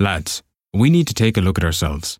Lads, 0.00 0.42
we 0.72 0.90
need 0.90 1.06
to 1.06 1.14
take 1.14 1.36
a 1.36 1.40
look 1.40 1.56
at 1.56 1.64
ourselves. 1.64 2.18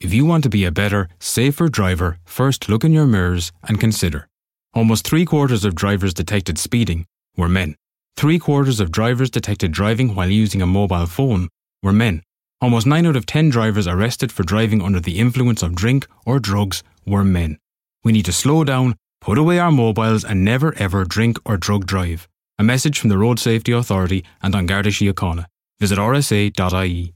If 0.00 0.14
you 0.14 0.24
want 0.24 0.44
to 0.44 0.50
be 0.50 0.64
a 0.64 0.70
better, 0.70 1.08
safer 1.18 1.68
driver, 1.68 2.18
first 2.24 2.68
look 2.68 2.84
in 2.84 2.92
your 2.92 3.06
mirrors 3.06 3.50
and 3.66 3.80
consider. 3.80 4.28
Almost 4.74 5.04
three 5.04 5.24
quarters 5.24 5.64
of 5.64 5.74
drivers 5.74 6.14
detected 6.14 6.56
speeding 6.56 7.04
were 7.36 7.48
men. 7.48 7.74
Three 8.16 8.38
quarters 8.38 8.78
of 8.78 8.92
drivers 8.92 9.28
detected 9.28 9.72
driving 9.72 10.14
while 10.14 10.30
using 10.30 10.62
a 10.62 10.66
mobile 10.66 11.06
phone 11.06 11.48
were 11.82 11.92
men. 11.92 12.22
Almost 12.60 12.86
9 12.86 13.06
out 13.06 13.16
of 13.16 13.26
10 13.26 13.50
drivers 13.50 13.88
arrested 13.88 14.30
for 14.30 14.44
driving 14.44 14.80
under 14.80 15.00
the 15.00 15.18
influence 15.18 15.62
of 15.62 15.74
drink 15.74 16.06
or 16.24 16.38
drugs 16.38 16.82
were 17.04 17.24
men. 17.24 17.58
We 18.04 18.12
need 18.12 18.24
to 18.26 18.32
slow 18.32 18.62
down, 18.62 18.94
put 19.20 19.36
away 19.36 19.58
our 19.58 19.72
mobiles, 19.72 20.24
and 20.24 20.44
never 20.44 20.74
ever 20.78 21.04
drink 21.04 21.38
or 21.44 21.56
drug 21.56 21.86
drive. 21.86 22.28
A 22.58 22.62
message 22.62 22.98
from 22.98 23.10
the 23.10 23.18
Road 23.18 23.38
Safety 23.38 23.72
Authority 23.72 24.24
and 24.42 24.54
on 24.54 24.66
Garda 24.66 24.90
Síochána. 24.90 25.46
Visit 25.80 25.98
rsa.ie. 25.98 27.15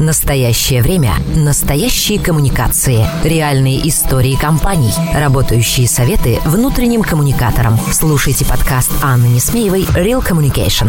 Настоящее 0.00 0.80
время. 0.80 1.14
Настоящие 1.34 2.20
коммуникации. 2.20 3.04
Реальные 3.24 3.88
истории 3.88 4.36
компаний. 4.36 4.92
Работающие 5.12 5.88
советы 5.88 6.38
внутренним 6.44 7.02
коммуникаторам. 7.02 7.76
Слушайте 7.90 8.44
подкаст 8.44 8.92
Анны 9.02 9.26
Несмеевой 9.26 9.82
«Real 9.96 10.24
Communication». 10.24 10.88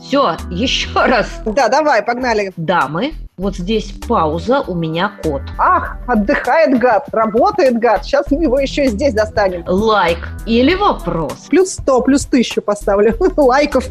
Все, 0.00 0.38
еще 0.50 0.88
раз. 0.94 1.26
Да, 1.44 1.68
давай, 1.68 2.02
погнали. 2.02 2.50
Дамы, 2.56 3.12
вот 3.38 3.56
здесь 3.56 3.94
пауза, 4.06 4.60
у 4.60 4.74
меня 4.74 5.10
кот. 5.22 5.40
Ах, 5.56 5.96
отдыхает 6.06 6.78
гад, 6.78 7.06
работает 7.12 7.78
гад. 7.78 8.04
Сейчас 8.04 8.30
мы 8.30 8.42
его 8.42 8.58
еще 8.58 8.84
и 8.84 8.88
здесь 8.88 9.14
достанем. 9.14 9.64
Лайк 9.66 10.18
или 10.44 10.74
вопрос? 10.74 11.46
Плюс 11.48 11.72
сто, 11.72 12.02
плюс 12.02 12.26
тысячу 12.26 12.60
поставлю 12.60 13.16
лайков. 13.38 13.88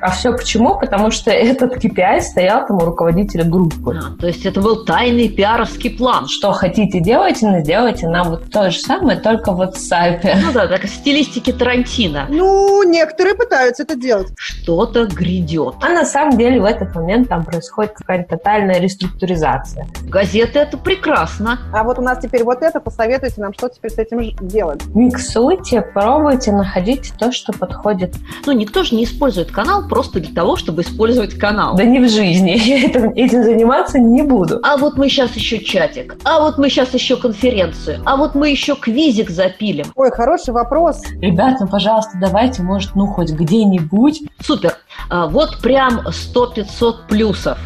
А 0.00 0.10
все 0.12 0.32
почему? 0.32 0.78
Потому 0.78 1.10
что 1.10 1.32
этот 1.32 1.84
KPI 1.84 2.20
стоял 2.20 2.64
там 2.68 2.76
у 2.76 2.84
руководителя 2.84 3.42
группы. 3.42 3.98
А, 3.98 4.16
то 4.16 4.28
есть 4.28 4.46
это 4.46 4.60
был 4.60 4.84
тайный 4.84 5.28
пиаровский 5.28 5.90
план. 5.90 6.28
Что 6.28 6.52
хотите 6.52 7.00
делайте, 7.00 7.48
но 7.48 7.62
делайте 7.62 8.06
нам 8.06 8.30
вот 8.30 8.52
то 8.52 8.70
же 8.70 8.78
самое, 8.78 9.18
только 9.18 9.50
в 9.50 9.60
WhatsApp. 9.60 10.20
Ну 10.40 10.52
да, 10.52 10.68
так 10.68 10.84
в 10.84 10.88
стилистике 10.88 11.52
Тарантино. 11.52 12.26
Ну, 12.28 12.84
некоторые 12.84 13.34
пытаются 13.34 13.82
это 13.82 13.96
делать. 13.96 14.28
Что-то 14.38 15.06
грядет. 15.06 15.74
А 15.82 15.88
на 15.88 16.04
самом 16.04 16.38
деле 16.38 16.60
в 16.60 16.64
этот 16.64 16.94
момент 16.94 17.28
там 17.28 17.44
происходит 17.44 17.94
какая-то 17.94 18.35
тотальная 18.36 18.78
реструктуризация. 18.80 19.86
Газеты 20.02 20.58
это 20.58 20.76
прекрасно. 20.76 21.58
А 21.72 21.84
вот 21.84 21.98
у 21.98 22.02
нас 22.02 22.18
теперь 22.22 22.44
вот 22.44 22.62
это, 22.62 22.80
посоветуйте 22.80 23.40
нам, 23.40 23.54
что 23.54 23.68
теперь 23.68 23.90
с 23.90 23.98
этим 23.98 24.20
делать. 24.46 24.84
Миксуйте, 24.94 25.80
пробуйте, 25.82 26.52
находите 26.52 27.12
то, 27.18 27.32
что 27.32 27.52
подходит. 27.52 28.14
Ну, 28.44 28.52
никто 28.52 28.82
же 28.82 28.94
не 28.94 29.04
использует 29.04 29.50
канал 29.50 29.88
просто 29.88 30.20
для 30.20 30.34
того, 30.34 30.56
чтобы 30.56 30.82
использовать 30.82 31.38
канал. 31.38 31.76
Да 31.76 31.84
не 31.84 31.98
в 31.98 32.08
жизни. 32.08 32.50
Я 32.66 32.84
этим, 32.84 33.10
этим 33.10 33.42
заниматься 33.42 33.98
не 33.98 34.22
буду. 34.22 34.60
А 34.62 34.76
вот 34.76 34.96
мы 34.96 35.08
сейчас 35.08 35.32
еще 35.32 35.58
чатик, 35.58 36.16
а 36.24 36.40
вот 36.40 36.58
мы 36.58 36.68
сейчас 36.68 36.92
еще 36.92 37.16
конференцию, 37.16 38.02
а 38.04 38.16
вот 38.16 38.34
мы 38.34 38.50
еще 38.50 38.76
квизик 38.76 39.30
запилим. 39.30 39.86
Ой, 39.94 40.10
хороший 40.10 40.52
вопрос. 40.52 41.02
Ребята, 41.20 41.66
пожалуйста, 41.66 42.12
давайте, 42.20 42.62
может, 42.62 42.94
ну, 42.94 43.06
хоть 43.06 43.30
где-нибудь. 43.30 44.22
Супер. 44.40 44.74
А, 45.08 45.26
вот 45.26 45.58
прям 45.62 46.00
100-500 46.08 47.06
плюсов. 47.08 47.58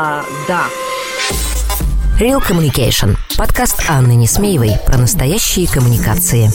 А, 0.00 0.24
да. 0.46 0.68
Real 2.20 2.40
Communication. 2.40 3.16
Подкаст 3.36 3.82
Анны 3.90 4.14
Несмеевой 4.14 4.74
про 4.86 4.96
настоящие 4.96 5.66
коммуникации. 5.66 6.46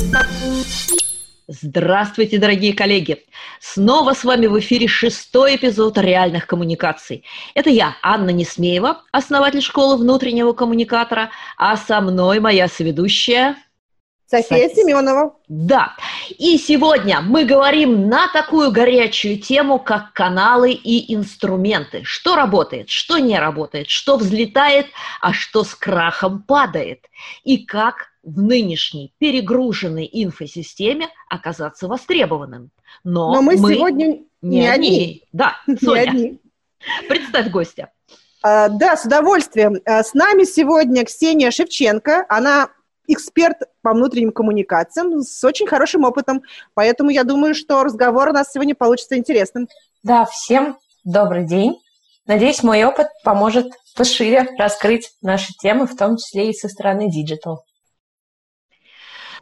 Здравствуйте, 1.50 2.38
дорогие 2.38 2.74
коллеги! 2.74 3.26
Снова 3.60 4.14
с 4.14 4.24
вами 4.24 4.48
в 4.48 4.58
эфире 4.62 4.88
шестой 4.88 5.58
эпизод 5.58 5.98
реальных 5.98 6.48
коммуникаций. 6.48 7.26
Это 7.54 7.70
я, 7.70 7.98
Анна 8.02 8.30
Несмеева, 8.30 9.02
основатель 9.12 9.62
школы 9.62 9.98
внутреннего 9.98 10.54
коммуникатора, 10.54 11.30
а 11.58 11.76
со 11.76 12.00
мной 12.00 12.40
моя 12.40 12.70
соведущая 12.70 13.58
София 14.42 14.70
София. 14.70 14.84
Семенова. 14.84 15.36
Да, 15.48 15.94
и 16.30 16.58
сегодня 16.58 17.22
мы 17.22 17.46
говорим 17.46 18.08
на 18.10 18.28
такую 18.32 18.72
горячую 18.72 19.40
тему, 19.40 19.80
как 19.80 20.14
каналы 20.14 20.72
и 20.72 21.14
инструменты. 21.14 22.02
Что 22.04 22.36
работает, 22.36 22.90
что 22.90 23.18
не 23.18 23.38
работает, 23.40 23.90
что 23.90 24.18
взлетает, 24.18 24.88
а 25.22 25.34
что 25.34 25.64
с 25.64 25.76
крахом 25.76 26.44
падает. 26.44 27.06
И 27.44 27.66
как 27.66 28.14
в 28.24 28.42
нынешней 28.42 29.14
перегруженной 29.18 30.10
инфосистеме 30.12 31.10
оказаться 31.30 31.88
востребованным. 31.88 32.72
Но, 33.04 33.34
Но 33.34 33.42
мы 33.42 33.58
сегодня 33.58 34.06
не, 34.08 34.26
не 34.42 34.68
одни. 34.68 34.88
одни. 34.88 35.24
Да, 35.34 35.56
не 35.68 35.78
Соня, 35.78 36.02
одни. 36.10 36.40
представь 37.10 37.50
гостя. 37.50 37.92
А, 38.42 38.70
Да, 38.70 38.96
с 38.96 39.06
удовольствием. 39.06 39.78
А, 39.86 40.04
С 40.04 40.14
нами 40.14 40.44
сегодня 40.46 41.06
Ксения 41.06 41.52
Шевченко. 41.52 42.26
Она 42.30 42.70
эксперт 43.08 43.58
по 43.82 43.94
внутренним 43.94 44.32
коммуникациям 44.32 45.22
с 45.22 45.44
очень 45.44 45.68
хорошим 45.68 46.04
опытом. 46.04 46.42
Поэтому 46.74 47.10
я 47.10 47.24
думаю, 47.24 47.56
что 47.56 47.84
разговор 47.84 48.30
у 48.30 48.34
нас 48.34 48.52
сегодня 48.52 48.76
получится 48.76 49.18
интересным. 49.18 49.68
Да, 50.04 50.26
всем 50.26 50.78
добрый 51.04 51.46
день. 51.46 51.80
Надеюсь, 52.26 52.64
мой 52.64 52.84
опыт 52.84 53.08
поможет 53.24 53.68
пошире 53.96 54.48
раскрыть 54.58 55.12
наши 55.22 55.54
темы, 55.62 55.88
в 55.88 55.96
том 55.96 56.18
числе 56.18 56.50
и 56.50 56.54
со 56.54 56.70
стороны 56.70 57.10
digital. 57.10 57.66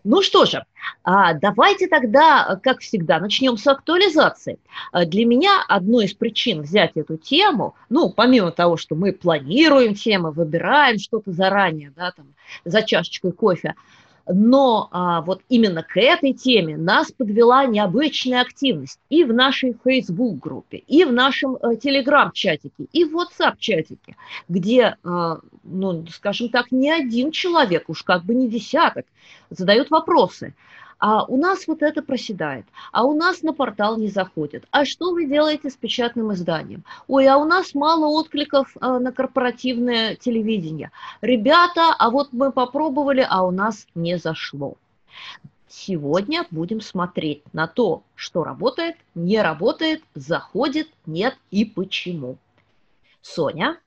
Ну 0.03 0.21
что 0.21 0.45
же, 0.45 0.65
а, 1.03 1.33
давайте 1.33 1.87
тогда, 1.87 2.59
как 2.63 2.79
всегда, 2.79 3.19
начнем 3.19 3.57
с 3.57 3.67
актуализации. 3.67 4.57
А, 4.91 5.05
Для 5.05 5.25
меня 5.25 5.63
одной 5.67 6.05
из 6.05 6.13
причин 6.13 6.63
взять 6.63 6.91
эту 6.95 7.17
тему, 7.17 7.75
ну, 7.89 8.09
помимо 8.09 8.51
того, 8.51 8.77
что 8.77 8.95
мы 8.95 9.11
планируем 9.13 9.93
темы, 9.93 10.31
выбираем 10.31 10.97
что-то 10.97 11.31
заранее, 11.31 11.91
да, 11.95 12.11
там, 12.11 12.33
за 12.65 12.81
чашечкой 12.81 13.31
кофе, 13.31 13.75
но 14.27 14.89
а, 14.91 15.21
вот 15.21 15.41
именно 15.49 15.83
к 15.83 15.97
этой 15.97 16.33
теме 16.33 16.77
нас 16.77 17.11
подвела 17.11 17.65
необычная 17.65 18.41
активность 18.41 18.99
и 19.09 19.23
в 19.23 19.33
нашей 19.33 19.75
Facebook-группе, 19.83 20.77
и 20.77 21.03
в 21.05 21.11
нашем 21.11 21.55
э, 21.55 21.75
Telegram-чатике, 21.75 22.85
и 22.91 23.05
в 23.05 23.15
WhatsApp-чатике, 23.15 24.15
где, 24.47 24.97
а, 25.03 25.39
ну, 25.63 26.05
скажем 26.07 26.49
так, 26.49 26.71
не 26.71 26.91
один 26.91 27.31
человек, 27.31 27.89
уж 27.89 28.03
как 28.03 28.23
бы 28.23 28.35
не 28.35 28.49
десяток, 28.49 29.05
задают 29.49 29.89
вопросы. 29.89 30.53
А 31.01 31.23
у 31.23 31.35
нас 31.35 31.67
вот 31.67 31.81
это 31.81 32.03
проседает, 32.03 32.67
а 32.91 33.05
у 33.05 33.15
нас 33.15 33.41
на 33.41 33.53
портал 33.53 33.97
не 33.97 34.07
заходит. 34.07 34.67
А 34.69 34.85
что 34.85 35.13
вы 35.13 35.25
делаете 35.25 35.71
с 35.71 35.75
печатным 35.75 36.31
изданием? 36.31 36.83
Ой, 37.07 37.27
а 37.27 37.37
у 37.37 37.45
нас 37.45 37.73
мало 37.73 38.05
откликов 38.05 38.77
а, 38.79 38.99
на 38.99 39.11
корпоративное 39.11 40.15
телевидение. 40.15 40.91
Ребята, 41.21 41.95
а 41.97 42.11
вот 42.11 42.29
мы 42.33 42.51
попробовали, 42.51 43.25
а 43.27 43.43
у 43.43 43.49
нас 43.49 43.87
не 43.95 44.19
зашло. 44.19 44.75
Сегодня 45.67 46.45
будем 46.51 46.81
смотреть 46.81 47.41
на 47.51 47.65
то, 47.65 48.03
что 48.13 48.43
работает, 48.43 48.95
не 49.15 49.41
работает, 49.41 50.03
заходит, 50.13 50.87
нет 51.07 51.35
и 51.49 51.65
почему. 51.65 52.37
Соня? 53.23 53.79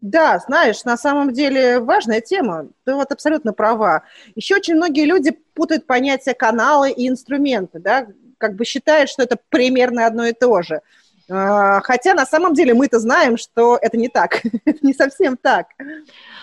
Да, 0.00 0.38
знаешь, 0.38 0.84
на 0.84 0.96
самом 0.96 1.32
деле 1.32 1.80
важная 1.80 2.20
тема. 2.20 2.68
Ты 2.84 2.94
вот 2.94 3.10
абсолютно 3.10 3.52
права. 3.52 4.04
Еще 4.36 4.54
очень 4.56 4.76
многие 4.76 5.04
люди 5.04 5.32
путают 5.54 5.86
понятия 5.86 6.34
каналы 6.34 6.90
и 6.90 7.08
инструменты, 7.08 7.80
да, 7.80 8.06
как 8.38 8.54
бы 8.54 8.64
считают, 8.64 9.10
что 9.10 9.22
это 9.24 9.36
примерно 9.48 10.06
одно 10.06 10.26
и 10.26 10.32
то 10.32 10.62
же. 10.62 10.82
А, 11.28 11.80
Хотя 11.80 12.14
на 12.14 12.26
самом 12.26 12.54
деле 12.54 12.74
мы-то 12.74 13.00
знаем, 13.00 13.36
что 13.36 13.76
это 13.80 13.96
не 13.96 14.08
так, 14.08 14.40
это 14.64 14.78
не 14.82 14.94
совсем 14.94 15.36
так. 15.36 15.66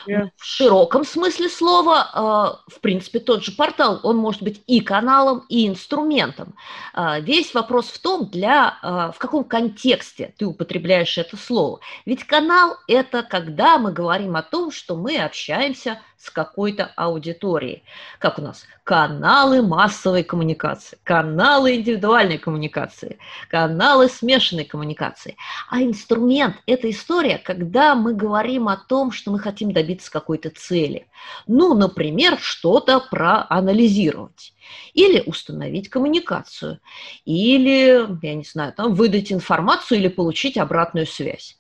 В 0.06 0.46
широком 0.46 1.06
смысле 1.06 1.50
слова, 1.50 2.60
э, 2.68 2.72
в 2.76 2.80
принципе, 2.82 3.20
тот 3.20 3.44
же 3.44 3.52
портал, 3.52 4.00
он 4.04 4.18
может 4.18 4.42
быть 4.42 4.62
и 4.68 4.80
каналом, 4.82 5.46
и 5.50 5.68
инструментом. 5.68 6.56
А, 6.94 7.20
Весь 7.20 7.54
вопрос 7.54 7.88
в 7.88 8.00
том, 8.02 8.28
для, 8.28 8.78
э, 8.82 9.12
в 9.14 9.18
каком 9.18 9.44
контексте 9.44 10.34
ты 10.38 10.46
употребляешь 10.46 11.18
это 11.18 11.38
слово. 11.38 11.80
Ведь 12.06 12.24
канал– 12.26 12.78
это 12.88 13.24
когда 13.24 13.78
мы 13.78 13.92
говорим 13.92 14.36
о 14.36 14.44
том, 14.44 14.72
что 14.72 14.96
мы 14.96 15.18
общаемся 15.18 16.02
с 16.26 16.32
какой-то 16.32 16.92
аудиторией. 16.96 17.84
Как 18.20 18.40
у 18.40 18.42
нас? 18.42 18.66
Каналы 18.84 19.62
массовой 19.62 20.24
коммуникации, 20.24 20.98
каналы 21.04 21.76
индивидуальной 21.76 22.38
коммуникации, 22.38 23.20
каналы 23.50 24.10
смешанной 24.10 24.66
коммуникации. 24.66 25.38
А 25.70 25.82
инструмент– 25.82 26.56
это 26.66 26.90
история, 26.90 27.38
когда 27.38 27.94
мы 27.96 28.14
говорим 28.14 28.68
о 28.68 28.78
том, 28.78 29.12
что 29.12 29.32
мы 29.32 29.40
хотим 29.40 29.72
добиться 29.72 29.95
какой-то 30.10 30.50
цели. 30.50 31.08
Ну, 31.48 31.74
например, 31.74 32.38
что-то 32.40 33.00
проанализировать. 33.00 34.54
Или 34.94 35.22
установить 35.26 35.90
коммуникацию. 35.90 36.80
Или, 37.26 38.08
я 38.22 38.36
не 38.36 38.44
знаю, 38.44 38.74
там, 38.74 38.94
выдать 38.96 39.32
информацию 39.32 40.00
или 40.00 40.08
получить 40.08 40.58
обратную 40.58 41.06
связь. 41.06 41.58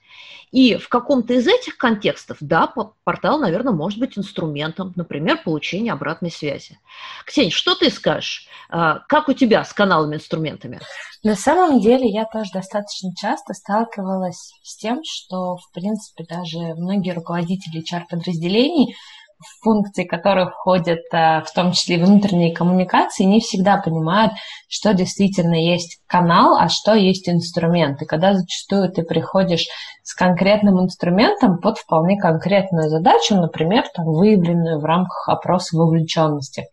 И 0.51 0.77
в 0.77 0.87
каком-то 0.87 1.33
из 1.33 1.47
этих 1.47 1.77
контекстов, 1.77 2.37
да, 2.39 2.73
портал, 3.03 3.39
наверное, 3.39 3.73
может 3.73 3.99
быть 3.99 4.17
инструментом, 4.17 4.93
например, 4.95 5.41
получения 5.43 5.91
обратной 5.91 6.31
связи. 6.31 6.79
Ксения, 7.25 7.51
что 7.51 7.75
ты 7.75 7.89
скажешь? 7.89 8.47
А, 8.69 8.99
как 9.07 9.27
у 9.27 9.33
тебя 9.33 9.65
с 9.65 9.73
каналами-инструментами? 9.73 10.79
На 11.23 11.35
самом 11.35 11.81
деле 11.81 12.07
я 12.09 12.25
тоже 12.25 12.51
достаточно 12.53 13.13
часто 13.15 13.53
сталкивалась 13.53 14.53
с 14.63 14.77
тем, 14.77 15.01
что, 15.03 15.57
в 15.57 15.71
принципе, 15.73 16.23
даже 16.23 16.57
многие 16.75 17.11
руководители 17.11 17.83
HR-подразделений 17.83 18.95
функции 19.61 20.05
которых 20.05 20.51
входят 20.51 20.99
э, 21.11 21.41
в 21.41 21.51
том 21.53 21.71
числе 21.71 21.97
внутренние 21.97 22.53
коммуникации, 22.53 23.23
не 23.23 23.39
всегда 23.39 23.77
понимают, 23.77 24.33
что 24.67 24.93
действительно 24.93 25.55
есть 25.55 25.99
канал, 26.07 26.57
а 26.57 26.69
что 26.69 26.93
есть 26.93 27.27
инструмент. 27.29 28.01
И 28.01 28.05
когда 28.05 28.33
зачастую 28.33 28.91
ты 28.91 29.03
приходишь 29.03 29.67
с 30.03 30.13
конкретным 30.13 30.81
инструментом 30.81 31.59
под 31.59 31.77
вполне 31.77 32.17
конкретную 32.19 32.89
задачу, 32.89 33.35
например, 33.35 33.83
там, 33.93 34.05
выявленную 34.05 34.79
в 34.79 34.85
рамках 34.85 35.27
опроса 35.27 35.77
вовлеченности, 35.77 36.65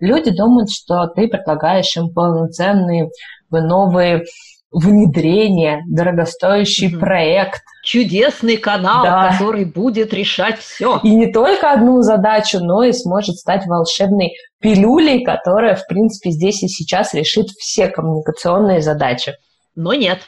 люди 0.00 0.30
думают, 0.30 0.70
что 0.70 1.06
ты 1.06 1.28
предлагаешь 1.28 1.96
им 1.96 2.12
полноценные 2.12 3.10
новые 3.50 4.24
внедрение, 4.72 5.82
дорогостоящий 5.86 6.92
mm-hmm. 6.92 6.98
проект. 6.98 7.62
Чудесный 7.84 8.56
канал, 8.56 9.04
да. 9.04 9.30
который 9.30 9.64
будет 9.64 10.14
решать 10.14 10.58
все. 10.58 11.00
И 11.02 11.14
не 11.14 11.32
только 11.32 11.72
одну 11.72 12.00
задачу, 12.02 12.60
но 12.60 12.84
и 12.84 12.92
сможет 12.92 13.36
стать 13.36 13.66
волшебной 13.66 14.32
пилюлей, 14.60 15.24
которая, 15.24 15.74
в 15.74 15.86
принципе, 15.86 16.30
здесь 16.30 16.62
и 16.62 16.68
сейчас 16.68 17.12
решит 17.12 17.48
все 17.58 17.88
коммуникационные 17.88 18.80
задачи. 18.80 19.34
Но 19.74 19.94
нет. 19.94 20.20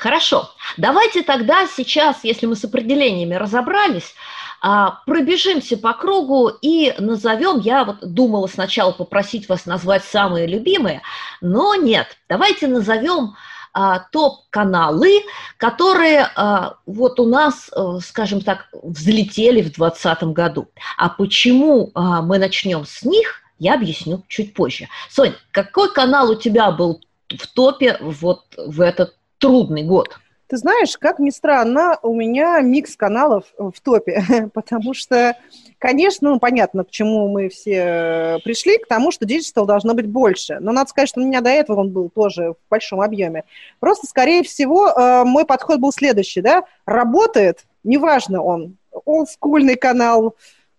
Хорошо. 0.00 0.50
Давайте 0.78 1.22
тогда 1.22 1.66
сейчас, 1.66 2.24
если 2.24 2.46
мы 2.46 2.56
с 2.56 2.64
определениями 2.64 3.34
разобрались, 3.34 4.14
а, 4.62 5.02
пробежимся 5.04 5.76
по 5.76 5.92
кругу 5.92 6.48
и 6.48 6.94
назовем, 6.98 7.60
я 7.60 7.84
вот 7.84 7.98
думала 8.00 8.46
сначала 8.46 8.92
попросить 8.92 9.50
вас 9.50 9.66
назвать 9.66 10.02
самые 10.02 10.46
любимые, 10.46 11.02
но 11.42 11.74
нет, 11.74 12.16
давайте 12.30 12.66
назовем 12.66 13.34
а, 13.74 13.98
топ-каналы, 14.10 15.20
которые 15.58 16.30
а, 16.34 16.76
вот 16.86 17.20
у 17.20 17.26
нас, 17.26 17.68
э, 17.70 17.98
скажем 18.02 18.40
так, 18.40 18.68
взлетели 18.72 19.60
в 19.60 19.70
2020 19.74 20.22
году. 20.32 20.70
А 20.96 21.10
почему 21.10 21.92
мы 21.94 22.38
начнем 22.38 22.86
с 22.86 23.02
них, 23.02 23.42
я 23.58 23.74
объясню 23.74 24.24
чуть 24.28 24.54
позже. 24.54 24.88
Сонь, 25.10 25.34
какой 25.50 25.92
канал 25.92 26.30
у 26.30 26.36
тебя 26.36 26.70
был 26.70 27.02
в 27.28 27.46
топе 27.48 27.98
вот 28.00 28.44
в 28.56 28.80
этот 28.80 29.19
трудный 29.40 29.82
год? 29.82 30.20
Ты 30.50 30.56
знаешь, 30.56 30.98
как 30.98 31.20
ни 31.20 31.30
странно, 31.30 31.96
у 32.02 32.12
меня 32.12 32.60
микс 32.60 32.96
каналов 32.96 33.44
в 33.56 33.74
топе, 33.84 34.50
потому 34.52 34.94
что, 34.94 35.36
конечно, 35.78 36.30
ну, 36.30 36.40
понятно, 36.40 36.82
к 36.82 36.90
чему 36.90 37.28
мы 37.28 37.48
все 37.48 38.40
пришли, 38.42 38.78
к 38.78 38.88
тому, 38.88 39.12
что 39.12 39.26
digital 39.26 39.64
должно 39.64 39.94
быть 39.94 40.08
больше. 40.08 40.58
Но 40.60 40.72
надо 40.72 40.90
сказать, 40.90 41.08
что 41.08 41.20
у 41.20 41.24
меня 41.24 41.40
до 41.40 41.50
этого 41.50 41.80
он 41.82 41.90
был 41.90 42.10
тоже 42.10 42.54
в 42.54 42.56
большом 42.68 43.00
объеме. 43.00 43.44
Просто, 43.78 44.08
скорее 44.08 44.42
всего, 44.42 44.88
э, 44.88 45.22
мой 45.22 45.46
подход 45.46 45.78
был 45.78 45.92
следующий, 45.92 46.40
да, 46.40 46.64
работает, 46.84 47.64
неважно 47.84 48.42
он, 48.42 48.76
олдскульный 49.04 49.76
канал 49.76 50.34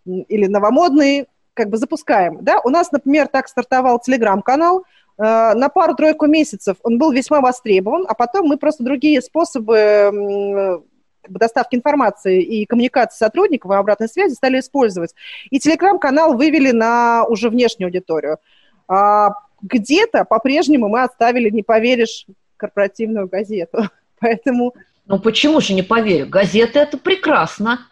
или 0.05 0.47
новомодный, 0.47 1.27
как 1.53 1.69
бы 1.69 1.77
запускаем, 1.77 2.39
да. 2.41 2.59
У 2.59 2.69
нас, 2.69 2.91
например, 2.91 3.29
так 3.29 3.47
стартовал 3.47 3.99
телеграм-канал– 3.99 4.83
Э, 4.93 5.00
на 5.17 5.69
пару-тройку 5.69 6.25
месяцев 6.25 6.77
он 6.83 6.97
был 6.97 7.11
весьма 7.11 7.41
востребован, 7.41 8.05
а 8.07 8.13
потом 8.13 8.47
мы 8.47 8.57
просто 8.57 8.83
другие 8.83 9.21
способы 9.21 10.81
бы, 11.27 11.39
доставки 11.39 11.75
информации 11.75 12.41
и 12.41 12.65
коммуникации 12.65 13.17
сотрудников 13.17 13.71
и 13.71 13.75
обратной 13.75 14.07
связи 14.07 14.33
стали 14.33 14.59
использовать. 14.59 15.13
И 15.49 15.59
телеграм-канал 15.59 16.35
вывели 16.35 16.71
на 16.71 17.25
уже 17.25 17.49
внешнюю 17.49 17.87
аудиторию. 17.87 18.37
А 18.87 19.29
где-то 19.61 20.25
по-прежнему 20.25 20.87
мы 20.87 21.03
оставили, 21.03 21.49
не 21.49 21.63
поверишь, 21.63 22.25
корпоративную 22.57 23.27
газету. 23.27 23.89
Поэтому... 24.19 24.73
Ну 25.07 25.19
почему 25.19 25.61
же 25.61 25.73
не 25.73 25.83
поверю? 25.83 26.27
Газеты– 26.27 26.79
это 26.79 26.97
прекрасно. 26.97 27.87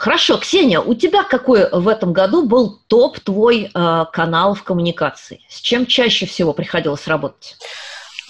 Хорошо, 0.00 0.38
Ксения, 0.38 0.80
у 0.80 0.94
тебя 0.94 1.24
какой 1.24 1.68
в 1.70 1.86
этом 1.86 2.14
году 2.14 2.46
был 2.46 2.78
топ 2.88 3.20
твой 3.20 3.64
э, 3.64 4.04
канал 4.10 4.54
в 4.54 4.62
коммуникации? 4.62 5.40
С 5.50 5.60
чем 5.60 5.84
чаще 5.84 6.24
всего 6.24 6.54
приходилось 6.54 7.06
работать? 7.06 7.58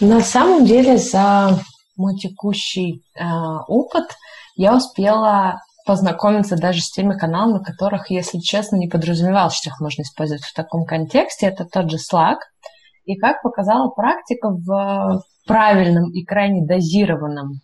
На 0.01 0.21
самом 0.21 0.67
деле 0.67 0.97
за 0.97 1.61
мой 1.97 2.17
текущий 2.17 3.05
э, 3.15 3.23
опыт 3.69 4.17
я 4.57 4.75
успела 4.75 5.61
познакомиться 5.87 6.57
даже 6.57 6.81
с 6.81 6.91
теми 6.91 7.17
каналами, 7.17 7.63
которых, 7.63 8.11
если 8.11 8.41
честно, 8.41 8.75
не 8.75 8.89
подразумевал, 8.89 9.53
что 9.53 9.69
их 9.69 9.79
можно 9.79 10.03
использовать 10.03 10.43
в 10.43 10.53
таком 10.53 10.85
контексте. 10.85 11.47
Это 11.47 11.65
тот 11.65 11.89
же 11.89 11.99
Slack. 11.99 12.39
И 13.05 13.17
как 13.17 13.43
показала 13.43 13.91
практика, 13.91 14.49
в 14.49 15.23
правильном 15.47 16.11
и 16.11 16.25
крайне 16.25 16.67
дозированном 16.67 17.61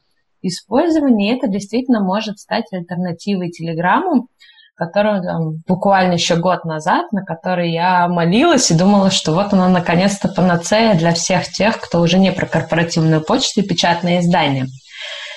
использования, 0.49 1.37
это 1.37 1.49
действительно 1.49 2.01
может 2.01 2.39
стать 2.39 2.65
альтернативой 2.73 3.51
Телеграму, 3.51 4.29
которую 4.77 5.23
там, 5.23 5.63
буквально 5.67 6.15
еще 6.15 6.37
год 6.37 6.65
назад, 6.65 7.11
на 7.11 7.25
который 7.25 7.73
я 7.73 8.09
молилась 8.09 8.71
и 8.71 8.77
думала, 8.77 9.11
что 9.11 9.33
вот 9.33 9.53
она 9.53 9.69
наконец-то 9.69 10.29
панацея 10.29 10.95
для 10.95 11.15
всех 11.15 11.49
тех, 11.49 11.81
кто 11.81 12.01
уже 12.01 12.19
не 12.19 12.31
про 12.31 12.47
корпоративную 12.47 13.23
почту 13.23 13.61
и 13.61 13.67
печатные 13.67 14.21
издания. 14.21 14.67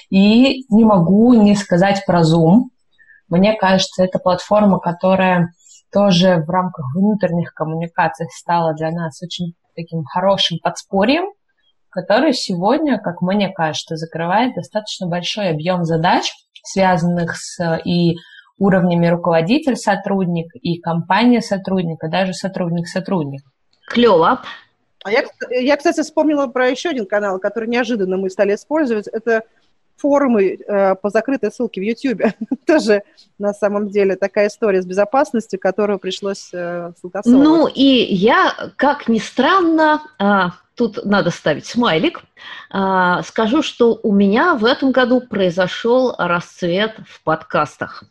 И 0.10 0.66
не 0.70 0.84
могу 0.84 1.34
не 1.34 1.56
сказать 1.56 2.04
про 2.06 2.22
Zoom. 2.22 2.64
Мне 3.30 3.54
кажется, 3.54 4.04
это 4.04 4.20
платформа, 4.20 4.80
которая 4.80 5.54
тоже 5.92 6.44
в 6.46 6.50
рамках 6.50 6.94
внутренних 6.94 7.54
коммуникаций 7.54 8.28
стала 8.32 8.74
для 8.74 8.92
нас 8.92 9.22
очень 9.24 9.54
таким 9.76 10.04
хорошим 10.04 10.58
подспорьем, 10.62 11.32
который 11.90 12.34
сегодня, 12.34 13.00
как 13.00 13.22
мне 13.22 13.50
кажется, 13.50 13.96
закрывает 13.96 14.56
достаточно 14.56 15.08
большой 15.08 15.50
объем 15.50 15.86
задач, 15.86 16.32
связанных 16.64 17.36
с 17.38 17.80
и 17.86 18.16
уровнями 18.58 19.08
руководитель-сотрудник, 19.08 20.52
и 20.56 20.80
компания-сотрудник, 20.80 22.04
и 22.04 22.10
даже 22.10 22.34
сотрудник-сотрудник. 22.34 23.42
Клево. 23.88 24.42
А 25.04 25.12
я, 25.12 25.24
я, 25.50 25.78
кстати, 25.78 26.02
вспомнила 26.02 26.48
про 26.48 26.68
еще 26.68 26.90
один 26.90 27.06
канал, 27.06 27.40
который 27.40 27.70
неожиданно 27.70 28.18
мы 28.18 28.30
стали 28.30 28.56
использовать. 28.56 29.08
Это 29.08 29.44
форумы 30.00 30.56
э, 30.56 30.96
по 30.96 31.10
закрытой 31.10 31.52
ссылке 31.52 31.82
в 31.82 31.84
YouTube. 31.84 32.22
Тоже 32.66 33.04
на 33.38 33.54
самом 33.54 33.90
деле 33.90 34.16
такая 34.16 34.48
история 34.48 34.82
с 34.82 34.86
безопасностью, 34.86 35.60
которую 35.60 36.00
пришлось 36.00 36.50
э, 36.54 36.92
Ну 37.26 37.68
и 37.68 37.84
я, 37.84 38.54
как 38.76 39.08
ни 39.08 39.20
странно, 39.20 40.02
э, 40.20 40.50
тут 40.76 41.06
надо 41.06 41.30
ставить 41.30 41.66
смайлик. 41.66 42.22
А, 42.70 43.22
скажу, 43.24 43.62
что 43.62 44.00
у 44.02 44.14
меня 44.14 44.56
в 44.56 44.64
этом 44.64 44.92
году 44.92 45.20
произошел 45.20 46.16
расцвет 46.18 46.96
в 47.06 47.22
подкастах. 47.24 48.04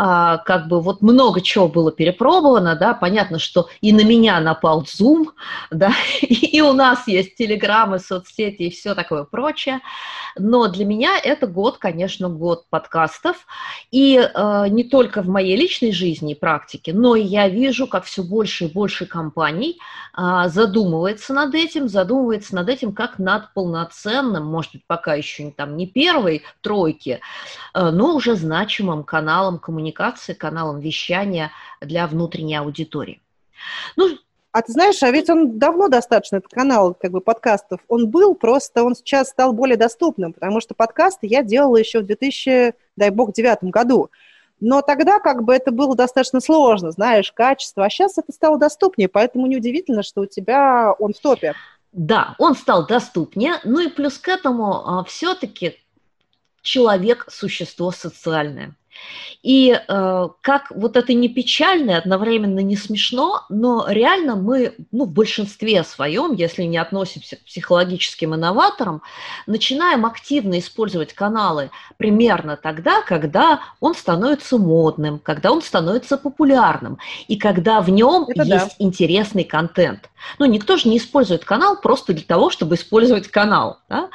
А, 0.00 0.38
как 0.38 0.68
бы 0.68 0.80
вот 0.80 1.02
много 1.02 1.40
чего 1.40 1.66
было 1.66 1.90
перепробовано, 1.90 2.76
да, 2.76 2.94
понятно, 2.94 3.40
что 3.40 3.68
и 3.80 3.92
на 3.92 4.04
меня 4.04 4.38
напал 4.38 4.84
Zoom, 4.84 5.26
да, 5.72 5.92
и 6.20 6.60
у 6.60 6.72
нас 6.72 7.08
есть 7.08 7.34
телеграммы, 7.34 7.98
соцсети 7.98 8.62
и 8.62 8.70
все 8.70 8.94
такое 8.94 9.24
прочее, 9.24 9.80
но 10.38 10.68
для 10.68 10.84
меня 10.84 11.18
это 11.18 11.48
год, 11.48 11.78
конечно, 11.78 12.28
год 12.28 12.66
подкастов, 12.70 13.38
и 13.90 14.18
э, 14.18 14.68
не 14.68 14.84
только 14.84 15.20
в 15.20 15.28
моей 15.28 15.56
личной 15.56 15.90
жизни 15.90 16.30
и 16.30 16.38
практике, 16.38 16.92
но 16.92 17.16
и 17.16 17.22
я 17.24 17.48
вижу, 17.48 17.88
как 17.88 18.04
все 18.04 18.22
больше 18.22 18.66
и 18.66 18.72
больше 18.72 19.04
компаний 19.04 19.80
э, 20.16 20.44
задумывается 20.46 21.34
над 21.34 21.56
этим, 21.56 21.88
задумывается 21.88 22.54
над 22.54 22.68
этим 22.68 22.92
как 22.92 23.18
над 23.18 23.52
полноценным, 23.52 24.46
может 24.46 24.74
быть, 24.74 24.82
пока 24.86 25.14
еще 25.14 25.42
не 25.42 25.50
там 25.50 25.76
не 25.76 25.88
первой 25.88 26.44
тройки, 26.60 27.18
э, 27.74 27.90
но 27.90 28.14
уже 28.14 28.36
значимым 28.36 29.02
каналом 29.02 29.58
коммуникации 29.58 29.87
коммуникации, 29.92 30.34
каналом 30.34 30.80
вещания 30.80 31.50
для 31.80 32.06
внутренней 32.06 32.56
аудитории. 32.56 33.20
Ну, 33.96 34.18
а 34.52 34.62
ты 34.62 34.72
знаешь, 34.72 35.02
а 35.02 35.10
ведь 35.10 35.28
он 35.30 35.58
давно 35.58 35.88
достаточно, 35.88 36.36
этот 36.36 36.50
канал 36.50 36.94
как 36.94 37.10
бы 37.10 37.20
подкастов, 37.20 37.80
он 37.88 38.08
был, 38.08 38.34
просто 38.34 38.82
он 38.82 38.94
сейчас 38.94 39.28
стал 39.28 39.52
более 39.52 39.76
доступным, 39.76 40.32
потому 40.32 40.60
что 40.60 40.74
подкасты 40.74 41.26
я 41.26 41.42
делала 41.42 41.76
еще 41.76 42.00
в 42.00 42.06
2000, 42.06 42.74
дай 42.96 43.10
бог, 43.10 43.32
девятом 43.32 43.70
году. 43.70 44.10
Но 44.60 44.82
тогда 44.82 45.20
как 45.20 45.44
бы 45.44 45.54
это 45.54 45.70
было 45.70 45.94
достаточно 45.94 46.40
сложно, 46.40 46.90
знаешь, 46.90 47.30
качество, 47.32 47.84
а 47.84 47.90
сейчас 47.90 48.18
это 48.18 48.32
стало 48.32 48.58
доступнее, 48.58 49.08
поэтому 49.08 49.46
неудивительно, 49.46 50.02
что 50.02 50.22
у 50.22 50.26
тебя 50.26 50.92
он 50.98 51.12
в 51.12 51.20
топе. 51.20 51.54
Да, 51.92 52.34
он 52.38 52.54
стал 52.54 52.86
доступнее, 52.86 53.54
ну 53.64 53.80
и 53.80 53.88
плюс 53.88 54.18
к 54.18 54.28
этому 54.28 54.86
а, 54.86 55.04
все-таки 55.04 55.76
человек– 56.68 57.26
существо 57.30 57.90
социальное. 57.90 58.74
И 59.44 59.70
э, 59.70 60.28
как 60.40 60.72
вот 60.74 60.96
это 60.96 61.14
не 61.14 61.28
печально, 61.28 61.96
одновременно 61.96 62.58
не 62.58 62.76
смешно, 62.76 63.44
но 63.48 63.86
реально 63.88 64.34
мы, 64.34 64.74
ну, 64.90 65.04
в 65.04 65.12
большинстве 65.12 65.84
своем, 65.84 66.34
если 66.34 66.64
не 66.64 66.76
относимся 66.76 67.36
к 67.36 67.44
психологическим 67.44 68.34
инноваторам, 68.34 69.02
начинаем 69.46 70.04
активно 70.04 70.58
использовать 70.58 71.12
каналы 71.12 71.70
примерно 71.96 72.56
тогда, 72.56 73.02
когда 73.02 73.60
он 73.78 73.94
становится 73.94 74.58
модным, 74.58 75.20
когда 75.20 75.52
он 75.52 75.62
становится 75.62 76.18
популярным, 76.18 76.98
и 77.28 77.36
когда 77.36 77.80
в 77.80 77.90
нем 77.90 78.24
это 78.28 78.42
есть 78.42 78.76
да. 78.78 78.84
интересный 78.84 79.44
контент. 79.44 80.10
Ну, 80.40 80.46
никто 80.46 80.76
же 80.76 80.88
не 80.88 80.98
использует 80.98 81.44
канал 81.44 81.80
просто 81.80 82.12
для 82.12 82.24
того, 82.24 82.50
чтобы 82.50 82.74
использовать 82.74 83.28
канал. 83.28 83.78
Да? 83.88 84.10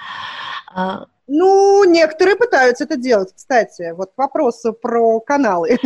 Ну, 1.28 1.84
некоторые 1.86 2.36
пытаются 2.36 2.84
это 2.84 2.98
делать, 2.98 3.34
кстати. 3.34 3.94
Вот 3.96 4.12
вопрос 4.18 4.64
про 4.82 5.20
каналы. 5.22 5.78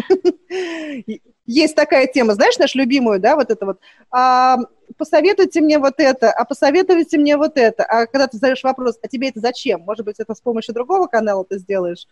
Есть 1.46 1.76
такая 1.76 2.08
тема, 2.08 2.34
знаешь, 2.34 2.58
нашу 2.58 2.80
любимую, 2.80 3.20
да, 3.20 3.36
вот 3.36 3.52
это 3.52 3.66
вот. 3.66 3.80
А, 4.12 4.58
посоветуйте 4.98 5.62
мне 5.62 5.80
вот 5.80 5.96
это, 5.98 6.32
а 6.32 6.44
посоветуйте 6.44 7.18
мне 7.18 7.38
вот 7.38 7.58
это. 7.58 7.86
А 7.86 8.06
когда 8.08 8.28
ты 8.28 8.38
задаешь 8.38 8.64
вопрос, 8.64 8.98
а 9.02 9.08
тебе 9.08 9.30
это 9.30 9.40
зачем? 9.40 9.82
Может 9.82 10.06
быть, 10.06 10.20
это 10.20 10.34
с 10.34 10.42
помощью 10.42 10.74
другого 10.74 11.08
канала 11.08 11.46
ты 11.46 11.60
сделаешь? 11.60 12.08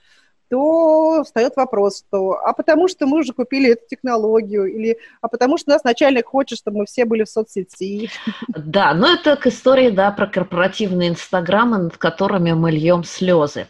То 0.49 1.23
встает 1.23 1.55
вопрос, 1.55 1.99
что 1.99 2.33
а 2.33 2.53
потому 2.53 2.87
что 2.87 3.05
мы 3.05 3.19
уже 3.19 3.33
купили 3.33 3.71
эту 3.71 3.87
технологию, 3.87 4.65
или 4.65 4.97
а 5.21 5.27
потому 5.27 5.57
что 5.57 5.71
нас 5.71 5.83
начальник 5.83 6.27
хочет, 6.27 6.57
чтобы 6.57 6.79
мы 6.79 6.85
все 6.85 7.05
были 7.05 7.23
в 7.23 7.29
соцсети. 7.29 8.09
Да, 8.47 8.93
но 8.93 9.13
это 9.13 9.35
к 9.35 9.47
истории, 9.47 9.89
да, 9.89 10.11
про 10.11 10.27
корпоративные 10.27 11.09
инстаграмы, 11.09 11.77
над 11.77 11.97
которыми 11.97 12.53
мы 12.53 12.71
льем 12.71 13.03
слезы. 13.03 13.67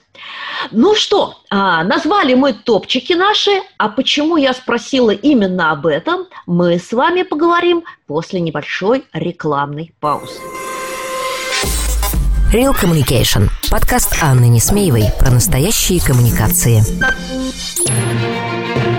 Ну 0.71 0.95
что, 0.95 1.35
а, 1.49 1.83
назвали 1.83 2.33
мы 2.33 2.53
топчики 2.53 3.13
наши, 3.13 3.51
а 3.77 3.89
почему 3.89 4.37
я 4.37 4.53
спросила 4.53 5.11
именно 5.11 5.71
об 5.71 5.85
этом, 5.85 6.27
мы 6.45 6.79
с 6.79 6.91
вами 6.93 7.23
поговорим 7.23 7.83
после 8.07 8.39
небольшой 8.39 9.05
рекламной 9.13 9.93
паузы. 9.99 10.39
Real 12.51 12.73
Communication. 12.73 13.49
Подкаст 13.69 14.15
Анны 14.21 14.47
Несмеевой 14.47 15.05
про 15.19 15.31
настоящие 15.31 15.99
коммуникации. 15.99 16.83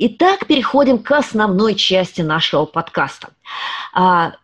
Итак, 0.00 0.46
переходим 0.46 0.98
к 0.98 1.10
основной 1.10 1.74
части 1.74 2.20
нашего 2.20 2.66
подкаста. 2.66 3.30
А, 3.92 4.34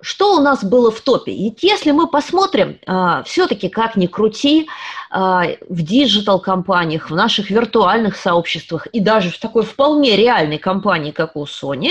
что 0.00 0.36
у 0.36 0.40
нас 0.40 0.62
было 0.62 0.92
в 0.92 1.00
топе? 1.00 1.32
И 1.32 1.52
если 1.62 1.90
мы 1.90 2.06
посмотрим, 2.06 2.78
а, 2.86 3.24
все-таки 3.24 3.68
как 3.68 3.96
ни 3.96 4.06
крути, 4.06 4.68
а, 5.10 5.46
в 5.68 5.82
digital-компаниях, 5.82 7.10
в 7.10 7.14
наших 7.16 7.50
виртуальных 7.50 8.14
сообществах 8.14 8.86
и 8.86 9.00
даже 9.00 9.30
в 9.30 9.38
такой 9.40 9.64
вполне 9.64 10.14
реальной 10.14 10.58
компании, 10.58 11.10
как 11.10 11.34
у 11.34 11.44
Сони, 11.44 11.90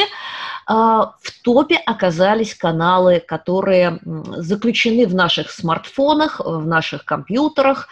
в 0.65 1.43
топе 1.43 1.75
оказались 1.75 2.55
каналы, 2.55 3.19
которые 3.19 3.99
заключены 4.05 5.05
в 5.05 5.13
наших 5.13 5.51
смартфонах, 5.51 6.39
в 6.39 6.65
наших 6.65 7.03
компьютерах, 7.03 7.89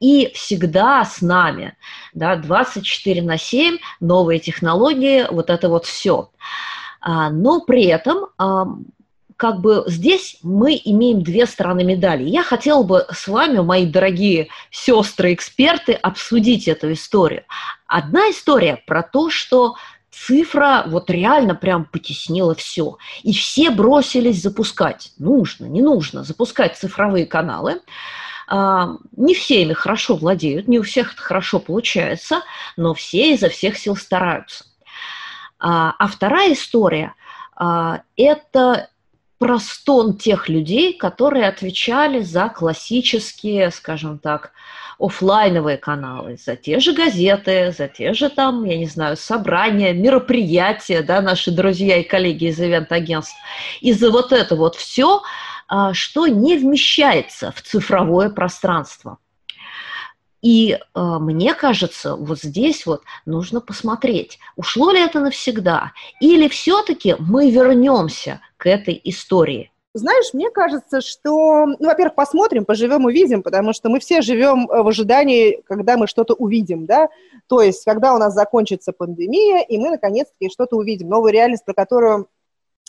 и 0.00 0.30
всегда 0.34 1.04
с 1.04 1.20
нами, 1.20 1.76
да, 2.12 2.36
24 2.36 3.22
на 3.22 3.38
7, 3.38 3.78
новые 4.00 4.40
технологии, 4.40 5.26
вот 5.30 5.50
это 5.50 5.68
вот 5.68 5.86
все. 5.86 6.30
А, 7.00 7.30
но 7.30 7.60
при 7.60 7.84
этом 7.84 8.28
как 9.36 9.60
бы 9.60 9.84
здесь 9.86 10.38
мы 10.42 10.80
имеем 10.84 11.22
две 11.22 11.46
стороны 11.46 11.84
медали. 11.84 12.24
Я 12.24 12.42
хотела 12.42 12.82
бы 12.82 13.06
с 13.12 13.26
вами, 13.26 13.58
мои 13.58 13.86
дорогие 13.86 14.48
сестры-эксперты, 14.70 15.92
обсудить 15.92 16.68
эту 16.68 16.92
историю. 16.92 17.44
Одна 17.86 18.30
история 18.30 18.82
про 18.86 19.02
то, 19.02 19.30
что 19.30 19.74
цифра 20.10 20.84
вот 20.86 21.10
реально 21.10 21.54
прям 21.54 21.84
потеснила 21.84 22.54
все. 22.54 22.98
И 23.22 23.32
все 23.32 23.70
бросились 23.70 24.40
запускать. 24.40 25.12
Нужно, 25.18 25.66
не 25.66 25.82
нужно 25.82 26.22
запускать 26.22 26.76
цифровые 26.76 27.26
каналы. 27.26 27.80
А, 28.46 28.96
не 29.16 29.34
все 29.34 29.62
ими 29.62 29.72
хорошо 29.72 30.16
владеют, 30.16 30.68
не 30.68 30.78
у 30.78 30.82
всех 30.82 31.14
это 31.14 31.22
хорошо 31.22 31.58
получается, 31.58 32.42
но 32.76 32.94
все 32.94 33.32
изо 33.34 33.48
всех 33.48 33.78
сил 33.78 33.96
стараются. 33.96 34.64
А, 35.58 35.94
а 35.98 36.06
вторая 36.08 36.52
история 36.52 37.14
а,– 37.56 38.02
это 38.16 38.88
про 39.38 39.58
стон 39.58 40.16
тех 40.16 40.48
людей, 40.48 40.92
которые 40.94 41.48
отвечали 41.48 42.20
за 42.20 42.48
классические, 42.48 43.70
скажем 43.70 44.18
так, 44.18 44.52
офлайновые 44.98 45.76
каналы, 45.76 46.36
за 46.36 46.54
те 46.54 46.78
же 46.78 46.92
газеты, 46.92 47.74
за 47.76 47.88
те 47.88 48.14
же 48.14 48.30
там, 48.30 48.64
я 48.64 48.78
не 48.78 48.86
знаю, 48.86 49.16
собрания, 49.16 49.92
мероприятия, 49.92 51.02
да, 51.02 51.20
наши 51.20 51.50
друзья 51.50 51.96
и 51.96 52.04
коллеги 52.04 52.46
из 52.46 52.60
ивент-агентств. 52.60 53.34
И 53.80 53.92
за 53.92 54.10
вот 54.10 54.32
это 54.32 54.54
вот 54.54 54.76
все– 54.76 55.22
что 55.92 56.26
не 56.26 56.56
вмещается 56.56 57.52
в 57.52 57.62
цифровое 57.62 58.30
пространство. 58.30 59.18
И 60.44 60.72
э, 60.72 60.78
мне 60.94 61.54
кажется, 61.54 62.16
вот 62.16 62.38
здесь 62.40 62.84
вот 62.84 63.00
нужно 63.24 63.62
посмотреть, 63.62 64.38
ушло 64.56 64.90
ли 64.90 65.00
это 65.00 65.20
навсегда, 65.20 65.92
или 66.20 66.48
все-таки 66.48 67.16
мы 67.18 67.50
вернемся 67.50 68.42
к 68.58 68.66
этой 68.66 69.00
истории. 69.04 69.72
Знаешь, 69.94 70.34
мне 70.34 70.50
кажется, 70.50 71.00
что, 71.00 71.64
ну, 71.64 71.86
во-первых, 71.86 72.14
посмотрим, 72.14 72.66
поживем, 72.66 73.06
увидим, 73.06 73.42
потому 73.42 73.72
что 73.72 73.88
мы 73.88 74.00
все 74.00 74.20
живем 74.20 74.66
в 74.66 74.86
ожидании, 74.86 75.62
когда 75.66 75.96
мы 75.96 76.06
что-то 76.06 76.34
увидим, 76.34 76.84
да, 76.84 77.08
то 77.46 77.62
есть, 77.62 77.82
когда 77.82 78.14
у 78.14 78.18
нас 78.18 78.34
закончится 78.34 78.92
пандемия, 78.92 79.62
и 79.62 79.78
мы, 79.78 79.88
наконец-таки, 79.92 80.52
что-то 80.52 80.76
увидим, 80.76 81.08
новую 81.08 81.32
реальность, 81.32 81.64
про 81.64 81.72
которую 81.72 82.28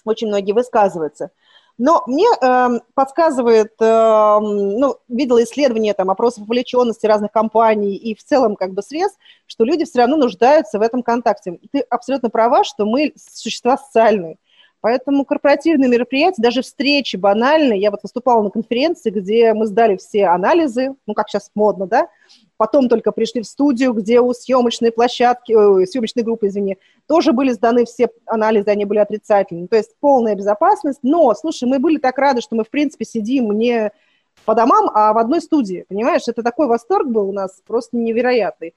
очень 0.04 0.28
многие 0.28 0.52
высказываются– 0.52 1.32
но 1.78 2.04
мне 2.08 2.28
э, 2.42 2.80
подсказывает, 2.94 3.74
э, 3.80 4.40
ну, 4.40 4.98
видела 5.10 5.44
исследования 5.44 5.94
там 5.94 6.10
опросов 6.10 6.48
вовлеченности 6.48 7.06
разных 7.06 7.32
компаний 7.32 7.96
и 7.96 8.16
в 8.16 8.24
целом 8.24 8.56
как 8.56 8.74
бы 8.74 8.82
срез, 8.82 9.12
что 9.46 9.66
люди 9.66 9.86
все 9.86 10.00
равно 10.00 10.16
нуждаются 10.16 10.80
в 10.80 10.82
этом 10.82 11.04
контакте. 11.04 11.60
ты 11.72 11.80
абсолютно 11.90 12.30
права, 12.30 12.64
что 12.64 12.86
мы 12.86 13.14
существа 13.18 13.78
социальные. 13.78 14.38
Поэтому 14.80 15.26
корпоративные 15.26 15.90
мероприятия, 15.90 16.44
даже 16.44 16.62
встречи 16.62 17.16
банальные, 17.16 17.82
я 17.82 17.90
вот 17.90 18.04
выступала 18.04 18.44
на 18.44 18.52
конференции, 18.52 19.10
где 19.10 19.54
мы 19.54 19.66
сдали 19.66 19.98
все 19.98 20.28
анализы, 20.28 20.96
ну, 21.08 21.14
как 21.16 21.28
сейчас 21.28 21.50
модно, 21.56 21.88
да, 21.88 22.08
потом 22.58 22.90
только 22.90 23.12
пришли 23.12 23.42
в 23.42 23.48
студию, 23.48 23.94
где 23.94 24.20
у 24.20 24.34
съемочной 24.34 24.92
площадки, 24.92 25.52
э, 25.52 25.86
съемочной 25.86 26.24
группы, 26.24 26.48
извини, 26.48 26.78
тоже 27.08 27.32
были 27.34 27.52
сданы 27.52 27.86
все 27.86 28.10
анализы, 28.26 28.70
они 28.70 28.86
были 28.86 29.00
отрицательные. 29.00 29.68
То 29.68 29.78
есть 29.78 29.96
полная 30.00 30.36
безопасность. 30.36 31.00
Но, 31.04 31.34
слушай, 31.36 31.68
мы 31.68 31.80
были 31.80 31.98
так 31.98 32.18
рады, 32.18 32.42
что 32.42 32.56
мы, 32.56 32.64
в 32.64 32.70
принципе, 32.70 33.06
сидим 33.06 33.52
не 33.52 33.92
по 34.44 34.54
домам, 34.54 34.92
а 34.94 35.14
в 35.14 35.18
одной 35.18 35.42
студии, 35.42 35.86
понимаешь? 35.88 36.24
Это 36.28 36.44
такой 36.44 36.68
восторг 36.68 37.08
был 37.08 37.30
у 37.30 37.34
нас 37.34 37.62
просто 37.66 37.98
невероятный. 37.98 38.76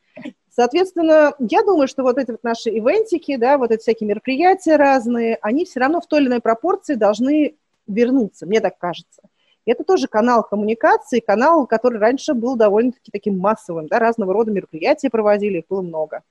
Соответственно, 0.50 1.34
я 1.38 1.62
думаю, 1.62 1.88
что 1.88 2.02
вот 2.02 2.18
эти 2.18 2.30
вот 2.30 2.42
наши 2.42 2.70
ивентики, 2.70 3.36
да, 3.36 3.58
вот 3.58 3.70
эти 3.70 3.80
всякие 3.80 4.08
мероприятия 4.08 4.76
разные, 4.76 5.38
они 5.42 5.64
все 5.64 5.80
равно 5.80 6.00
в 6.00 6.06
той 6.06 6.20
или 6.20 6.28
иной 6.28 6.40
пропорции 6.40 6.94
должны 6.94 7.56
вернуться, 7.86 8.46
мне 8.46 8.60
так 8.60 8.78
кажется. 8.78 9.22
Это 9.68 9.84
тоже 9.84 10.08
канал 10.08 10.42
коммуникации, 10.42 11.20
канал, 11.20 11.66
который 11.66 11.98
раньше 11.98 12.34
был 12.34 12.56
довольно-таки 12.56 13.10
таким 13.12 13.38
массовым, 13.38 13.86
да, 13.86 13.98
разного 13.98 14.32
рода 14.32 14.50
мероприятия 14.50 15.10
проводили, 15.10 15.58
их 15.58 15.64
было 15.68 15.82
много. 15.82 16.22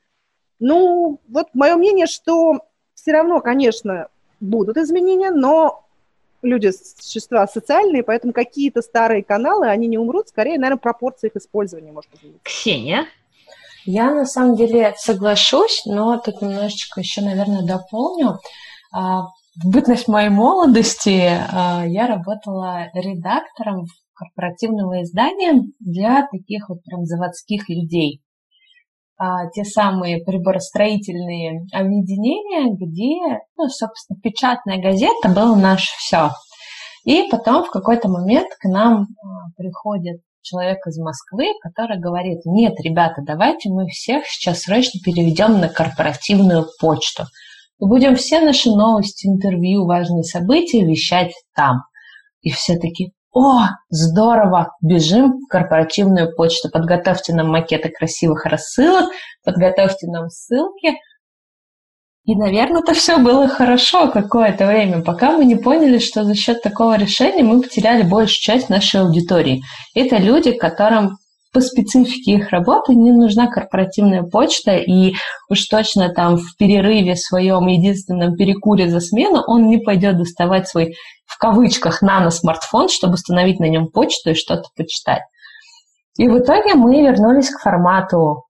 Ну, 0.60 1.20
вот 1.28 1.48
мое 1.54 1.76
мнение, 1.76 2.08
что 2.08 2.60
все 2.96 3.12
равно, 3.12 3.40
конечно, 3.42 4.08
будут 4.40 4.78
изменения, 4.78 5.30
но 5.30 5.86
люди 6.42 6.72
существа 6.72 7.48
социальные, 7.48 8.04
поэтому 8.04 8.34
какие-то 8.34 8.82
старые 8.82 9.24
каналы, 9.24 9.68
они 9.68 9.88
не 9.88 9.98
умрут, 9.98 10.30
скорее, 10.30 10.58
наверное, 10.58 10.80
пропорция 10.80 11.30
их 11.30 11.36
использования 11.36 11.92
может 11.92 12.14
измениться. 12.16 12.42
Ксения? 12.44 13.06
Я 13.86 14.12
на 14.14 14.26
самом 14.26 14.56
деле 14.56 14.94
соглашусь, 14.98 15.84
но 15.86 16.18
тут 16.18 16.42
немножечко 16.42 17.00
еще, 17.00 17.22
наверное, 17.22 17.64
дополню. 17.64 18.40
В 19.64 19.72
бытность 19.72 20.08
моей 20.08 20.30
молодости 20.30 21.32
а, 21.52 21.84
я 21.84 22.06
работала 22.06 22.92
редактором 22.94 23.86
корпоративного 24.14 25.02
издания 25.02 25.64
для 25.80 26.28
таких 26.32 26.70
вот 26.70 26.84
прям 26.84 27.06
заводских 27.06 27.68
людей. 27.68 28.22
А, 29.18 29.50
те 29.50 29.64
самые 29.64 30.24
приборостроительные 30.24 31.66
объединения, 31.74 32.72
где, 32.76 33.40
ну, 33.58 33.68
собственно, 33.68 34.20
печатная 34.22 34.80
газета 34.80 35.28
была 35.28 35.56
наше 35.56 35.92
все. 35.98 36.30
И 37.04 37.28
потом 37.32 37.64
в 37.64 37.72
какой-то 37.72 38.10
момент 38.10 38.50
к 38.60 38.66
нам 38.66 39.08
а, 39.24 39.50
приходит 39.58 40.22
человек 40.44 40.86
из 40.86 41.00
Москвы, 41.00 41.48
который 41.64 42.00
говорит, 42.00 42.42
нет, 42.46 42.80
ребята, 42.80 43.24
давайте 43.26 43.70
мы 43.70 43.88
всех 43.88 44.28
сейчас 44.28 44.62
срочно 44.62 45.00
переведем 45.04 45.60
на 45.60 45.68
корпоративную 45.68 46.68
почту. 46.80 47.24
И 47.80 47.86
будем 47.86 48.16
все 48.16 48.40
наши 48.40 48.70
новости, 48.70 49.28
интервью, 49.28 49.86
важные 49.86 50.24
события 50.24 50.84
вещать 50.84 51.34
там. 51.56 51.84
И 52.42 52.50
все 52.50 52.78
таки 52.78 53.14
о, 53.34 53.68
здорово, 53.90 54.72
бежим 54.82 55.40
в 55.42 55.48
корпоративную 55.48 56.36
почту, 56.36 56.70
подготовьте 56.72 57.34
нам 57.34 57.50
макеты 57.50 57.90
красивых 57.90 58.46
рассылок, 58.46 59.12
подготовьте 59.44 60.08
нам 60.08 60.30
ссылки. 60.30 60.96
И, 62.26 62.36
наверное, 62.36 62.82
это 62.82 62.94
все 62.94 63.20
было 63.20 63.48
хорошо 63.48 64.10
какое-то 64.10 64.66
время, 64.66 65.04
пока 65.04 65.32
мы 65.32 65.46
не 65.46 65.56
поняли, 65.56 66.00
что 66.00 66.24
за 66.24 66.34
счет 66.36 66.64
такого 66.64 66.98
решения 66.98 67.44
мы 67.44 67.62
потеряли 67.62 68.02
большую 68.02 68.42
часть 68.42 68.70
нашей 68.70 69.02
аудитории. 69.02 69.62
Это 69.94 70.18
люди, 70.18 70.52
которым 70.52 71.18
по 71.58 71.62
специфике 71.62 72.34
их 72.34 72.52
работы 72.52 72.94
не 72.94 73.12
нужна 73.12 73.48
корпоративная 73.48 74.22
почта, 74.22 74.76
и 74.76 75.16
уж 75.50 75.66
точно 75.66 76.10
там 76.10 76.38
в 76.38 76.56
перерыве 76.56 77.16
своем 77.16 77.66
единственном 77.66 78.36
перекуре 78.36 78.88
за 78.88 79.00
смену 79.00 79.42
он 79.48 79.68
не 79.68 79.80
пойдет 79.80 80.20
доставать 80.20 80.68
свой 80.68 80.94
в 81.26 81.40
кавычках 81.40 82.04
нано-смартфон, 82.04 82.90
чтобы 82.90 83.16
установить 83.16 83.60
на 83.60 83.66
нем 83.66 83.88
почту 83.88 84.30
и 84.30 84.36
что-то 84.36 84.70
почитать. 84.76 85.24
И 86.20 86.28
в 86.28 86.38
итоге 86.38 86.76
мы 86.76 87.02
вернулись 87.02 87.50
к 87.50 87.60
формату 87.60 88.44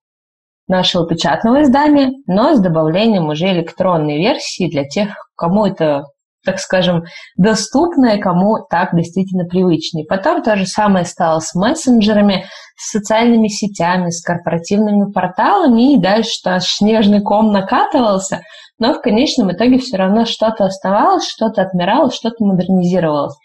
нашего 0.67 1.07
печатного 1.07 1.63
издания, 1.63 2.11
но 2.27 2.55
с 2.55 2.59
добавлением 2.59 3.29
уже 3.29 3.45
электронной 3.53 4.17
версии 4.17 4.69
для 4.69 4.83
тех, 4.83 5.11
кому 5.37 5.65
это 5.65 6.07
так 6.47 6.59
скажем, 6.59 7.03
доступное, 7.35 8.17
кому 8.19 8.65
так 8.69 8.95
действительно 8.95 9.43
привычнее. 9.43 10.05
Потом 10.07 10.41
то 10.41 10.55
же 10.55 10.65
самое 10.65 11.03
стало 11.03 11.41
с 11.41 11.53
мессенджерами, 11.53 12.45
с 12.77 12.91
социальными 12.91 13.49
сетями, 13.49 14.09
с 14.09 14.23
корпоративными 14.23 15.11
порталами, 15.11 15.93
и 15.93 16.01
дальше 16.01 16.39
аж 16.45 16.63
снежный 16.63 17.21
ком 17.21 17.51
накатывался, 17.51 18.39
но 18.79 18.93
в 18.93 19.01
конечном 19.01 19.51
итоге 19.51 19.77
все 19.77 19.97
равно 19.97 20.23
что-то 20.23 20.65
оставалось, 20.65 21.27
что-то 21.27 21.63
отмирало, 21.63 22.11
что-то 22.11 22.45
модернизировалось. 22.45 23.35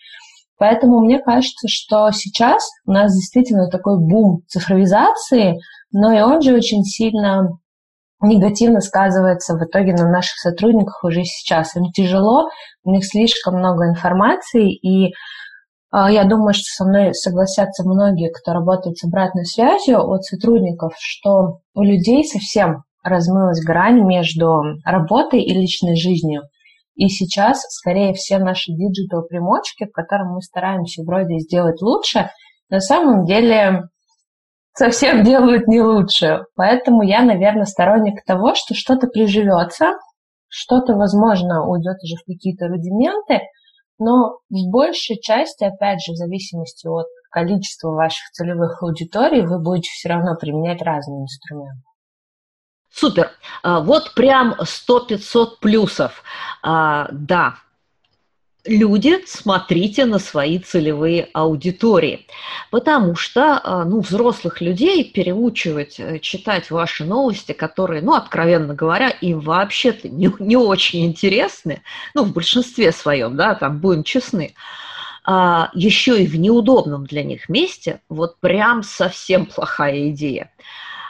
Поэтому 0.58 1.00
мне 1.00 1.18
кажется, 1.18 1.66
что 1.66 2.08
сейчас 2.12 2.62
у 2.86 2.92
нас 2.92 3.12
действительно 3.12 3.68
такой 3.68 3.98
бум 3.98 4.42
цифровизации, 4.46 5.58
но 5.90 6.12
и 6.12 6.20
он 6.20 6.40
же 6.40 6.54
очень 6.54 6.84
сильно 6.84 7.48
негативно 8.22 8.80
сказывается 8.80 9.54
в 9.54 9.64
итоге 9.64 9.92
на 9.92 10.08
наших 10.08 10.36
сотрудниках 10.38 11.02
уже 11.04 11.24
сейчас. 11.24 11.76
Им 11.76 11.90
тяжело, 11.92 12.48
у 12.84 12.92
них 12.92 13.04
слишком 13.04 13.58
много 13.58 13.88
информации, 13.88 14.72
и 14.72 15.08
э, 15.08 15.12
я 15.90 16.24
думаю, 16.24 16.54
что 16.54 16.64
со 16.64 16.84
мной 16.84 17.14
согласятся 17.14 17.84
многие, 17.84 18.30
кто 18.30 18.52
работает 18.52 18.96
с 18.96 19.04
обратной 19.04 19.44
связью 19.44 20.00
от 20.08 20.24
сотрудников, 20.24 20.94
что 20.98 21.58
у 21.74 21.82
людей 21.82 22.24
совсем 22.24 22.84
размылась 23.02 23.64
грань 23.64 24.00
между 24.04 24.62
работой 24.84 25.42
и 25.42 25.52
личной 25.52 25.96
жизнью. 25.96 26.42
И 26.94 27.08
сейчас, 27.08 27.62
скорее, 27.70 28.12
все 28.12 28.38
наши 28.38 28.70
диджитал-примочки, 28.72 29.86
в 29.86 29.92
котором 29.92 30.34
мы 30.34 30.42
стараемся 30.42 31.02
вроде 31.02 31.38
сделать 31.38 31.80
лучше, 31.80 32.30
на 32.68 32.80
самом 32.80 33.24
деле 33.24 33.88
совсем 34.74 35.22
делают 35.24 35.66
не 35.68 35.80
лучше. 35.80 36.44
Поэтому 36.54 37.02
я, 37.02 37.22
наверное, 37.22 37.64
сторонник 37.64 38.24
того, 38.24 38.54
что 38.54 38.74
что-то 38.74 39.06
приживется, 39.06 39.94
что-то, 40.48 40.94
возможно, 40.94 41.66
уйдет 41.66 41.96
уже 42.02 42.16
в 42.16 42.26
какие-то 42.26 42.68
рудименты, 42.68 43.40
но 43.98 44.38
в 44.50 44.70
большей 44.70 45.20
части, 45.20 45.64
опять 45.64 46.00
же, 46.04 46.12
в 46.12 46.16
зависимости 46.16 46.86
от 46.86 47.06
количества 47.30 47.90
ваших 47.90 48.30
целевых 48.32 48.82
аудиторий, 48.82 49.46
вы 49.46 49.58
будете 49.58 49.88
все 49.92 50.08
равно 50.10 50.36
применять 50.36 50.82
разные 50.82 51.22
инструменты. 51.22 51.82
Супер. 52.90 53.30
А, 53.62 53.80
вот 53.80 54.12
прям 54.14 54.54
100-500 54.60 55.46
плюсов. 55.60 56.22
А, 56.62 57.08
да, 57.10 57.54
люди, 58.64 59.18
смотрите 59.26 60.04
на 60.04 60.18
свои 60.18 60.58
целевые 60.58 61.28
аудитории, 61.32 62.26
потому 62.70 63.16
что 63.16 63.60
а, 63.62 63.84
ну, 63.84 64.00
взрослых 64.00 64.60
людей 64.60 65.04
переучивать 65.04 65.98
э, 65.98 66.18
читать 66.20 66.70
ваши 66.70 67.04
новости, 67.04 67.52
которые, 67.52 68.02
ну, 68.02 68.14
откровенно 68.14 68.74
говоря, 68.74 69.08
им 69.08 69.40
вообще-то 69.40 70.08
не, 70.08 70.32
не 70.38 70.56
очень 70.56 71.04
интересны, 71.06 71.82
ну, 72.14 72.24
в 72.24 72.32
большинстве 72.32 72.92
своем, 72.92 73.36
да, 73.36 73.54
там 73.54 73.78
будем 73.78 74.04
честны, 74.04 74.54
а, 75.24 75.70
еще 75.74 76.22
и 76.22 76.26
в 76.26 76.36
неудобном 76.36 77.06
для 77.06 77.24
них 77.24 77.48
месте, 77.48 78.00
вот 78.08 78.38
прям 78.38 78.82
совсем 78.82 79.46
плохая 79.46 80.10
идея. 80.10 80.52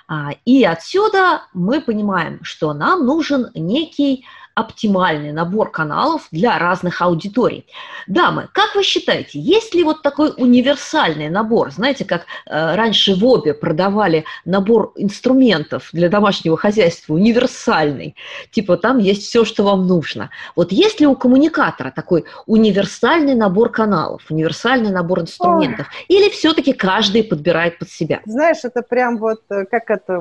А, 0.08 0.32
и 0.44 0.64
отсюда 0.64 1.42
мы 1.54 1.80
понимаем, 1.80 2.40
что 2.42 2.74
нам 2.74 3.06
нужен 3.06 3.50
некий 3.54 4.26
оптимальный 4.54 5.32
набор 5.32 5.70
каналов 5.70 6.28
для 6.30 6.58
разных 6.58 7.00
аудиторий. 7.02 7.66
Дамы, 8.06 8.48
как 8.52 8.74
вы 8.74 8.82
считаете, 8.82 9.38
есть 9.38 9.74
ли 9.74 9.84
вот 9.84 10.02
такой 10.02 10.32
универсальный 10.36 11.28
набор? 11.28 11.70
Знаете, 11.70 12.04
как 12.04 12.22
э, 12.46 12.74
раньше 12.74 13.14
в 13.14 13.24
обе 13.24 13.54
продавали 13.54 14.24
набор 14.44 14.92
инструментов 14.96 15.88
для 15.92 16.08
домашнего 16.08 16.56
хозяйства, 16.56 17.14
универсальный, 17.14 18.14
типа 18.50 18.76
там 18.76 18.98
есть 18.98 19.22
все, 19.22 19.44
что 19.44 19.64
вам 19.64 19.86
нужно. 19.86 20.30
Вот 20.56 20.72
есть 20.72 21.00
ли 21.00 21.06
у 21.06 21.14
коммуникатора 21.14 21.90
такой 21.90 22.24
универсальный 22.46 23.34
набор 23.34 23.70
каналов, 23.70 24.22
универсальный 24.30 24.90
набор 24.90 25.20
инструментов? 25.20 25.86
Ой. 25.88 26.16
Или 26.16 26.28
все-таки 26.30 26.72
каждый 26.72 27.24
подбирает 27.24 27.78
под 27.78 27.90
себя? 27.90 28.20
Знаешь, 28.26 28.58
это 28.64 28.82
прям 28.82 29.18
вот 29.18 29.40
э, 29.50 29.64
как 29.64 29.90
это 29.90 30.20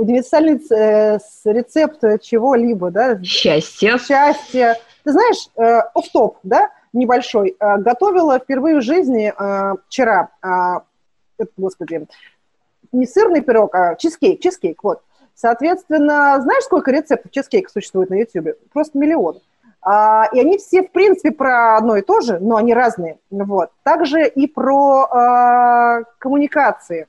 универсальный 0.00 0.60
э, 0.70 1.18
рецепт 1.44 2.00
чего-либо, 2.22 2.90
да? 2.90 3.22
Счастье. 3.22 3.98
Счастье. 3.98 4.74
Ты 5.04 5.12
знаешь, 5.12 5.48
э, 5.56 5.80
оф-топ, 5.94 6.38
да, 6.42 6.70
небольшой, 6.92 7.56
э, 7.58 7.76
готовила 7.78 8.38
впервые 8.38 8.78
в 8.78 8.82
жизни 8.82 9.32
вчера, 9.86 10.30
господи, 11.56 12.06
не 12.92 13.06
сырный 13.06 13.40
пирог, 13.42 13.74
а 13.74 13.94
чизкейк, 13.94 14.40
чизкейк, 14.40 14.82
вот. 14.82 15.02
Соответственно, 15.34 16.38
знаешь, 16.40 16.64
сколько 16.64 16.90
рецептов 16.90 17.30
чизкейка 17.30 17.70
существует 17.70 18.10
на 18.10 18.14
YouTube? 18.14 18.56
Просто 18.72 18.98
миллион. 18.98 19.40
А, 19.82 20.28
и 20.32 20.40
они 20.40 20.58
все, 20.58 20.82
в 20.82 20.92
принципе, 20.92 21.30
про 21.30 21.76
одно 21.76 21.96
и 21.96 22.02
то 22.02 22.20
же, 22.20 22.38
но 22.38 22.56
они 22.56 22.74
разные. 22.74 23.18
Вот. 23.30 23.70
Также 23.82 24.26
и 24.26 24.46
про 24.46 25.04
а, 25.04 26.02
коммуникации. 26.18 27.06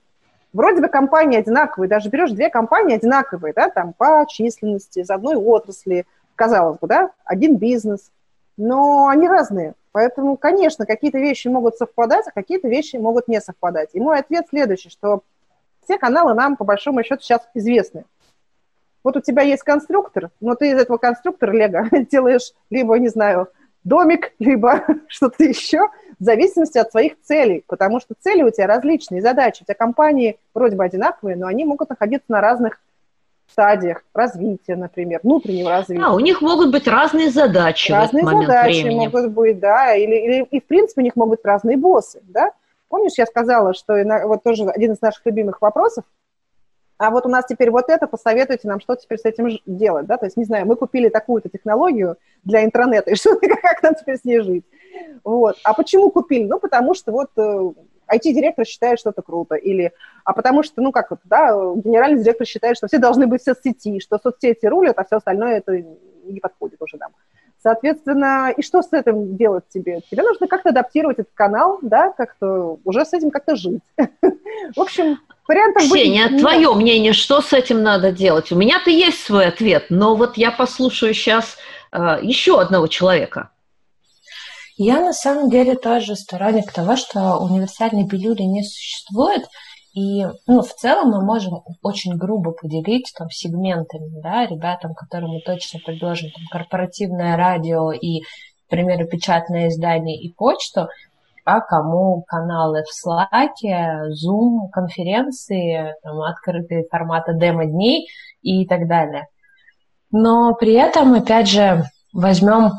Вроде 0.54 0.82
бы 0.82 0.90
компании 0.90 1.40
одинаковые, 1.40 1.90
даже 1.90 2.10
берешь 2.10 2.32
две 2.32 2.50
компании 2.50 2.96
одинаковые, 2.96 3.54
да, 3.54 3.70
там 3.70 3.94
по 3.94 4.26
численности, 4.28 5.00
из 5.00 5.10
одной 5.10 5.36
отрасли, 5.36 6.06
казалось 6.36 6.78
бы, 6.80 6.88
да, 6.88 7.12
один 7.24 7.56
бизнес, 7.58 8.12
но 8.58 9.08
они 9.08 9.30
разные. 9.30 9.76
Поэтому, 9.94 10.38
конечно, 10.38 10.86
какие-то 10.86 11.20
вещи 11.20 11.48
могут 11.48 11.78
совпадать, 11.78 12.28
а 12.28 12.32
какие-то 12.32 12.68
вещи 12.68 12.98
могут 12.98 13.28
не 13.28 13.40
совпадать. 13.40 13.90
И 13.94 14.00
мой 14.00 14.20
ответ 14.20 14.48
следующий, 14.50 14.90
что 14.90 15.24
все 15.84 15.98
каналы 15.98 16.34
нам, 16.34 16.58
по 16.58 16.64
большому 16.64 17.04
счету, 17.04 17.22
сейчас 17.22 17.42
известны. 17.54 18.06
Вот 19.04 19.18
у 19.18 19.22
тебя 19.22 19.42
есть 19.42 19.64
конструктор, 19.64 20.30
но 20.40 20.56
ты 20.56 20.72
из 20.72 20.78
этого 20.78 20.98
конструктора 20.98 21.52
Лего 21.52 21.88
делаешь 22.12 22.54
либо, 22.70 22.98
не 23.00 23.10
знаю, 23.10 23.48
домик, 23.84 24.34
либо 24.40 24.84
что-то 25.08 25.44
еще, 25.44 25.90
в 26.22 26.24
зависимости 26.24 26.78
от 26.78 26.92
своих 26.92 27.20
целей, 27.24 27.64
потому 27.66 28.00
что 28.00 28.14
цели 28.18 28.44
у 28.44 28.52
тебя 28.52 28.68
различные, 28.68 29.24
задачи. 29.24 29.64
У 29.64 29.66
тебя 29.66 29.74
компании 29.74 30.38
вроде 30.54 30.76
бы 30.76 30.84
одинаковые, 30.84 31.36
но 31.36 31.48
они 31.48 31.66
могут 31.66 31.90
находиться 31.90 32.32
на 32.32 32.42
разных 32.42 32.80
стадиях 33.52 34.04
развития, 34.14 34.76
например, 34.76 35.22
внутреннего 35.24 35.72
развития. 35.72 36.04
А, 36.06 36.14
у 36.14 36.20
них 36.20 36.42
могут 36.42 36.72
быть 36.72 36.88
разные 36.88 37.32
задачи 37.32 37.92
разные 37.92 38.24
в 38.24 38.28
этот 38.28 38.42
задачи 38.42 38.84
времени. 38.84 39.08
могут 39.08 39.32
быть, 39.32 39.60
да, 39.60 39.96
или, 39.96 40.16
или 40.16 40.48
и 40.52 40.62
в 40.62 40.66
принципе 40.66 41.02
у 41.02 41.04
них 41.04 41.16
могут 41.16 41.40
быть 41.40 41.46
разные 41.46 41.76
боссы, 41.76 42.22
да. 42.24 42.52
Помнишь, 42.88 43.14
я 43.18 43.26
сказала, 43.26 43.74
что 43.74 43.96
вот 44.26 44.44
тоже 44.44 44.66
один 44.66 44.92
из 44.92 45.02
наших 45.02 45.26
любимых 45.26 45.60
вопросов 45.60 46.04
а 47.02 47.10
вот 47.10 47.26
у 47.26 47.30
нас 47.30 47.46
теперь 47.48 47.72
вот 47.72 47.90
это, 47.90 48.06
посоветуйте 48.06 48.68
нам, 48.68 48.80
что 48.80 48.96
теперь 48.96 49.18
с 49.18 49.26
этим 49.26 49.50
делать, 49.66 50.06
да, 50.06 50.18
то 50.18 50.26
есть, 50.26 50.38
не 50.38 50.44
знаю, 50.44 50.68
мы 50.68 50.76
купили 50.76 51.10
такую-то 51.10 51.50
технологию 51.50 52.18
для 52.44 52.64
интернета, 52.64 53.10
и 53.12 53.16
что, 53.16 53.38
как 53.38 53.82
нам 53.82 53.96
теперь 53.96 54.18
с 54.18 54.24
ней 54.24 54.40
жить, 54.42 54.66
вот. 55.24 55.58
А 55.64 55.74
почему 55.74 56.10
купили? 56.10 56.46
Ну, 56.46 56.60
потому 56.60 56.94
что 56.94 57.12
вот 57.12 57.30
IT-директор 57.38 58.64
э, 58.64 58.68
считает, 58.68 59.00
что 59.00 59.12
это 59.12 59.22
круто, 59.22 59.56
или, 59.56 59.92
а 60.24 60.34
потому 60.34 60.64
что, 60.64 60.82
ну, 60.82 60.92
как 60.92 61.12
вот, 61.12 61.20
да, 61.24 61.50
генеральный 61.76 62.22
директор 62.22 62.48
считает, 62.48 62.78
что 62.78 62.88
все 62.88 62.98
должны 62.98 63.28
быть 63.28 63.42
в 63.42 63.46
соцсети, 63.46 64.00
что 64.00 64.20
соцсети 64.22 64.66
рулят, 64.66 64.98
а 64.98 65.06
все 65.06 65.18
остальное 65.18 65.58
это 65.58 65.84
не 66.24 66.40
подходит 66.40 66.82
уже 66.82 66.98
нам. 66.98 67.12
Соответственно, 67.64 68.52
и 68.58 68.64
что 68.64 68.82
с 68.82 68.92
этим 68.92 69.38
делать 69.38 69.66
тебе? 69.70 70.02
Тебе 70.10 70.24
нужно 70.24 70.48
как-то 70.48 70.70
адаптировать 70.70 71.20
этот 71.20 71.34
канал, 71.36 71.78
да, 71.84 72.12
как-то 72.12 72.80
уже 72.84 73.06
с 73.06 73.14
этим 73.14 73.30
как-то 73.30 73.56
жить. 73.56 73.84
В 74.76 74.80
общем, 74.80 75.20
вариантов 75.48 75.84
Сеня, 75.84 76.30
быть... 76.30 76.40
твое 76.40 76.74
мнение, 76.74 77.14
что 77.14 77.40
с 77.42 77.54
этим 77.54 77.84
надо 77.84 78.12
делать? 78.12 78.52
У 78.52 78.56
меня-то 78.56 78.90
есть 78.90 79.24
свой 79.24 79.46
ответ, 79.46 79.86
но 79.90 80.16
вот 80.16 80.38
я 80.38 80.50
послушаю 80.50 81.14
сейчас 81.14 81.58
э, 81.92 82.18
еще 82.24 82.60
одного 82.60 82.88
человека. 82.88 83.52
Я 84.84 85.00
на 85.00 85.14
самом 85.14 85.52
деле 85.52 85.76
тоже 85.76 86.16
сторонник 86.16 86.74
того, 86.74 86.96
что 86.96 87.38
универсальной 87.38 88.08
пилюли 88.08 88.42
не 88.42 88.64
существует, 88.64 89.44
и 89.94 90.26
ну, 90.48 90.64
в 90.64 90.74
целом 90.74 91.12
мы 91.12 91.24
можем 91.24 91.62
очень 91.84 92.18
грубо 92.18 92.50
поделить 92.52 93.14
там 93.16 93.30
сегментами, 93.30 94.20
да, 94.24 94.48
ребятам, 94.48 94.96
которым 94.96 95.34
мы 95.34 95.42
точно 95.42 95.80
предложим 95.86 96.32
там, 96.32 96.46
корпоративное 96.50 97.38
радио 97.38 97.92
и, 97.92 98.22
к 98.22 98.70
примеру, 98.72 99.06
печатное 99.06 99.68
издание 99.68 100.20
и 100.20 100.34
почту, 100.34 100.88
а 101.46 101.60
кому 101.60 102.24
каналы 102.24 102.82
в 102.82 103.08
Slack, 103.08 103.62
Zoom, 103.62 104.72
конференции, 104.74 105.94
там, 106.02 106.22
открытые 106.22 106.86
форматы 106.90 107.36
демо-дней 107.36 108.08
и 108.42 108.66
так 108.66 108.88
далее. 108.88 109.28
Но 110.10 110.56
при 110.56 110.74
этом, 110.74 111.14
опять 111.14 111.50
же, 111.50 111.84
возьмем, 112.14 112.72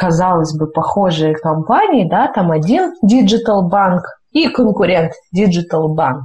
казалось 0.00 0.56
бы, 0.56 0.66
похожие 0.66 1.34
компании, 1.34 2.08
да, 2.08 2.28
там 2.28 2.50
один 2.50 2.94
Digital 3.04 3.68
Bank– 3.70 4.00
и 4.32 4.48
конкурент 4.48 5.12
Digital 5.36 5.94
Bank. 5.96 6.20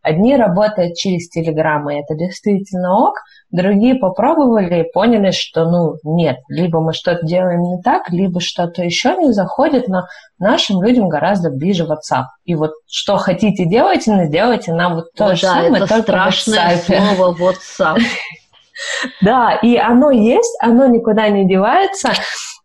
Одни 0.00 0.36
работают 0.36 0.94
через 0.94 1.28
Telegram, 1.36 1.82
и 1.92 1.98
это 1.98 2.14
действительно 2.14 2.96
ок, 3.08 3.16
другие 3.50 3.96
попробовали 3.96 4.82
и 4.82 4.92
поняли, 4.92 5.32
что, 5.32 5.68
ну, 5.68 5.96
нет, 6.04 6.38
либо 6.48 6.80
мы 6.80 6.94
что-то 6.94 7.26
делаем 7.26 7.62
не 7.62 7.82
так, 7.82 8.08
либо 8.10 8.40
что-то 8.40 8.82
еще 8.82 9.16
не 9.16 9.32
заходит, 9.32 9.88
но 9.88 10.04
нашим 10.38 10.82
людям 10.82 11.08
гораздо 11.08 11.50
ближе 11.50 11.84
WhatsApp. 11.84 12.24
И 12.44 12.54
вот 12.54 12.70
что 12.86 13.16
хотите 13.16 13.66
делайте, 13.66 14.12
но 14.12 14.24
сделайте 14.24 14.72
нам 14.72 14.94
вот 14.94 15.12
то 15.14 15.26
О, 15.26 15.34
же 15.34 15.42
да, 15.42 15.54
самое, 15.54 15.76
это 15.82 15.88
только 15.88 16.02
страшное 16.02 16.76
в 16.76 16.88
WhatsApp. 16.88 17.14
слово 17.16 17.36
WhatsApp. 17.36 17.98
Да, 19.20 19.58
и 19.60 19.76
оно 19.76 20.12
есть, 20.12 20.56
оно 20.62 20.86
никуда 20.86 21.28
не 21.30 21.48
девается, 21.48 22.12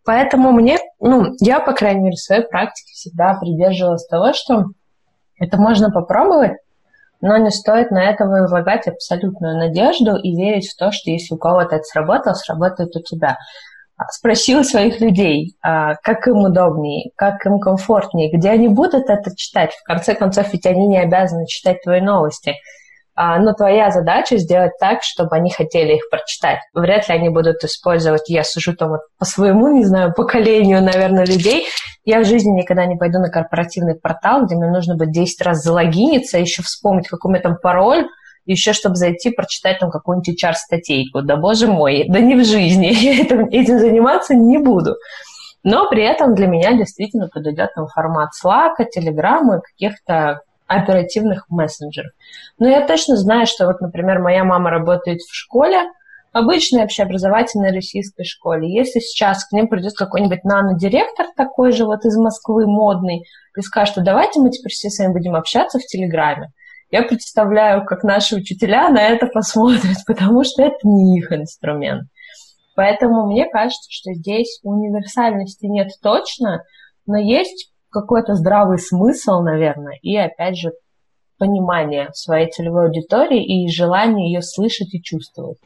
поэтому 0.06 0.52
мне, 0.52 0.78
ну, 1.00 1.34
я, 1.40 1.60
по 1.60 1.74
крайней 1.74 2.02
мере, 2.02 2.16
в 2.16 2.20
своей 2.20 2.44
практике 2.44 2.94
всегда 2.94 3.36
придерживалась 3.40 4.06
того, 4.08 4.34
что 4.34 4.66
это 5.40 5.58
можно 5.58 5.92
попробовать, 5.92 6.54
но 7.22 7.38
не 7.38 7.52
стоит 7.52 7.90
на 7.90 8.04
это 8.04 8.26
возлагать 8.26 8.88
абсолютную 8.88 9.58
надежду 9.58 10.18
и 10.18 10.36
верить 10.36 10.70
в 10.70 10.78
то, 10.78 10.92
что 10.92 11.10
если 11.10 11.34
у 11.34 11.38
кого-то 11.38 11.76
это 11.78 11.84
сработало, 11.84 12.34
сработает 12.34 12.96
у 12.96 13.02
тебя. 13.02 13.38
Спросил 14.12 14.64
своих 14.66 15.00
людей, 15.00 15.56
а, 15.62 15.96
как 16.04 16.28
им 16.28 16.40
удобнее, 16.40 17.12
как 17.16 17.46
им 17.46 17.60
комфортнее, 17.60 18.36
где 18.36 18.50
они 18.50 18.68
будут 18.68 19.10
это 19.10 19.34
читать. 19.36 19.72
В 19.72 19.84
конце 19.84 20.16
концов, 20.16 20.52
ведь 20.52 20.66
они 20.66 20.88
не 20.88 21.00
обязаны 21.00 21.46
читать 21.48 21.82
твои 21.82 22.02
новости. 22.02 22.56
А, 23.16 23.38
но 23.38 23.54
твоя 23.54 23.92
задача 23.92 24.38
сделать 24.38 24.72
так, 24.80 25.04
чтобы 25.04 25.36
они 25.36 25.52
хотели 25.52 25.94
их 25.94 26.10
прочитать. 26.10 26.60
Вряд 26.74 27.08
ли 27.08 27.16
они 27.16 27.30
будут 27.30 27.64
использовать, 27.64 28.28
я 28.28 28.44
сужу 28.44 28.76
там 28.76 28.90
вот 28.90 29.02
по 29.20 29.26
своему, 29.26 29.68
не 29.68 29.86
знаю, 29.86 30.14
поколению, 30.14 30.82
наверное, 30.82 31.26
людей. 31.26 31.66
Я 32.06 32.22
в 32.22 32.26
жизни 32.26 32.50
никогда 32.50 32.86
не 32.86 32.96
пойду 32.96 33.20
на 33.20 33.30
корпоративный 33.30 33.96
портал, 33.96 34.46
где 34.46 34.56
мне 34.56 34.72
нужно 34.72 34.96
будет 34.96 35.12
10 35.12 35.42
раз 35.42 35.64
залогиниться, 35.64 36.40
еще 36.40 36.64
вспомнить, 36.64 37.08
какой 37.08 37.30
у 37.30 37.34
меня 37.34 37.44
там 37.44 37.58
пароль, 37.62 38.08
еще 38.46 38.74
чтобы 38.74 38.96
зайти, 38.96 39.30
прочитать 39.30 39.80
там 39.80 39.92
какую-нибудь 39.92 40.44
HR-статейку. 40.44 41.22
Да 41.22 41.38
боже 41.38 41.68
мой, 41.68 42.06
да 42.10 42.20
не 42.20 42.36
в 42.36 42.44
жизни, 42.44 42.88
я 42.92 43.22
этим, 43.22 43.46
этим 43.46 43.78
заниматься 43.78 44.34
не 44.34 44.58
буду. 44.58 44.96
Но 45.64 45.88
при 45.88 46.04
этом 46.04 46.36
для 46.36 46.48
меня 46.48 46.74
действительно 46.74 47.30
подойдет 47.30 47.74
там 47.76 47.88
формат 47.88 48.32
Slack, 48.44 48.74
Telegram 48.80 49.58
и 49.58 49.62
каких-то 49.62 50.42
оперативных 50.76 51.46
мессенджеров. 51.50 52.12
Но 52.60 52.68
я 52.68 52.86
точно 52.86 53.18
знаю, 53.18 53.46
что 53.46 53.66
вот, 53.66 53.82
например, 53.82 54.20
моя 54.20 54.44
мама 54.44 54.70
работает 54.70 55.20
в 55.22 55.36
школе, 55.36 55.78
обычной 56.32 56.84
общеобразовательной 56.84 57.72
российской 57.72 58.24
школе. 58.24 58.74
Если 58.74 59.00
сейчас 59.00 59.46
к 59.46 59.52
ним 59.52 59.68
придет 59.68 59.94
какой-нибудь 59.96 60.44
нано-директор 60.44 61.28
такой 61.38 61.72
же 61.72 61.86
вот 61.86 62.06
из 62.06 62.18
Москвы 62.18 62.66
модный 62.66 63.24
и 63.56 63.62
скажет, 63.62 63.94
что 63.94 64.02
давайте 64.02 64.40
мы 64.40 64.50
теперь 64.50 64.72
все 64.72 64.90
с 64.90 65.00
вами 65.00 65.14
будем 65.14 65.36
общаться 65.36 65.78
в 65.78 65.86
Телеграме, 65.86 66.50
я 66.94 67.02
представляю, 67.02 67.86
как 67.86 68.04
наши 68.04 68.36
учителя 68.36 68.90
на 68.90 69.02
это 69.02 69.26
посмотрят, 69.26 69.98
потому 70.08 70.44
что 70.44 70.62
это 70.62 70.78
не 70.84 71.18
их 71.18 71.32
инструмент. 71.32 72.04
Поэтому 72.76 73.26
мне 73.26 73.50
кажется, 73.50 73.90
что 73.90 74.14
здесь 74.14 74.60
универсальности 74.62 75.66
нет 75.66 75.90
точно, 76.04 76.64
но 77.08 77.18
есть 77.18 77.73
какой-то 77.94 78.36
здравый 78.36 78.80
смысл, 78.80 79.42
наверное, 79.42 79.98
и, 80.02 80.16
опять 80.18 80.58
же, 80.58 80.72
понимание 81.38 82.10
своей 82.14 82.52
целевой 82.52 82.88
аудитории 82.88 83.66
и 83.66 83.70
желание 83.70 84.32
ее 84.32 84.42
слышать 84.42 84.94
и 84.94 85.02
чувствовать. 85.02 85.58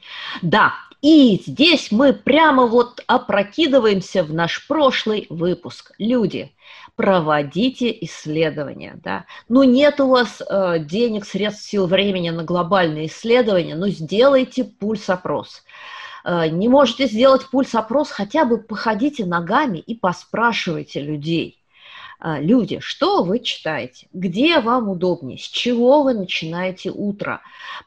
Да, 0.42 0.74
и 1.02 1.42
здесь 1.46 1.92
мы 1.92 2.14
прямо 2.14 2.66
вот 2.66 3.04
опрокидываемся 3.06 4.24
в 4.24 4.34
наш 4.34 4.68
прошлый 4.68 5.28
выпуск. 5.30 5.92
Люди, 6.00 6.52
проводите 6.96 7.96
исследования. 8.02 9.00
Да? 9.04 9.26
Ну, 9.48 9.64
нет 9.64 10.02
у 10.02 10.10
вас 10.10 10.42
э, 10.42 10.80
денег, 10.80 11.26
средств, 11.26 11.70
сил, 11.70 11.86
времени 11.86 12.32
на 12.32 12.44
глобальные 12.44 13.06
исследования, 13.06 13.76
но 13.76 13.90
сделайте 13.90 14.64
пульс-опрос. 14.64 15.64
Э, 16.26 16.48
не 16.50 16.68
можете 16.68 17.06
сделать 17.06 17.48
пульс-опрос, 17.52 18.10
хотя 18.10 18.46
бы 18.46 18.58
походите 18.58 19.26
ногами 19.26 19.78
и 19.78 19.94
поспрашивайте 19.94 21.02
людей. 21.02 21.60
А, 22.20 22.40
люди, 22.40 22.80
что 22.80 23.24
вы 23.24 23.40
читаете, 23.40 24.08
где 24.12 24.60
вам 24.60 24.90
удобнее, 24.90 25.38
с 25.38 25.44
чего 25.44 26.04
вы 26.04 26.14
начинаете 26.14 26.90
утро, 26.90 27.42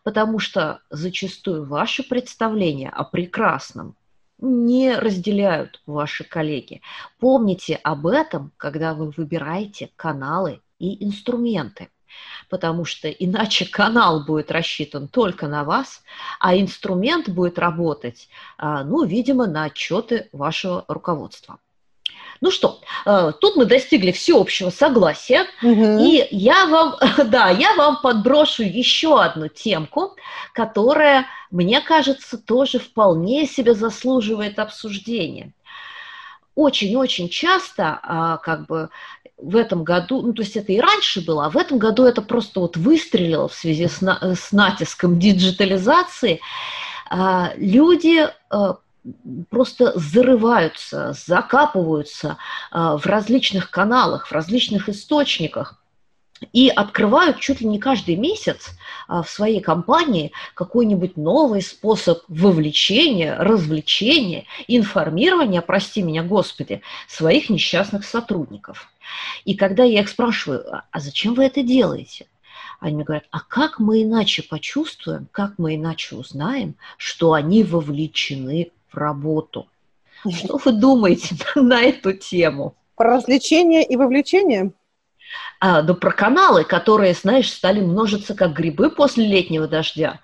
потому 0.04 0.38
что 0.38 0.80
зачастую 0.90 1.64
ваши 1.64 2.02
представления 2.02 2.90
о 2.90 3.04
прекрасном 3.04 3.96
не 4.38 4.96
разделяют 4.96 5.82
ваши 5.84 6.24
коллеги. 6.24 6.80
Помните 7.18 7.78
об 7.82 8.06
этом, 8.06 8.52
когда 8.56 8.94
вы 8.94 9.10
выбираете 9.10 9.90
каналы 9.96 10.60
и 10.78 11.04
инструменты 11.04 11.88
потому 12.48 12.84
что 12.84 13.08
иначе 13.08 13.66
канал 13.70 14.24
будет 14.24 14.50
рассчитан 14.50 15.06
только 15.08 15.46
на 15.46 15.62
вас, 15.62 16.02
а 16.40 16.56
инструмент 16.56 17.28
будет 17.28 17.58
работать, 17.58 18.28
а, 18.58 18.82
ну, 18.82 19.04
видимо, 19.04 19.46
на 19.46 19.64
отчеты 19.64 20.28
вашего 20.32 20.84
руководства. 20.88 21.60
Ну 22.40 22.50
что, 22.50 22.80
э, 23.04 23.32
тут 23.38 23.56
мы 23.56 23.66
достигли 23.66 24.12
всеобщего 24.12 24.70
согласия, 24.70 25.44
угу. 25.62 25.98
и 26.00 26.26
я 26.30 26.66
вам, 26.66 26.96
да, 27.30 27.50
я 27.50 27.74
вам 27.74 28.00
подброшу 28.00 28.62
еще 28.62 29.20
одну 29.20 29.48
темку, 29.48 30.16
которая, 30.54 31.26
мне 31.50 31.82
кажется, 31.82 32.38
тоже 32.38 32.78
вполне 32.78 33.46
себе 33.46 33.74
заслуживает 33.74 34.58
обсуждения. 34.58 35.52
Очень-очень 36.54 37.28
часто, 37.28 38.00
а, 38.02 38.38
как 38.38 38.66
бы, 38.66 38.88
в 39.36 39.56
этом 39.56 39.84
году, 39.84 40.22
ну, 40.22 40.32
то 40.32 40.42
есть 40.42 40.56
это 40.56 40.72
и 40.72 40.80
раньше 40.80 41.24
было, 41.24 41.46
а 41.46 41.50
в 41.50 41.56
этом 41.56 41.78
году 41.78 42.04
это 42.04 42.22
просто 42.22 42.60
вот 42.60 42.76
выстрелило 42.76 43.48
в 43.48 43.54
связи 43.54 43.86
с, 43.86 44.00
на, 44.00 44.18
с 44.34 44.52
натиском 44.52 45.18
диджитализации, 45.18 46.40
а, 47.10 47.52
люди 47.56 48.26
э, 48.26 48.74
просто 49.48 49.92
зарываются, 49.98 51.12
закапываются 51.12 52.36
а, 52.70 52.96
в 52.96 53.06
различных 53.06 53.70
каналах, 53.70 54.26
в 54.26 54.32
различных 54.32 54.88
источниках 54.88 55.80
и 56.52 56.68
открывают 56.68 57.38
чуть 57.38 57.60
ли 57.60 57.66
не 57.66 57.78
каждый 57.78 58.16
месяц 58.16 58.70
а, 59.08 59.22
в 59.22 59.30
своей 59.30 59.60
компании 59.60 60.32
какой-нибудь 60.54 61.16
новый 61.16 61.62
способ 61.62 62.22
вовлечения, 62.28 63.36
развлечения, 63.36 64.46
информирования, 64.68 65.60
прости 65.60 66.02
меня, 66.02 66.22
Господи, 66.22 66.82
своих 67.08 67.50
несчастных 67.50 68.04
сотрудников. 68.04 68.90
И 69.44 69.54
когда 69.54 69.84
я 69.84 70.00
их 70.00 70.08
спрашиваю, 70.08 70.82
а 70.90 71.00
зачем 71.00 71.34
вы 71.34 71.44
это 71.44 71.62
делаете? 71.62 72.26
Они 72.78 72.94
мне 72.94 73.04
говорят, 73.04 73.26
а 73.30 73.40
как 73.40 73.78
мы 73.78 74.02
иначе 74.02 74.42
почувствуем, 74.42 75.28
как 75.32 75.58
мы 75.58 75.74
иначе 75.74 76.16
узнаем, 76.16 76.76
что 76.96 77.34
они 77.34 77.62
вовлечены 77.62 78.72
в 78.92 78.96
работу. 78.96 79.68
Что 80.28 80.58
вы 80.64 80.72
думаете 80.72 81.34
на 81.54 81.82
эту 81.82 82.12
тему? 82.12 82.76
Про 82.96 83.16
развлечения 83.16 83.84
и 83.84 83.96
вовлечение? 83.96 84.72
А, 85.60 85.82
да 85.82 85.94
про 85.94 86.12
каналы, 86.12 86.64
которые, 86.64 87.14
знаешь, 87.14 87.50
стали 87.50 87.80
множиться 87.80 88.34
как 88.34 88.52
грибы 88.52 88.90
после 88.90 89.26
летнего 89.26 89.68
дождя. 89.68 90.20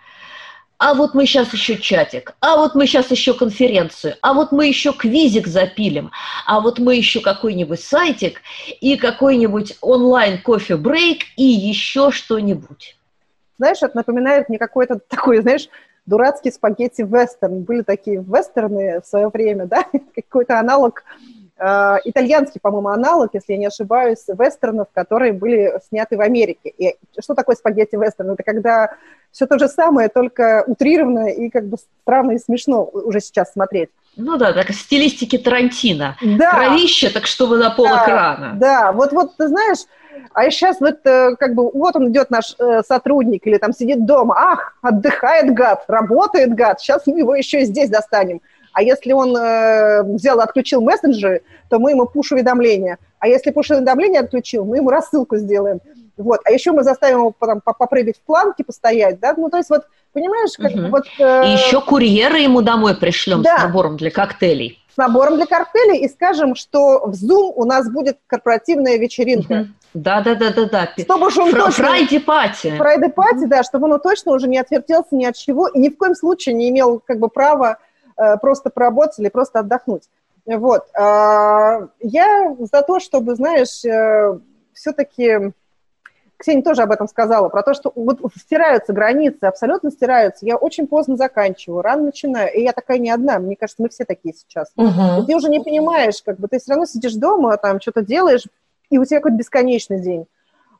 А 0.78 0.92
вот 0.92 1.14
мы 1.14 1.24
сейчас 1.24 1.54
еще 1.54 1.78
чатик, 1.78 2.34
а 2.40 2.56
вот 2.56 2.74
мы 2.74 2.86
сейчас 2.86 3.10
еще 3.10 3.32
конференцию, 3.32 4.16
а 4.20 4.34
вот 4.34 4.52
мы 4.52 4.66
еще 4.66 4.92
квизик 4.92 5.46
запилим, 5.46 6.10
а 6.44 6.60
вот 6.60 6.78
мы 6.78 6.96
еще 6.96 7.20
какой-нибудь 7.20 7.80
сайтик 7.80 8.42
и 8.82 8.96
какой-нибудь 8.96 9.78
онлайн 9.80 10.42
кофе-брейк 10.42 11.22
и 11.36 11.44
еще 11.44 12.10
что-нибудь. 12.10 12.94
Знаешь, 13.58 13.78
это 13.80 13.96
напоминает 13.96 14.50
мне 14.50 14.58
какой-то 14.58 14.98
такой, 15.08 15.40
знаешь, 15.40 15.68
дурацкий 16.06 16.50
спагетти-вестерн. 16.50 17.62
Были 17.62 17.82
такие 17.82 18.18
вестерны 18.18 19.00
в 19.00 19.06
свое 19.06 19.28
время, 19.28 19.66
да, 19.66 19.84
какой-то 20.14 20.58
аналог 20.58 21.04
Э, 21.58 21.96
итальянский, 22.04 22.60
по-моему, 22.60 22.88
аналог, 22.88 23.30
если 23.32 23.54
я 23.54 23.58
не 23.58 23.66
ошибаюсь, 23.66 24.24
вестернов, 24.28 24.88
которые 24.92 25.32
были 25.32 25.80
сняты 25.88 26.16
в 26.16 26.20
Америке. 26.20 26.68
И 26.76 26.96
что 27.18 27.34
такое 27.34 27.56
спагетти 27.56 27.96
вестерн? 27.96 28.32
Это 28.32 28.42
когда 28.42 28.94
все 29.32 29.46
то 29.46 29.58
же 29.58 29.68
самое, 29.68 30.08
только 30.08 30.64
утрированно 30.66 31.28
и 31.28 31.48
как 31.48 31.66
бы 31.66 31.78
странно 32.02 32.32
и 32.32 32.38
смешно 32.38 32.84
уже 32.84 33.20
сейчас 33.20 33.52
смотреть. 33.52 33.88
Ну 34.16 34.36
да, 34.36 34.52
так 34.52 34.70
стилистики 34.70 35.38
Тарантино. 35.38 36.16
Да. 36.22 36.50
Кровище, 36.52 37.10
так 37.10 37.26
чтобы 37.26 37.56
на 37.56 37.70
пол 37.70 37.86
да, 37.86 38.04
экрана. 38.04 38.52
Да, 38.56 38.92
вот, 38.92 39.12
вот 39.12 39.36
ты 39.36 39.48
знаешь, 39.48 39.78
а 40.32 40.50
сейчас 40.50 40.80
вот 40.80 40.98
э, 41.04 41.36
как 41.36 41.54
бы 41.54 41.70
вот 41.70 41.96
он 41.96 42.10
идет 42.10 42.30
наш 42.30 42.54
э, 42.58 42.82
сотрудник 42.86 43.46
или 43.46 43.58
там 43.58 43.72
сидит 43.72 44.04
дома, 44.04 44.34
ах, 44.36 44.76
отдыхает 44.82 45.54
гад, 45.54 45.84
работает 45.88 46.54
гад, 46.54 46.80
сейчас 46.80 47.06
мы 47.06 47.18
его 47.18 47.34
еще 47.34 47.62
и 47.62 47.64
здесь 47.64 47.88
достанем. 47.88 48.40
А 48.72 48.82
если 48.82 49.12
он 49.12 49.34
э, 49.34 50.02
взял 50.02 50.38
и 50.38 50.42
отключил 50.42 50.82
мессенджеры, 50.82 51.42
то 51.70 51.78
мы 51.78 51.92
ему 51.92 52.04
пуш-уведомления. 52.06 52.98
А 53.18 53.28
если 53.28 53.50
пуш-уведомления 53.50 54.20
отключил, 54.20 54.66
мы 54.66 54.76
ему 54.76 54.90
рассылку 54.90 55.38
сделаем. 55.38 55.80
Вот. 56.18 56.40
А 56.44 56.50
еще 56.50 56.72
мы 56.72 56.82
заставим 56.82 57.18
его 57.18 57.30
потом 57.30 57.60
попрыгать 57.60 58.18
в 58.18 58.20
планке, 58.20 58.64
постоять, 58.64 59.18
да? 59.20 59.34
Ну, 59.36 59.48
то 59.48 59.56
есть 59.56 59.70
вот, 59.70 59.84
понимаешь, 60.12 60.50
как 60.58 60.72
угу. 60.72 60.88
вот... 60.88 61.04
Э... 61.18 61.46
И 61.46 61.52
еще 61.52 61.80
курьеры 61.80 62.38
ему 62.38 62.62
домой 62.62 62.96
пришлем 62.96 63.42
да. 63.42 63.58
с 63.58 63.62
набором 63.62 63.96
для 63.96 64.10
коктейлей. 64.10 64.78
С 64.96 64.98
набором 64.98 65.36
для 65.36 65.46
коктейлей 65.46 65.98
и 65.98 66.08
скажем, 66.08 66.54
что 66.54 67.06
в 67.06 67.12
Zoom 67.12 67.52
у 67.54 67.64
нас 67.64 67.88
будет 67.88 68.18
корпоративная 68.26 68.96
вечеринка. 68.96 69.68
Да, 69.94 70.22
да, 70.22 70.34
да, 70.34 70.52
да, 70.52 70.64
да. 70.66 70.88
Чтобы 70.98 71.26
уж 71.26 71.36
он 71.36 71.50
Фра- 71.50 71.66
точно... 71.66 71.84
Фрайди 71.84 72.18
пати. 72.18 72.76
Фрайди 72.76 73.08
пати, 73.08 73.46
да, 73.46 73.62
чтобы 73.62 73.90
он 73.90 74.00
точно 74.00 74.32
уже 74.32 74.48
не 74.48 74.58
отвертелся 74.58 75.14
ни 75.14 75.24
от 75.24 75.36
чего 75.36 75.68
и 75.68 75.78
ни 75.78 75.90
в 75.90 75.96
коем 75.96 76.14
случае 76.14 76.54
не 76.54 76.70
имел 76.70 77.00
как 77.06 77.18
бы 77.18 77.28
права 77.28 77.78
Э, 78.16 78.38
просто 78.38 78.70
поработать 78.70 79.18
или 79.18 79.28
просто 79.28 79.60
отдохнуть. 79.60 80.04
Вот. 80.46 80.86
А, 80.96 81.88
я 82.00 82.56
за 82.58 82.82
то, 82.82 82.98
чтобы, 82.98 83.34
знаешь, 83.34 83.84
э, 83.84 84.38
все-таки... 84.72 85.52
Ксения 86.36 86.62
тоже 86.62 86.82
об 86.82 86.90
этом 86.92 87.08
сказала, 87.08 87.48
про 87.48 87.62
то, 87.62 87.72
что 87.72 87.90
вот 87.94 88.20
стираются 88.36 88.92
границы, 88.92 89.44
абсолютно 89.44 89.90
стираются. 89.90 90.44
Я 90.44 90.56
очень 90.56 90.86
поздно 90.86 91.16
заканчиваю, 91.16 91.80
рано 91.80 92.04
начинаю, 92.04 92.52
и 92.52 92.62
я 92.62 92.72
такая 92.72 92.98
не 92.98 93.10
одна, 93.10 93.38
мне 93.38 93.56
кажется, 93.56 93.82
мы 93.82 93.88
все 93.88 94.04
такие 94.04 94.34
сейчас. 94.34 94.70
Угу. 94.76 95.26
ты 95.26 95.34
уже 95.34 95.48
не 95.48 95.60
понимаешь, 95.60 96.22
как 96.22 96.38
бы 96.38 96.48
ты 96.48 96.58
все 96.58 96.72
равно 96.72 96.84
сидишь 96.84 97.14
дома, 97.14 97.56
там 97.56 97.80
что-то 97.80 98.02
делаешь, 98.02 98.44
и 98.90 98.98
у 98.98 99.04
тебя 99.04 99.20
какой-то 99.20 99.38
бесконечный 99.38 100.00
день. 100.00 100.26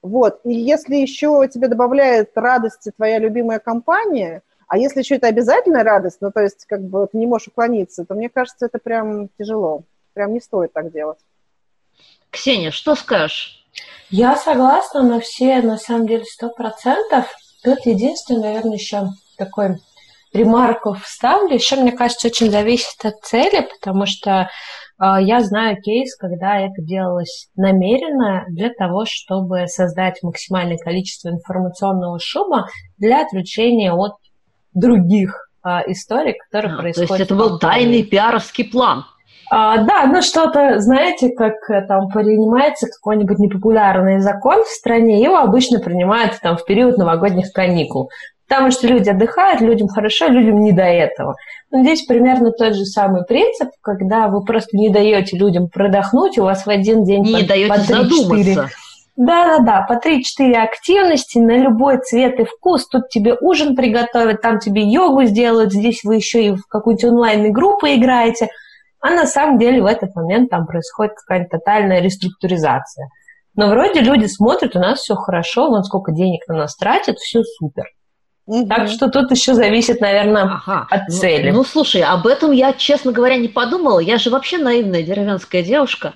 Вот, 0.02 0.40
и 0.44 0.52
если 0.52 0.96
еще 0.96 1.48
тебе 1.52 1.68
добавляет 1.68 2.30
радости 2.36 2.92
твоя 2.94 3.18
любимая 3.18 3.58
компания, 3.58 4.42
а 4.68 4.78
если 4.78 5.00
еще 5.00 5.16
это 5.16 5.28
обязательная 5.28 5.84
радость, 5.84 6.18
ну, 6.20 6.30
то 6.30 6.40
есть, 6.40 6.66
как 6.66 6.82
бы, 6.82 7.06
ты 7.10 7.16
не 7.18 7.26
можешь 7.26 7.48
уклониться, 7.48 8.04
то, 8.04 8.14
мне 8.14 8.28
кажется, 8.28 8.66
это 8.66 8.78
прям 8.78 9.28
тяжело. 9.38 9.82
Прям 10.12 10.32
не 10.32 10.40
стоит 10.40 10.72
так 10.72 10.92
делать. 10.92 11.18
Ксения, 12.30 12.70
что 12.70 12.94
скажешь? 12.94 13.65
Я 14.10 14.36
согласна 14.36 15.02
на 15.02 15.20
все, 15.20 15.60
на 15.62 15.78
самом 15.78 16.06
деле, 16.06 16.24
сто 16.24 16.48
процентов. 16.50 17.26
Тут 17.64 17.84
единственное, 17.84 18.42
наверное, 18.42 18.76
еще 18.76 19.08
такой 19.36 19.78
ремарку 20.32 20.94
вставлю. 20.94 21.54
Еще, 21.54 21.76
мне 21.76 21.92
кажется, 21.92 22.28
очень 22.28 22.50
зависит 22.50 23.04
от 23.04 23.20
цели, 23.22 23.62
потому 23.62 24.06
что 24.06 24.48
э, 25.00 25.04
я 25.20 25.40
знаю 25.40 25.80
кейс, 25.82 26.16
когда 26.16 26.60
это 26.60 26.80
делалось 26.82 27.48
намеренно 27.56 28.44
для 28.48 28.70
того, 28.70 29.04
чтобы 29.06 29.66
создать 29.66 30.22
максимальное 30.22 30.78
количество 30.78 31.30
информационного 31.30 32.18
шума 32.20 32.68
для 32.98 33.22
отвлечения 33.22 33.92
от 33.92 34.12
других 34.72 35.46
а, 35.62 35.82
историй, 35.90 36.34
которые 36.38 36.74
а, 36.74 36.78
происходят. 36.78 37.08
То 37.08 37.14
есть 37.14 37.24
это 37.24 37.34
был 37.34 37.58
тайный 37.58 38.04
пиаровский 38.04 38.64
план. 38.64 39.04
А, 39.50 39.78
да, 39.78 40.06
ну 40.06 40.22
что-то, 40.22 40.80
знаете, 40.80 41.30
как 41.30 41.54
э, 41.70 41.82
там 41.86 42.08
принимается 42.08 42.88
какой-нибудь 42.88 43.38
непопулярный 43.38 44.18
закон 44.18 44.62
в 44.64 44.68
стране, 44.68 45.22
его 45.22 45.36
обычно 45.36 45.78
принимают 45.78 46.40
там 46.40 46.56
в 46.56 46.64
период 46.64 46.98
новогодних 46.98 47.52
каникул. 47.52 48.10
Потому 48.48 48.70
что 48.70 48.86
люди 48.86 49.08
отдыхают, 49.08 49.60
людям 49.60 49.88
хорошо, 49.88 50.28
людям 50.28 50.60
не 50.60 50.72
до 50.72 50.82
этого. 50.82 51.34
Но 51.70 51.82
здесь 51.82 52.04
примерно 52.06 52.52
тот 52.52 52.74
же 52.74 52.84
самый 52.84 53.24
принцип, 53.24 53.70
когда 53.82 54.28
вы 54.28 54.44
просто 54.44 54.76
не 54.76 54.88
даете 54.88 55.36
людям 55.36 55.68
продохнуть, 55.68 56.38
у 56.38 56.44
вас 56.44 56.64
в 56.64 56.70
один 56.70 57.04
день 57.04 57.22
не 57.22 57.42
по, 57.42 57.48
даете 57.48 57.68
по 57.68 57.74
3, 57.74 57.84
задуматься. 57.84 58.52
4, 58.52 58.68
да-да-да, 59.16 59.86
по 59.88 59.94
3-4 59.94 60.52
активности 60.54 61.38
на 61.38 61.56
любой 61.56 61.98
цвет 61.98 62.38
и 62.38 62.44
вкус. 62.44 62.86
Тут 62.86 63.08
тебе 63.08 63.34
ужин 63.40 63.74
приготовят, 63.74 64.42
там 64.42 64.58
тебе 64.58 64.82
йогу 64.82 65.24
сделают, 65.24 65.72
здесь 65.72 66.04
вы 66.04 66.16
еще 66.16 66.44
и 66.44 66.50
в 66.50 66.66
какую-нибудь 66.68 67.12
онлайн-игру 67.12 67.78
поиграете. 67.78 68.48
А 69.06 69.10
на 69.10 69.24
самом 69.26 69.58
деле 69.58 69.80
в 69.80 69.86
этот 69.86 70.16
момент 70.16 70.50
там 70.50 70.66
происходит 70.66 71.14
какая-то 71.14 71.58
тотальная 71.58 72.00
реструктуризация. 72.00 73.08
Но 73.54 73.68
вроде 73.68 74.00
люди 74.00 74.26
смотрят, 74.26 74.74
у 74.74 74.80
нас 74.80 74.98
все 74.98 75.14
хорошо, 75.14 75.68
вон 75.68 75.84
сколько 75.84 76.10
денег 76.10 76.40
на 76.48 76.56
нас 76.56 76.74
тратят, 76.76 77.18
все 77.18 77.44
супер. 77.44 77.84
Угу. 78.46 78.66
Так 78.66 78.88
что 78.88 79.08
тут 79.08 79.30
еще 79.30 79.54
зависит, 79.54 80.00
наверное, 80.00 80.42
ага. 80.42 80.88
от 80.90 81.02
ну, 81.08 81.14
цели. 81.14 81.50
Ну, 81.50 81.58
ну, 81.58 81.64
слушай, 81.64 82.02
об 82.02 82.26
этом 82.26 82.50
я, 82.50 82.72
честно 82.72 83.12
говоря, 83.12 83.36
не 83.36 83.46
подумала. 83.46 84.00
Я 84.00 84.18
же 84.18 84.30
вообще 84.30 84.58
наивная 84.58 85.04
деревенская 85.04 85.62
девушка. 85.62 86.14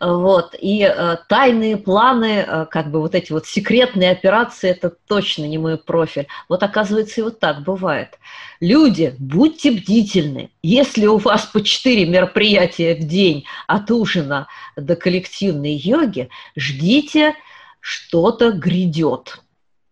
Вот. 0.00 0.54
И 0.58 0.82
э, 0.82 1.16
тайные 1.28 1.76
планы, 1.76 2.44
э, 2.46 2.66
как 2.70 2.90
бы 2.90 3.00
вот 3.00 3.14
эти 3.14 3.32
вот 3.32 3.46
секретные 3.46 4.10
операции, 4.10 4.70
это 4.70 4.90
точно 4.90 5.44
не 5.44 5.58
мой 5.58 5.76
профиль. 5.76 6.26
Вот 6.48 6.62
оказывается, 6.62 7.20
и 7.20 7.24
вот 7.24 7.38
так 7.38 7.62
бывает. 7.62 8.18
Люди, 8.60 9.14
будьте 9.18 9.70
бдительны. 9.70 10.50
Если 10.62 11.06
у 11.06 11.18
вас 11.18 11.44
по 11.44 11.62
четыре 11.62 12.06
мероприятия 12.06 12.94
в 12.94 13.06
день 13.06 13.44
от 13.66 13.90
ужина 13.90 14.48
до 14.74 14.96
коллективной 14.96 15.74
йоги, 15.74 16.30
ждите, 16.56 17.34
что-то 17.80 18.52
грядет. 18.52 19.42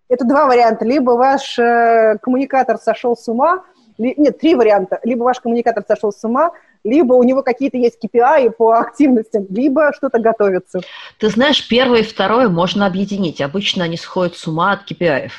Это 0.09 0.25
два 0.25 0.47
варианта. 0.47 0.87
Либо 0.87 1.11
ваш 1.11 1.59
э, 1.59 2.17
коммуникатор 2.23 2.79
сошел 2.79 3.15
с 3.15 3.29
ума, 3.29 3.63
ли, 3.99 4.15
нет, 4.17 4.39
три 4.39 4.55
варианта. 4.55 5.01
Либо 5.05 5.25
ваш 5.25 5.41
коммуникатор 5.41 5.85
сошел 5.87 6.13
с 6.13 6.25
ума, 6.25 6.53
либо 6.89 7.15
у 7.15 7.23
него 7.23 7.43
какие-то 7.43 7.77
есть 7.77 7.99
KPI 8.03 8.51
по 8.51 8.73
активностям, 8.73 9.47
либо 9.51 9.93
что-то 9.93 10.19
готовится. 10.19 10.81
Ты 11.19 11.29
знаешь, 11.29 11.67
первое 11.69 12.01
и 12.01 12.05
второе 12.05 12.49
можно 12.49 12.87
объединить. 12.87 13.41
Обычно 13.41 13.85
они 13.85 13.97
сходят 13.97 14.37
с 14.37 14.47
ума 14.47 14.73
от 14.73 14.91
KPI. 14.91 15.31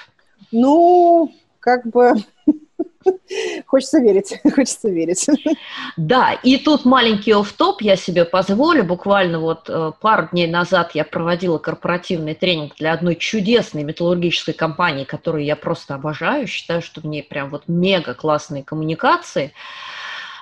Ну, 0.51 1.31
как 1.59 1.85
бы 1.87 2.13
Хочется 3.65 3.99
верить, 3.99 4.39
хочется 4.55 4.89
верить. 4.89 5.27
Да, 5.97 6.33
и 6.43 6.57
тут 6.57 6.85
маленький 6.85 7.33
оф-топ 7.33 7.81
я 7.81 7.95
себе 7.95 8.25
позволю. 8.25 8.83
Буквально 8.83 9.39
вот 9.39 9.69
э, 9.69 9.91
пару 10.01 10.27
дней 10.31 10.47
назад 10.47 10.91
я 10.93 11.03
проводила 11.03 11.57
корпоративный 11.57 12.35
тренинг 12.35 12.75
для 12.75 12.93
одной 12.93 13.15
чудесной 13.15 13.83
металлургической 13.83 14.53
компании, 14.53 15.03
которую 15.03 15.43
я 15.43 15.55
просто 15.55 15.95
обожаю. 15.95 16.47
Считаю, 16.47 16.81
что 16.81 17.01
в 17.01 17.05
ней 17.05 17.23
прям 17.23 17.49
вот 17.49 17.63
мега 17.67 18.13
классные 18.13 18.63
коммуникации. 18.63 19.53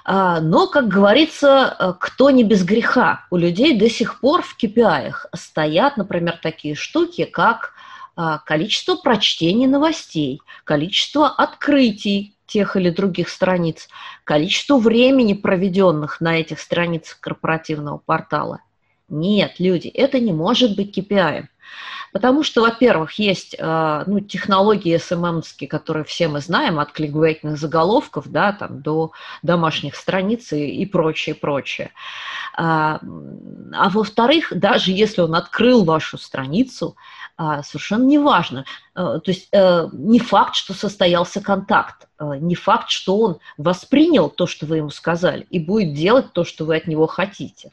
А, 0.09 0.39
но, 0.39 0.67
как 0.67 0.87
говорится, 0.87 1.75
э, 1.77 1.93
кто 1.99 2.29
не 2.29 2.45
без 2.45 2.63
греха. 2.63 3.25
У 3.29 3.35
людей 3.35 3.77
до 3.77 3.89
сих 3.89 4.21
пор 4.21 4.41
в 4.41 4.55
KPI 4.57 5.11
стоят, 5.35 5.97
например, 5.97 6.39
такие 6.41 6.75
штуки, 6.75 7.25
как 7.25 7.73
а, 8.15 8.37
количество 8.37 8.95
прочтений 8.95 9.67
новостей, 9.67 10.41
количество 10.63 11.27
открытий 11.27 12.33
тех 12.45 12.77
или 12.77 12.89
других 12.89 13.27
страниц, 13.27 13.89
количество 14.23 14.77
времени, 14.77 15.33
проведенных 15.33 16.21
на 16.21 16.39
этих 16.39 16.61
страницах 16.61 17.19
корпоративного 17.19 17.97
портала. 17.97 18.61
Нет, 19.09 19.55
люди, 19.59 19.89
это 19.89 20.21
не 20.21 20.31
может 20.31 20.77
быть 20.77 20.97
KPI. 20.97 21.47
Потому 22.11 22.43
что, 22.43 22.61
во-первых, 22.61 23.13
есть 23.19 23.55
э, 23.57 24.03
ну, 24.07 24.19
технологии 24.21 24.95
SMM, 24.95 25.43
которые 25.67 26.03
все 26.03 26.27
мы 26.27 26.39
знаем, 26.39 26.79
от 26.79 26.91
кликбейтных 26.91 27.57
заголовков 27.57 28.29
да, 28.29 28.53
там, 28.53 28.81
до 28.81 29.11
домашних 29.43 29.95
страниц 29.95 30.53
и, 30.53 30.65
и 30.81 30.85
прочее, 30.85 31.35
прочее. 31.35 31.91
А, 32.55 32.99
а 33.73 33.89
во-вторых, 33.89 34.51
даже 34.51 34.91
если 34.91 35.21
он 35.21 35.35
открыл 35.35 35.83
вашу 35.83 36.17
страницу, 36.17 36.95
а, 37.35 37.61
совершенно 37.61 38.05
неважно. 38.05 38.65
Э, 38.95 39.19
то 39.23 39.31
есть 39.31 39.49
э, 39.51 39.87
не 39.91 40.19
факт, 40.19 40.55
что 40.55 40.73
состоялся 40.73 41.41
контакт, 41.41 42.07
не 42.19 42.55
факт, 42.55 42.89
что 42.89 43.19
он 43.19 43.37
воспринял 43.57 44.29
то, 44.29 44.47
что 44.47 44.65
вы 44.65 44.77
ему 44.77 44.89
сказали, 44.89 45.45
и 45.51 45.59
будет 45.59 45.93
делать 45.93 46.33
то, 46.33 46.43
что 46.43 46.65
вы 46.65 46.77
от 46.77 46.87
него 46.87 47.05
хотите. 47.05 47.69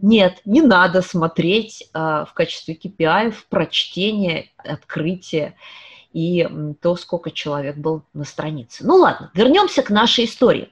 Нет, 0.00 0.40
не 0.44 0.62
надо 0.62 1.02
смотреть 1.02 1.88
а, 1.92 2.24
в 2.24 2.32
качестве 2.32 2.74
KPI 2.74 3.32
в 3.32 3.46
прочтение, 3.46 4.50
открытие 4.56 5.56
и 6.12 6.48
то, 6.80 6.96
сколько 6.96 7.30
человек 7.30 7.76
был 7.76 8.02
на 8.14 8.24
странице. 8.24 8.84
Ну 8.86 8.96
ладно, 8.96 9.30
вернемся 9.34 9.82
к 9.82 9.90
нашей 9.90 10.24
истории. 10.24 10.70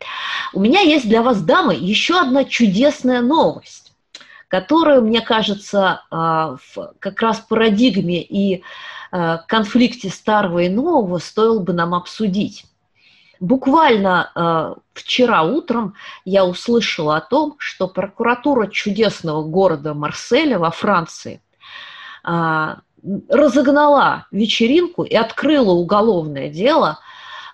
У 0.53 0.61
меня 0.61 0.81
есть 0.81 1.09
для 1.09 1.23
вас, 1.23 1.43
дамы, 1.43 1.75
еще 1.75 2.21
одна 2.21 2.45
чудесная 2.45 3.21
новость, 3.21 3.93
которую, 4.49 5.03
мне 5.03 5.21
кажется, 5.21 6.03
а, 6.11 6.57
в 6.57 6.95
как 7.01 7.21
раз 7.21 7.41
парадигме 7.41 8.23
и 8.23 8.63
а, 9.11 9.39
конфликте 9.39 10.09
старого 10.09 10.61
и 10.61 10.69
нового 10.69 11.19
стоило 11.19 11.59
бы 11.59 11.73
нам 11.73 11.95
обсудить. 11.95 12.65
Буквально 13.41 14.31
э, 14.35 14.75
вчера 14.95 15.43
утром 15.43 15.95
я 16.25 16.45
услышала 16.47 17.17
о 17.17 17.21
том, 17.21 17.57
что 17.59 17.87
прокуратура 17.89 18.67
чудесного 18.69 19.43
города 19.43 19.95
Марселя 19.95 20.59
во 20.59 20.71
Франции 20.71 21.43
э, 22.25 22.77
разогнала 23.29 24.27
вечеринку 24.31 25.05
и 25.05 25.15
открыла 25.15 25.73
уголовное 25.73 26.49
дело 26.49 26.99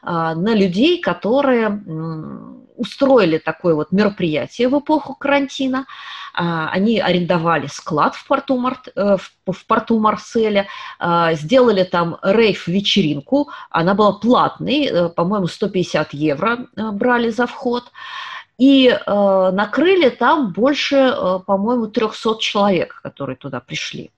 э, 0.02 0.06
на 0.06 0.54
людей, 0.54 1.00
которые 1.00 1.68
э, 1.68 2.61
устроили 2.76 3.38
такое 3.38 3.74
вот 3.74 3.92
мероприятие 3.92 4.68
в 4.68 4.78
эпоху 4.78 5.14
карантина. 5.14 5.86
А, 6.34 6.68
они 6.70 6.98
арендовали 6.98 7.66
склад 7.66 8.14
в 8.14 8.26
порту, 8.26 8.56
Март, 8.56 8.88
э, 8.94 9.16
в 9.46 9.66
порту 9.66 9.98
Марселя, 9.98 10.66
а, 10.98 11.34
сделали 11.34 11.84
там 11.84 12.18
рейв-вечеринку. 12.22 13.50
Она 13.70 13.94
была 13.94 14.12
платной, 14.12 14.86
э, 14.86 15.08
по-моему, 15.10 15.46
150 15.46 16.14
евро 16.14 16.66
э, 16.76 16.90
брали 16.90 17.30
за 17.30 17.46
вход. 17.46 17.84
И 18.58 18.96
накрыли 19.06 20.10
там 20.10 20.52
больше, 20.52 21.16
по-моему, 21.46 21.88
300 21.88 22.38
человек, 22.38 23.00
которые 23.02 23.34
туда 23.34 23.58
пришли. 23.60 24.12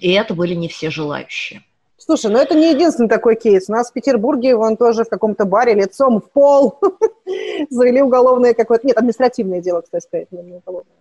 И 0.00 0.10
это 0.10 0.34
были 0.34 0.54
не 0.54 0.66
все 0.66 0.90
желающие. 0.90 1.62
Слушай, 2.02 2.30
ну 2.30 2.38
это 2.38 2.54
не 2.54 2.72
единственный 2.72 3.10
такой 3.10 3.36
кейс. 3.36 3.68
У 3.68 3.72
нас 3.72 3.90
в 3.90 3.92
Петербурге 3.92 4.56
вон 4.56 4.78
тоже 4.78 5.04
в 5.04 5.10
каком-то 5.10 5.44
баре 5.44 5.74
лицом 5.74 6.20
в 6.20 6.30
пол 6.30 6.80
завели 7.70 8.00
уголовное 8.00 8.54
какое-то... 8.54 8.86
Нет, 8.86 8.96
административное 8.96 9.60
дело, 9.60 9.82
кстати 9.82 10.06
сказать, 10.06 10.32
не 10.32 10.54
уголовное. 10.54 10.94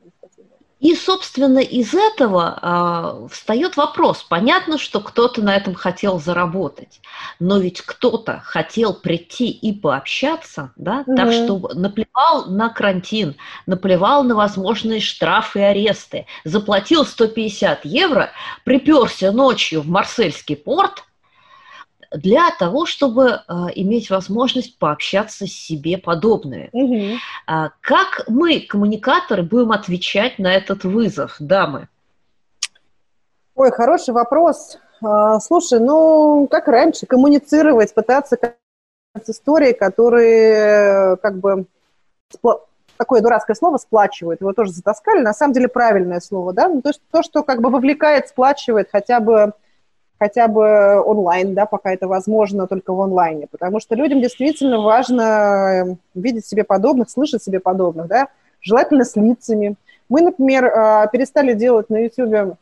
И, 0.90 0.96
собственно, 0.96 1.60
из 1.60 1.94
этого 1.94 2.58
э, 2.60 3.28
встает 3.32 3.78
вопрос. 3.78 4.26
Понятно, 4.28 4.80
что 4.80 5.02
кто-то 5.02 5.40
на 5.44 5.56
этом 5.56 5.76
хотел 5.76 6.20
заработать, 6.20 7.00
но 7.40 7.60
ведь 7.60 7.82
кто-то 7.82 8.42
хотел 8.44 8.96
прийти 8.96 9.52
и 9.52 9.72
пообщаться, 9.72 10.74
да, 10.78 11.04
угу. 11.06 11.16
так 11.16 11.32
что 11.32 11.60
наплевал 11.76 12.46
на 12.48 12.70
карантин, 12.70 13.36
наплевал 13.68 14.24
на 14.24 14.34
возможные 14.34 15.00
штрафы 15.00 15.60
и 15.60 15.62
аресты, 15.62 16.26
заплатил 16.44 17.06
150 17.06 17.86
евро, 17.86 18.32
приперся 18.64 19.32
ночью 19.32 19.82
в 19.82 19.88
Марсельский 19.88 20.56
порт– 20.56 21.04
для 22.12 22.50
того, 22.58 22.86
чтобы 22.86 23.28
э, 23.28 23.54
иметь 23.76 24.10
возможность 24.10 24.78
пообщаться 24.80 25.46
с 25.46 25.52
себе 25.52 25.98
подобными. 25.98 26.70
Угу. 26.72 27.20
А, 27.48 27.70
как 27.82 28.24
мы, 28.28 28.62
коммуникаторы, 28.62 29.44
будем 29.44 29.72
отвечать 29.72 30.40
на 30.40 30.54
этот 30.54 30.84
вызов, 30.84 31.36
дамы? 31.40 31.88
Ой, 33.56 33.72
хороший 33.72 34.14
вопрос. 34.14 34.80
А, 35.02 35.40
слушай, 35.40 35.80
ну, 35.80 36.48
как 36.50 36.68
раньше, 36.68 37.06
коммуницировать, 37.06 37.94
пытаться 37.94 38.38
с 39.16 39.30
истории, 39.30 39.74
которые 39.74 41.18
как 41.18 41.38
бы 41.40 41.66
такое 42.98 43.22
дурацкое 43.22 43.56
слово 43.56 43.78
сплачивают, 43.78 44.42
его 44.42 44.54
тоже 44.54 44.72
затаскали, 44.72 45.22
на 45.22 45.34
самом 45.34 45.54
деле 45.54 45.68
правильное 45.68 46.20
слово, 46.20 46.54
да, 46.54 46.68
ну, 46.68 46.82
то, 46.82 46.92
что, 46.92 47.02
то, 47.12 47.24
что 47.24 47.44
как 47.44 47.62
бы 47.62 47.70
вовлекает, 47.70 48.28
сплачивает 48.28 48.90
хотя 48.92 49.20
бы 49.20 49.54
хотя 50.20 50.48
бы 50.48 51.02
онлайн, 51.02 51.54
да, 51.56 51.66
пока 51.66 51.94
это 51.94 52.08
возможно 52.08 52.68
только 52.68 52.94
в 52.94 53.02
онлайне, 53.02 53.48
потому 53.48 53.80
что 53.80 53.96
людям 53.96 54.22
действительно 54.22 54.80
важно 54.82 55.22
э, 55.22 55.96
видеть 56.14 56.46
себе 56.46 56.66
подобных, 56.66 57.10
слышать 57.10 57.42
себе 57.42 57.60
подобных, 57.60 58.08
да, 58.08 58.28
желательно 58.60 59.06
с 59.06 59.16
лицами. 59.16 59.76
Мы, 60.10 60.22
например, 60.22 60.66
э, 60.66 61.08
перестали 61.12 61.54
делать 61.54 61.90
на 61.90 61.98
YouTube 61.98 62.58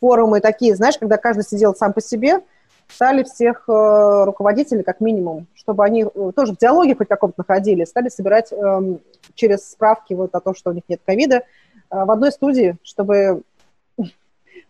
форумы 0.00 0.40
такие, 0.40 0.74
знаешь, 0.74 0.96
когда 0.98 1.18
каждый 1.18 1.44
сидел 1.44 1.74
сам 1.74 1.92
по 1.92 2.00
себе, 2.00 2.40
стали 2.88 3.22
всех 3.24 3.68
э, 3.68 4.24
руководителей, 4.24 4.82
как 4.82 5.00
минимум, 5.00 5.46
чтобы 5.54 5.84
они 5.84 6.04
тоже 6.34 6.54
в 6.54 6.58
диалоге 6.58 6.96
хоть 6.96 7.08
каком-то 7.08 7.34
находились, 7.38 7.88
стали 7.88 8.08
собирать 8.08 8.52
эм, 8.52 9.00
через 9.34 9.70
справки 9.70 10.14
вот 10.14 10.34
о 10.34 10.40
том, 10.40 10.54
что 10.54 10.70
у 10.70 10.72
них 10.72 10.84
нет 10.88 11.00
ковида, 11.04 11.42
в 11.90 12.10
одной 12.10 12.30
студии, 12.30 12.76
чтобы 12.84 13.42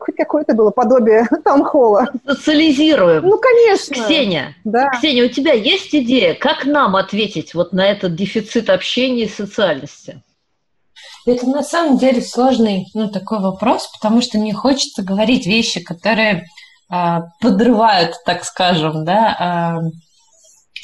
хоть 0.01 0.17
какое-то 0.17 0.55
было 0.55 0.71
подобие 0.71 1.27
таунхолла. 1.45 2.09
Социализируем. 2.27 3.25
Ну, 3.25 3.39
конечно. 3.39 3.95
Ксения, 3.95 4.57
да. 4.65 4.91
Ксения, 4.91 5.27
у 5.27 5.29
тебя 5.29 5.53
есть 5.53 5.95
идея, 5.95 6.35
как 6.35 6.65
нам 6.65 6.97
ответить 6.97 7.55
вот 7.55 7.73
на 7.73 7.87
этот 7.87 8.15
дефицит 8.15 8.71
общения 8.71 9.25
и 9.25 9.29
социальности? 9.29 10.23
Это 11.27 11.47
на 11.47 11.63
самом 11.63 11.99
деле 11.99 12.23
сложный 12.23 12.87
ну, 12.95 13.09
такой 13.09 13.41
вопрос, 13.41 13.89
потому 13.93 14.23
что 14.23 14.39
не 14.39 14.53
хочется 14.53 15.03
говорить 15.03 15.47
вещи, 15.47 15.83
которые 15.83 16.47
э, 16.91 17.19
подрывают, 17.41 18.15
так 18.25 18.43
скажем, 18.45 19.05
да, 19.05 19.83
э, 19.85 19.91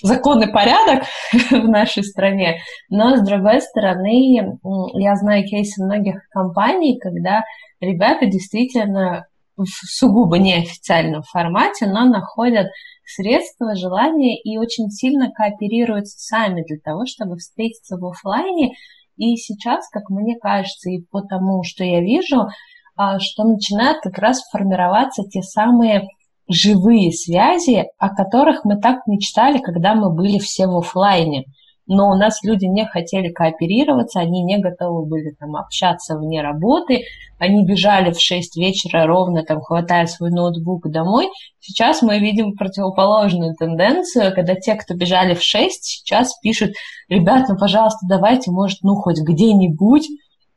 закон 0.02 0.42
и 0.42 0.52
порядок 0.52 1.04
в 1.50 1.68
нашей 1.68 2.04
стране. 2.04 2.60
Но, 2.90 3.16
с 3.16 3.22
другой 3.22 3.62
стороны, 3.62 4.58
я 4.94 5.16
знаю 5.16 5.44
кейсы 5.44 5.82
многих 5.82 6.28
компаний, 6.30 6.98
когда 6.98 7.44
ребята 7.80 8.26
действительно 8.26 9.26
в 9.56 9.66
сугубо 9.66 10.38
неофициальном 10.38 11.22
формате, 11.22 11.86
но 11.86 12.04
находят 12.04 12.66
средства, 13.04 13.74
желания 13.74 14.38
и 14.40 14.58
очень 14.58 14.90
сильно 14.90 15.30
кооперируют 15.30 16.08
сами 16.08 16.62
для 16.62 16.78
того, 16.78 17.04
чтобы 17.06 17.36
встретиться 17.36 17.96
в 17.96 18.04
офлайне. 18.04 18.74
И 19.16 19.36
сейчас, 19.36 19.88
как 19.88 20.10
мне 20.10 20.36
кажется, 20.38 20.90
и 20.90 21.02
по 21.10 21.22
тому, 21.22 21.62
что 21.62 21.84
я 21.84 22.00
вижу, 22.00 22.48
а, 22.96 23.18
что 23.18 23.44
начинают 23.44 24.00
как 24.02 24.18
раз 24.18 24.42
формироваться 24.50 25.22
те 25.22 25.40
самые 25.40 26.06
живые 26.48 27.12
связи, 27.12 27.86
о 27.98 28.14
которых 28.14 28.64
мы 28.64 28.78
так 28.78 29.06
мечтали, 29.06 29.58
когда 29.58 29.94
мы 29.94 30.14
были 30.14 30.38
все 30.38 30.66
в 30.66 30.76
офлайне 30.76 31.44
но 31.86 32.10
у 32.10 32.14
нас 32.14 32.42
люди 32.42 32.64
не 32.64 32.84
хотели 32.84 33.30
кооперироваться, 33.30 34.20
они 34.20 34.42
не 34.42 34.58
готовы 34.58 35.06
были 35.06 35.30
там 35.30 35.56
общаться 35.56 36.18
вне 36.18 36.42
работы, 36.42 37.04
они 37.38 37.64
бежали 37.64 38.12
в 38.12 38.20
6 38.20 38.56
вечера 38.56 39.06
ровно, 39.06 39.44
там, 39.44 39.60
хватая 39.60 40.06
свой 40.06 40.30
ноутбук 40.30 40.90
домой. 40.90 41.28
Сейчас 41.60 42.02
мы 42.02 42.18
видим 42.18 42.56
противоположную 42.56 43.54
тенденцию, 43.54 44.34
когда 44.34 44.54
те, 44.54 44.74
кто 44.74 44.94
бежали 44.94 45.34
в 45.34 45.42
6, 45.42 45.84
сейчас 45.84 46.36
пишут, 46.40 46.72
ребят, 47.08 47.48
ну, 47.48 47.56
пожалуйста, 47.56 48.00
давайте, 48.08 48.50
может, 48.50 48.78
ну, 48.82 48.96
хоть 48.96 49.20
где-нибудь, 49.20 50.08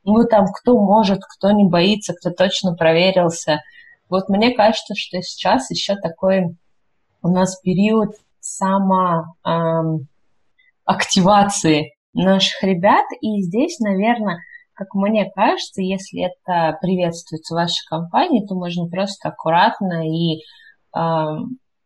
ну, 0.03 0.25
там, 0.25 0.45
кто 0.47 0.79
может, 0.79 1.19
кто 1.21 1.51
не 1.51 1.65
боится, 1.65 2.13
кто 2.13 2.31
точно 2.31 2.75
проверился. 2.75 3.61
Вот 4.09 4.29
мне 4.29 4.55
кажется, 4.55 4.95
что 4.95 5.21
сейчас 5.21 5.69
еще 5.69 5.95
такой 5.95 6.55
у 7.21 7.27
нас 7.27 7.59
период 7.59 8.15
само... 8.39 9.35
Эм, 9.45 10.07
активации 10.89 11.93
наших 12.13 12.63
ребят. 12.63 13.05
И 13.21 13.41
здесь, 13.43 13.79
наверное, 13.79 14.39
как 14.73 14.93
мне 14.95 15.29
кажется, 15.35 15.81
если 15.81 16.25
это 16.25 16.77
приветствуется 16.81 17.53
в 17.53 17.57
вашей 17.57 17.85
компании, 17.87 18.45
то 18.47 18.55
можно 18.55 18.87
просто 18.87 19.29
аккуратно 19.29 20.07
и 20.07 20.37
э, 20.37 20.99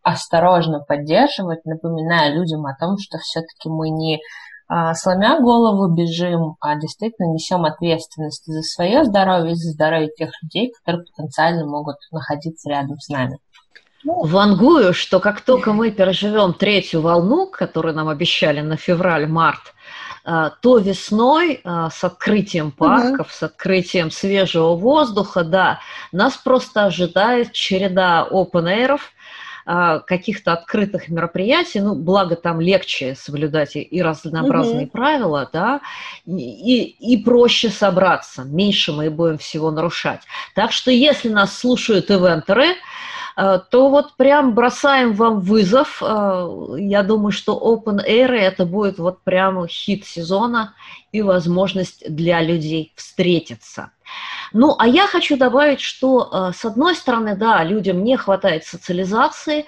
осторожно 0.03 0.79
поддерживать, 0.87 1.65
напоминая 1.65 2.33
людям 2.33 2.65
о 2.65 2.77
том, 2.79 2.97
что 2.97 3.17
все-таки 3.17 3.67
мы 3.67 3.89
не 3.89 4.17
э, 4.17 4.93
сломя 4.93 5.41
голову 5.41 5.93
бежим, 5.93 6.55
а 6.61 6.75
действительно 6.75 7.33
несем 7.33 7.65
ответственность 7.65 8.45
за 8.45 8.61
свое 8.61 9.03
здоровье 9.03 9.51
и 9.51 9.55
за 9.55 9.71
здоровье 9.71 10.09
тех 10.15 10.29
людей, 10.43 10.71
которые 10.71 11.05
потенциально 11.05 11.65
могут 11.65 11.97
находиться 12.11 12.69
рядом 12.69 12.97
с 12.99 13.09
нами. 13.09 13.37
Ну, 14.03 14.25
вангую, 14.25 14.93
что 14.93 15.19
как 15.19 15.41
только 15.41 15.71
мы 15.71 15.89
переживем 15.89 16.53
третью 16.53 17.01
волну, 17.01 17.47
которую 17.47 17.95
нам 17.95 18.09
обещали 18.09 18.59
на 18.59 18.75
февраль-март, 18.75 19.73
э, 20.25 20.49
то 20.61 20.77
весной 20.77 21.61
э, 21.63 21.89
с 21.89 22.03
открытием 22.03 22.71
парков, 22.71 23.27
угу. 23.27 23.33
с 23.33 23.43
открытием 23.43 24.11
свежего 24.11 24.75
воздуха, 24.75 25.45
да, 25.45 25.79
нас 26.11 26.35
просто 26.35 26.85
ожидает 26.85 27.53
череда 27.53 28.27
open-air, 28.29 28.99
э, 29.65 30.01
каких-то 30.05 30.51
открытых 30.51 31.07
мероприятий, 31.07 31.79
ну, 31.79 31.95
благо 31.95 32.35
там 32.35 32.59
легче 32.59 33.15
соблюдать 33.15 33.77
и 33.77 34.01
разнообразные 34.01 34.87
угу. 34.87 34.91
правила, 34.91 35.49
да, 35.53 35.79
и, 36.25 36.83
и 36.83 37.23
проще 37.23 37.69
собраться, 37.69 38.43
меньше 38.43 38.91
мы 38.91 39.09
будем 39.09 39.37
всего 39.37 39.71
нарушать. 39.71 40.23
Так 40.55 40.73
что 40.73 40.91
если 40.91 41.29
нас 41.29 41.57
слушают 41.57 42.11
ивентеры, 42.11 42.75
то 43.35 43.89
вот 43.89 44.15
прям 44.15 44.53
бросаем 44.53 45.13
вам 45.13 45.39
вызов. 45.39 46.01
Э, 46.01 46.75
я 46.77 47.03
думаю, 47.03 47.31
что 47.31 47.57
Open 47.57 47.99
Air 48.07 48.31
это 48.31 48.65
будет 48.65 48.99
вот 48.99 49.23
прям 49.23 49.67
хит 49.67 50.05
сезона 50.05 50.75
и 51.11 51.21
возможность 51.21 52.03
для 52.07 52.41
людей 52.41 52.93
встретиться. 52.95 53.91
Ну, 54.51 54.75
а 54.77 54.87
я 54.87 55.07
хочу 55.07 55.35
добавить, 55.35 55.81
что 55.81 56.29
э, 56.31 56.51
с 56.55 56.63
одной 56.63 56.95
стороны, 56.95 57.35
да, 57.35 57.63
людям 57.63 58.03
не 58.03 58.17
хватает 58.17 58.65
социализации, 58.65 59.65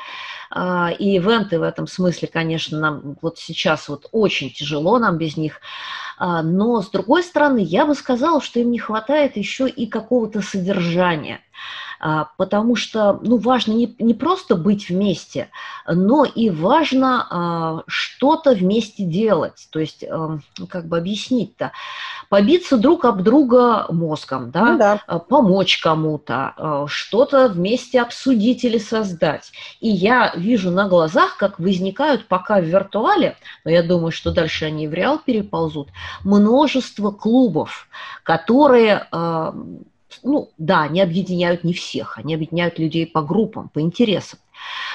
и 0.99 1.15
ивенты 1.15 1.59
в 1.59 1.63
этом 1.63 1.87
смысле, 1.87 2.29
конечно, 2.31 2.79
нам 2.79 3.17
вот 3.21 3.39
сейчас 3.39 3.89
вот 3.89 4.07
очень 4.11 4.51
тяжело 4.51 4.99
нам 4.99 5.17
без 5.17 5.35
них. 5.37 5.59
Но 6.19 6.81
с 6.81 6.89
другой 6.91 7.23
стороны, 7.23 7.57
я 7.57 7.85
бы 7.85 7.95
сказала, 7.95 8.39
что 8.39 8.59
им 8.59 8.71
не 8.71 8.77
хватает 8.77 9.35
еще 9.37 9.67
и 9.67 9.87
какого-то 9.87 10.41
содержания. 10.41 11.41
А, 11.99 12.29
потому 12.37 12.75
что 12.75 13.19
ну, 13.21 13.37
важно 13.37 13.73
не, 13.73 13.95
не 13.99 14.13
просто 14.13 14.55
быть 14.55 14.89
вместе, 14.89 15.49
но 15.87 16.25
и 16.25 16.49
важно 16.49 17.27
а, 17.29 17.83
что-то 17.87 18.51
вместе 18.51 19.03
делать. 19.03 19.67
То 19.71 19.79
есть, 19.79 20.03
а, 20.03 20.39
как 20.69 20.87
бы 20.87 20.97
объяснить-то, 20.97 21.71
побиться 22.29 22.77
друг 22.77 23.05
об 23.05 23.23
друга 23.23 23.85
мозгом, 23.89 24.51
да, 24.51 24.65
ну, 24.65 24.77
да. 24.77 24.97
помочь 25.19 25.79
кому-то, 25.79 26.85
что-то 26.87 27.47
вместе 27.49 28.01
обсудить 28.01 28.63
или 28.63 28.77
создать. 28.77 29.51
И 29.79 29.89
я 29.89 30.33
вижу 30.35 30.71
на 30.71 30.87
глазах, 30.87 31.37
как 31.37 31.59
возникают 31.59 32.27
пока 32.27 32.59
в 32.59 32.65
виртуале, 32.65 33.37
но 33.63 33.71
я 33.71 33.83
думаю, 33.83 34.11
что 34.11 34.31
дальше 34.31 34.65
они 34.65 34.87
в 34.87 34.93
реал 34.93 35.19
переползут, 35.19 35.89
множество 36.23 37.11
клубов, 37.11 37.87
которые 38.23 39.07
ну 40.23 40.49
да, 40.57 40.83
они 40.83 41.01
объединяют 41.01 41.63
не 41.63 41.73
всех, 41.73 42.17
они 42.17 42.35
объединяют 42.35 42.79
людей 42.79 43.05
по 43.07 43.21
группам, 43.21 43.69
по 43.69 43.81
интересам 43.81 44.39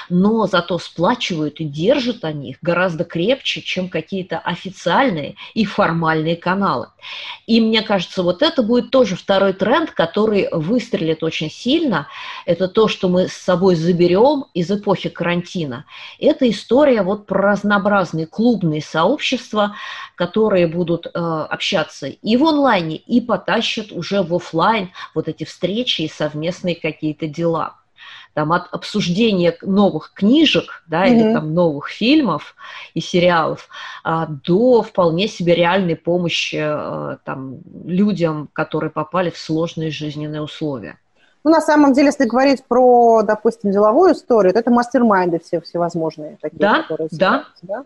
но 0.09 0.45
зато 0.47 0.77
сплачивают 0.77 1.59
и 1.59 1.65
держат 1.65 2.23
они 2.25 2.51
их 2.51 2.57
гораздо 2.61 3.03
крепче, 3.03 3.61
чем 3.61 3.89
какие-то 3.89 4.39
официальные 4.39 5.35
и 5.53 5.65
формальные 5.65 6.35
каналы. 6.35 6.87
И 7.47 7.61
мне 7.61 7.81
кажется, 7.81 8.23
вот 8.23 8.41
это 8.41 8.63
будет 8.63 8.91
тоже 8.91 9.15
второй 9.15 9.53
тренд, 9.53 9.91
который 9.91 10.49
выстрелит 10.51 11.23
очень 11.23 11.49
сильно. 11.49 12.07
Это 12.45 12.67
то, 12.67 12.87
что 12.87 13.09
мы 13.09 13.27
с 13.27 13.33
собой 13.33 13.75
заберем 13.75 14.45
из 14.53 14.69
эпохи 14.69 15.09
карантина. 15.09 15.85
Это 16.19 16.49
история 16.49 17.01
вот 17.01 17.25
про 17.25 17.51
разнообразные 17.51 18.27
клубные 18.27 18.81
сообщества, 18.81 19.75
которые 20.15 20.67
будут 20.67 21.07
э, 21.07 21.09
общаться 21.09 22.07
и 22.07 22.37
в 22.37 22.45
онлайне, 22.45 22.97
и 22.97 23.21
потащат 23.21 23.91
уже 23.91 24.21
в 24.21 24.35
офлайн 24.35 24.91
вот 25.15 25.27
эти 25.27 25.43
встречи 25.43 26.01
и 26.01 26.09
совместные 26.09 26.75
какие-то 26.75 27.27
дела 27.27 27.80
там, 28.33 28.51
от 28.53 28.67
обсуждения 28.71 29.55
новых 29.61 30.13
книжек 30.13 30.83
да, 30.87 31.05
mm-hmm. 31.05 31.11
или 31.11 31.33
там, 31.33 31.53
новых 31.53 31.89
фильмов 31.89 32.55
и 32.93 33.01
сериалов 33.01 33.67
а, 34.03 34.27
до 34.27 34.81
вполне 34.81 35.27
себе 35.27 35.55
реальной 35.55 35.95
помощи 35.95 36.59
а, 36.61 37.17
там, 37.25 37.59
людям, 37.85 38.49
которые 38.53 38.89
попали 38.89 39.29
в 39.29 39.37
сложные 39.37 39.91
жизненные 39.91 40.41
условия. 40.41 40.97
Ну, 41.43 41.49
на 41.51 41.61
самом 41.61 41.93
деле, 41.93 42.07
если 42.07 42.25
говорить 42.25 42.63
про, 42.65 43.23
допустим, 43.23 43.71
деловую 43.71 44.13
историю, 44.13 44.53
то 44.53 44.59
это 44.59 44.69
mastermind 44.69 45.33
ы 45.33 45.39
все 45.39 45.59
всевозможные. 45.59 46.37
Такие, 46.39 46.59
да, 46.59 46.85
да. 47.11 47.45
да. 47.63 47.85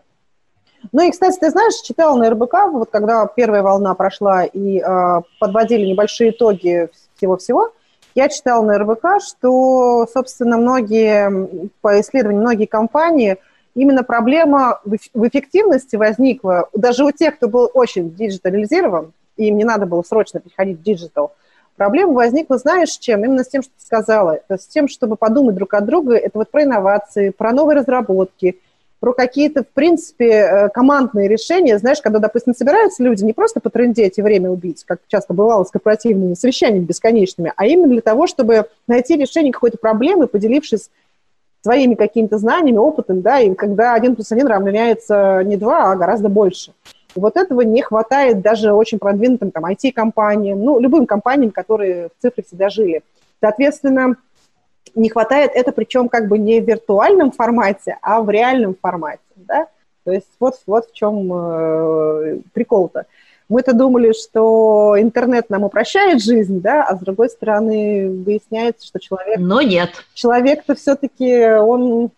Ну 0.92 1.08
и, 1.08 1.12
кстати, 1.12 1.40
ты 1.40 1.50
знаешь, 1.50 1.74
читала 1.82 2.18
на 2.18 2.30
РБК, 2.30 2.54
вот 2.72 2.90
когда 2.92 3.26
первая 3.28 3.64
волна 3.64 3.96
прошла 3.96 4.44
и 4.44 4.80
э, 4.80 5.22
подводили 5.40 5.86
небольшие 5.86 6.32
итоги 6.32 6.90
всего-всего, 7.16 7.72
я 8.16 8.30
читала 8.30 8.66
на 8.66 8.80
РБК, 8.80 9.22
что, 9.22 10.08
собственно, 10.12 10.58
многие, 10.58 11.70
по 11.82 12.00
исследованию, 12.00 12.42
многие 12.42 12.66
компании, 12.66 13.38
именно 13.76 14.04
проблема 14.04 14.80
в 14.86 15.28
эффективности 15.28 15.98
возникла 15.98 16.70
даже 16.74 17.04
у 17.04 17.12
тех, 17.12 17.36
кто 17.36 17.50
был 17.50 17.70
очень 17.74 18.16
диджитализирован, 18.16 19.12
и 19.36 19.48
им 19.48 19.58
не 19.58 19.66
надо 19.66 19.86
было 19.86 20.02
срочно 20.02 20.40
переходить 20.40 20.80
в 20.80 20.84
digital, 20.84 21.34
Проблема 21.76 22.14
возникла, 22.14 22.58
знаешь, 22.58 22.92
чем? 22.92 23.26
Именно 23.26 23.44
с 23.44 23.50
тем, 23.50 23.62
что 23.62 23.72
ты 23.78 23.86
сказала. 23.86 24.40
С 24.48 24.66
тем, 24.66 24.88
чтобы 24.88 25.18
подумать 25.18 25.56
друг 25.56 25.74
о 25.74 25.82
друге. 25.82 26.18
Это 26.18 26.38
вот 26.38 26.50
про 26.50 26.64
инновации, 26.64 27.32
про 27.32 27.52
новые 27.52 27.78
разработки, 27.78 28.60
про 29.06 29.14
какие-то, 29.14 29.62
в 29.62 29.68
принципе, 29.68 30.32
э, 30.32 30.70
командные 30.70 31.28
решения. 31.28 31.78
Знаешь, 31.78 32.02
когда, 32.02 32.18
допустим, 32.18 32.56
собираются 32.56 33.04
люди 33.04 33.24
не 33.24 33.34
просто 33.34 33.60
потрындеть 33.60 34.18
и 34.18 34.24
время 34.24 34.50
убить, 34.50 34.84
как 34.84 35.00
часто 35.08 35.36
бывало 35.36 35.64
с 35.64 35.70
корпоративными 35.70 36.34
совещаниями 36.34 36.86
бесконечными, 36.86 37.54
а 37.56 37.68
именно 37.68 37.88
для 37.88 38.02
того, 38.02 38.26
чтобы 38.26 38.66
найти 38.88 39.16
решение 39.16 39.54
какой-то 39.54 39.78
проблемы, 39.78 40.26
поделившись 40.26 40.90
своими 41.62 41.94
какими-то 41.94 42.40
знаниями, 42.40 42.78
опытом, 42.78 43.22
да, 43.22 43.40
и 43.42 43.54
когда 43.54 43.94
один 43.94 44.16
плюс 44.16 44.32
один 44.32 44.48
равняется 44.48 45.44
не 45.46 45.56
два, 45.56 45.92
а 45.92 45.96
гораздо 45.96 46.28
больше. 46.28 46.72
И 47.16 47.20
вот 47.20 47.38
этого 47.38 47.62
не 47.62 47.84
хватает 47.84 48.42
даже 48.42 48.74
очень 48.74 48.98
продвинутым 48.98 49.52
там 49.52 49.68
IT-компаниям, 49.68 50.64
ну, 50.64 50.80
любым 50.80 51.06
компаниям, 51.06 51.52
которые 51.52 52.08
в 52.08 52.24
цифре 52.24 52.44
всегда 52.44 52.70
жили. 52.70 53.04
Соответственно, 53.40 54.16
не 54.94 55.10
хватает 55.10 55.52
это, 55.56 55.72
причем 55.72 56.10
как 56.10 56.28
бы 56.28 56.38
не 56.38 56.62
в 56.62 56.68
виртуальном 56.68 57.32
формате, 57.32 57.98
а 58.02 58.22
в 58.22 58.30
реальном 58.30 58.76
формате, 58.80 59.20
да? 59.36 59.68
То 60.04 60.12
есть 60.12 60.28
вот, 60.40 60.56
вот 60.68 60.90
в 60.90 60.94
чем 60.94 61.32
э, 61.34 62.40
прикол-то. 62.54 63.06
Мы-то 63.48 63.74
думали, 63.74 64.12
что 64.14 64.96
интернет 64.98 65.50
нам 65.50 65.64
упрощает 65.64 66.22
жизнь, 66.22 66.62
да, 66.62 66.84
а 66.84 66.96
с 66.96 67.00
другой 67.00 67.30
стороны 67.30 68.10
выясняется, 68.10 68.88
что 68.88 69.00
человек... 69.00 69.38
Но 69.40 69.62
нет. 69.62 69.92
Человек-то 70.16 70.74
все-таки, 70.76 71.46
он 71.46 72.10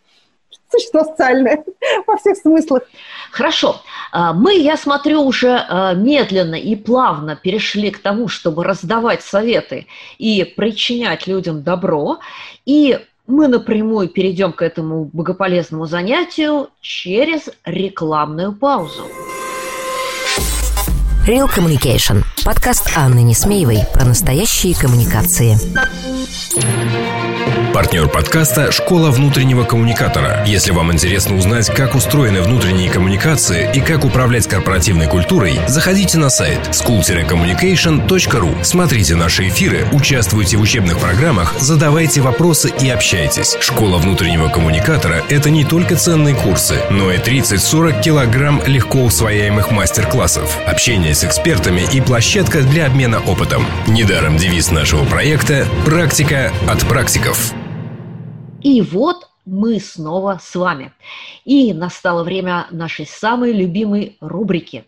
существо 0.72 1.04
социальное 1.04 1.64
во 2.08 2.18
всех 2.18 2.38
смыслах. 2.38 2.84
Хорошо. 3.32 3.82
А, 4.12 4.34
мы, 4.34 4.56
я 4.58 4.78
смотрю, 4.78 5.22
уже 5.22 5.66
а, 5.68 5.94
медленно 5.94 6.56
и 6.56 6.76
плавно 6.76 7.36
перешли 7.36 7.92
к 7.92 8.00
тому, 8.00 8.28
чтобы 8.28 8.64
раздавать 8.64 9.22
советы 9.22 9.88
и 10.18 10.44
причинять 10.44 11.28
людям 11.28 11.64
добро. 11.64 12.20
И 12.66 13.00
мы 13.28 13.48
напрямую 13.48 14.08
перейдем 14.08 14.54
к 14.54 14.62
этому 14.62 15.06
богополезному 15.06 15.86
занятию 15.86 16.70
через 16.82 17.50
рекламную 17.66 18.54
паузу. 18.54 19.04
Real 21.28 21.48
Communication. 21.48 22.24
Подкаст 22.48 22.90
Анны 22.96 23.24
Несмеевой 23.24 23.80
про 23.92 24.06
настоящие 24.06 24.74
коммуникации. 24.74 25.58
Партнер 27.74 28.08
подкаста 28.08 28.72
«Школа 28.72 29.12
внутреннего 29.12 29.64
коммуникатора». 29.64 30.44
Если 30.48 30.72
вам 30.72 30.92
интересно 30.92 31.38
узнать, 31.38 31.70
как 31.70 31.94
устроены 31.94 32.42
внутренние 32.42 32.90
коммуникации 32.90 33.70
и 33.72 33.82
как 33.82 34.04
управлять 34.04 34.48
корпоративной 34.48 35.06
культурой, 35.08 35.60
заходите 35.68 36.18
на 36.18 36.32
сайт 36.32 36.58
school-communication.ru. 36.72 38.64
Смотрите 38.64 39.14
наши 39.14 39.50
эфиры, 39.50 39.86
участвуйте 39.92 40.58
в 40.58 40.62
учебных 40.62 40.98
программах, 40.98 41.54
задавайте 41.60 42.22
вопросы 42.22 42.74
и 42.82 42.90
общайтесь. 42.90 43.56
«Школа 43.60 43.98
внутреннего 43.98 44.48
коммуникатора»— 44.48 45.24
это 45.30 45.52
не 45.52 45.64
только 45.64 45.98
ценные 45.98 46.34
курсы, 46.34 46.82
но 46.90 47.12
и 47.12 47.20
30-40 47.20 48.02
килограмм 48.02 48.60
легко 48.66 49.04
усвояемых 49.04 49.70
мастер-классов, 49.70 50.58
общение 50.66 51.14
с 51.14 51.24
экспертами 51.24 51.86
и 51.94 52.02
площадка 52.38 52.62
для 52.62 52.86
обмена 52.86 53.20
опытом. 53.20 53.66
Недаром 53.88 54.38
девиз 54.38 54.70
нашего 54.70 55.04
проекта 55.06 55.66
«Практика 55.84 56.52
от 56.70 56.88
практиков». 56.88 57.52
И 58.62 58.80
вот 58.82 59.28
мы 59.46 59.80
снова 59.80 60.40
с 60.40 60.54
вами. 60.54 60.94
И 61.46 61.74
настало 61.74 62.24
время 62.24 62.68
нашей 62.70 63.08
самой 63.08 63.54
любимой 63.54 64.18
рубрики 64.22 64.86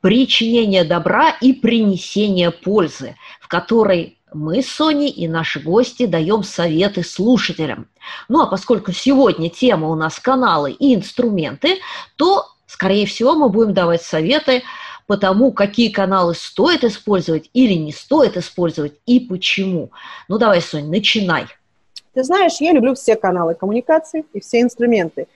«Причинение 0.00 0.82
добра 0.82 1.30
и 1.30 1.52
принесение 1.52 2.50
пользы», 2.50 3.14
в 3.40 3.46
которой 3.46 4.18
мы 4.34 4.60
с 4.60 4.66
Соней 4.66 5.10
и 5.10 5.28
наши 5.28 5.60
гости 5.60 6.06
даем 6.06 6.42
советы 6.42 7.04
слушателям. 7.04 7.86
Ну 8.28 8.42
а 8.42 8.46
поскольку 8.46 8.90
сегодня 8.90 9.48
тема 9.48 9.86
у 9.90 9.94
нас 9.94 10.18
каналы 10.18 10.72
и 10.72 10.96
инструменты, 10.96 11.78
то, 12.16 12.46
скорее 12.66 13.06
всего, 13.06 13.36
мы 13.36 13.48
будем 13.48 13.74
давать 13.74 14.02
советы 14.02 14.64
по 15.10 15.16
тому, 15.16 15.50
какие 15.50 15.90
каналы 15.90 16.36
стоит 16.36 16.84
использовать 16.84 17.50
или 17.52 17.72
не 17.72 17.90
стоит 17.90 18.36
использовать 18.36 18.92
и 19.06 19.18
почему. 19.18 19.90
Ну 20.28 20.38
давай, 20.38 20.60
Соня, 20.60 20.86
начинай. 20.86 21.46
Ты 22.14 22.22
знаешь, 22.22 22.60
я 22.60 22.70
люблю 22.70 22.94
все 22.94 23.16
каналы 23.16 23.56
коммуникации 23.56 24.24
и 24.32 24.38
все 24.38 24.60
инструменты. 24.60 25.26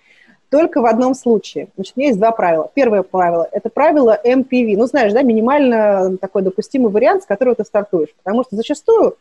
Только 0.49 0.81
в 0.81 0.87
одном 0.87 1.17
случае. 1.17 1.71
Значит, 1.75 1.95
у 1.97 1.99
меня 1.99 2.11
есть 2.11 2.21
два 2.21 2.31
правила. 2.31 2.71
Первое 2.73 3.03
правило– 3.03 3.49
это 3.51 3.69
правило 3.69 4.17
MPV. 4.25 4.77
Ну, 4.77 4.87
знаешь, 4.87 5.13
да, 5.13 5.23
минимально 5.23 6.19
такой 6.19 6.43
допустимый 6.43 6.93
вариант, 6.93 7.25
с 7.25 7.27
которого 7.27 7.57
ты 7.57 7.65
стартуешь. 7.65 8.15
Потому 8.23 8.45
что 8.45 8.55
зачастую 8.55 9.17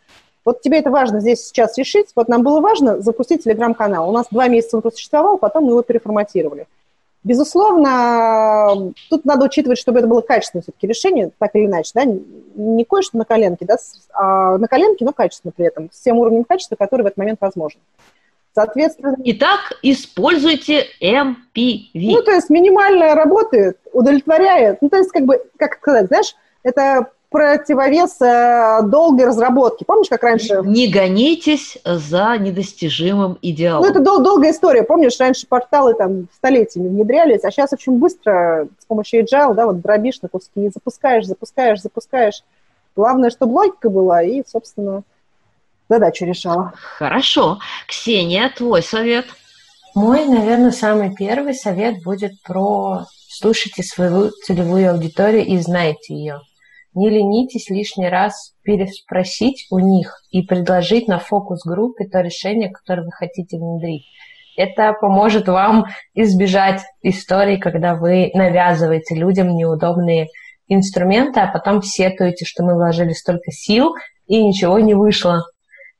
вот 0.45 0.61
тебе 0.61 0.77
это 0.77 0.91
важно 0.91 1.19
здесь 1.19 1.47
сейчас 1.47 1.79
решить. 1.79 2.11
Вот 2.15 2.27
нам 2.27 2.43
было 2.43 2.61
важно 2.61 3.01
запустить 3.01 3.43
телеграм-канал. 3.43 4.07
У 4.07 4.11
нас 4.11 4.27
два 4.29 4.47
месяца 4.49 4.75
он 4.75 4.83
просуществовал, 4.83 5.39
потом 5.39 5.63
мы 5.63 5.71
его 5.71 5.81
переформатировали. 5.81 6.67
Безусловно, 7.23 8.93
тут 9.09 9.23
надо 9.23 9.45
учитывать, 9.45 9.79
чтобы 9.79 9.99
это 9.99 10.07
было 10.07 10.19
качественное 10.19 10.61
все-таки 10.61 10.87
решение, 10.87 11.31
так 11.37 11.51
или 11.55 11.67
иначе, 11.67 11.91
да, 11.95 12.03
не 12.03 12.83
кое-что 12.83 13.17
на 13.17 13.23
коленке, 13.23 13.65
да, 13.65 13.77
а 14.13 14.57
на 14.57 14.67
коленке, 14.67 15.05
но 15.05 15.13
качественно 15.13 15.53
при 15.55 15.65
этом, 15.67 15.89
с 15.91 16.01
тем 16.01 16.17
уровнем 16.17 16.43
качества, 16.43 16.75
который 16.75 17.03
в 17.03 17.05
этот 17.05 17.17
момент 17.17 17.39
возможен. 17.39 17.79
Соответственно... 18.53 19.15
Итак, 19.23 19.79
используйте 19.81 20.85
MPV. 21.01 21.87
Ну, 21.93 22.21
то 22.23 22.31
есть 22.31 22.49
минимальная 22.49 23.15
работает, 23.15 23.77
удовлетворяет. 23.93 24.81
Ну, 24.81 24.89
то 24.89 24.97
есть, 24.97 25.09
как 25.11 25.23
бы, 25.23 25.41
как 25.57 25.77
сказать, 25.77 26.07
знаешь, 26.07 26.35
это 26.61 27.09
противовес 27.33 28.21
э, 28.21 28.83
долгой 28.83 29.25
разработки. 29.25 29.83
Помнишь, 29.83 30.07
как 30.07 30.21
раньше? 30.21 30.61
Не 30.63 30.87
гонитесь 30.87 31.79
за 31.83 32.37
недостижимым 32.37 33.39
идеалом. 33.41 33.83
Ну, 33.83 33.89
это 33.89 33.99
дол- 33.99 34.21
долгая 34.21 34.51
история. 34.51 34.83
Помнишь, 34.83 35.19
раньше 35.19 35.47
порталы 35.47 35.95
там 35.95 36.27
столетиями 36.35 36.89
внедрялись, 36.89 37.43
а 37.43 37.49
сейчас 37.49 37.73
очень 37.73 37.97
быстро 37.97 38.67
с 38.77 38.85
помощью 38.85 39.23
agile, 39.23 39.55
да, 39.55 39.65
вот 39.65 39.81
дробишь 39.81 40.21
на 40.21 40.29
куски 40.29 40.67
и 40.67 40.69
запускаешь, 40.69 41.25
запускаешь, 41.25 41.81
запускаешь. 41.81 42.43
Главное, 42.95 43.31
чтобы 43.31 43.53
логика 43.53 43.89
была 43.89 44.21
и, 44.21 44.43
собственно, 44.47 45.01
задачу 45.89 46.25
решала. 46.25 46.73
Хорошо. 46.99 47.57
Ксения, 47.87 48.51
твой 48.55 48.83
совет? 48.83 49.25
Мой, 49.95 50.25
наверное, 50.25 50.71
самый 50.71 51.15
первый 51.15 51.55
совет 51.55 52.03
будет 52.03 52.39
про 52.43 53.07
слушайте 53.27 53.81
свою 53.81 54.29
целевую 54.45 54.91
аудиторию 54.91 55.43
и 55.43 55.57
знайте 55.57 56.13
ее. 56.13 56.41
Не 56.95 57.09
ленитесь 57.09 57.69
лишний 57.69 58.09
раз 58.09 58.53
переспросить 58.61 59.65
у 59.71 59.79
них 59.79 60.21
и 60.29 60.43
предложить 60.43 61.07
на 61.07 61.19
фокус-группе 61.19 62.05
то 62.05 62.21
решение, 62.21 62.69
которое 62.69 63.03
вы 63.03 63.11
хотите 63.11 63.57
внедрить. 63.57 64.05
Это 64.55 64.93
поможет 64.93 65.47
вам 65.47 65.85
избежать 66.13 66.81
историй, 67.01 67.57
когда 67.57 67.95
вы 67.95 68.29
навязываете 68.35 69.15
людям 69.15 69.55
неудобные 69.55 70.27
инструменты, 70.67 71.39
а 71.39 71.51
потом 71.51 71.81
сетуете, 71.81 72.45
что 72.45 72.63
мы 72.63 72.75
вложили 72.75 73.13
столько 73.13 73.51
сил 73.51 73.95
и 74.27 74.43
ничего 74.43 74.79
не 74.79 74.93
вышло. 74.93 75.43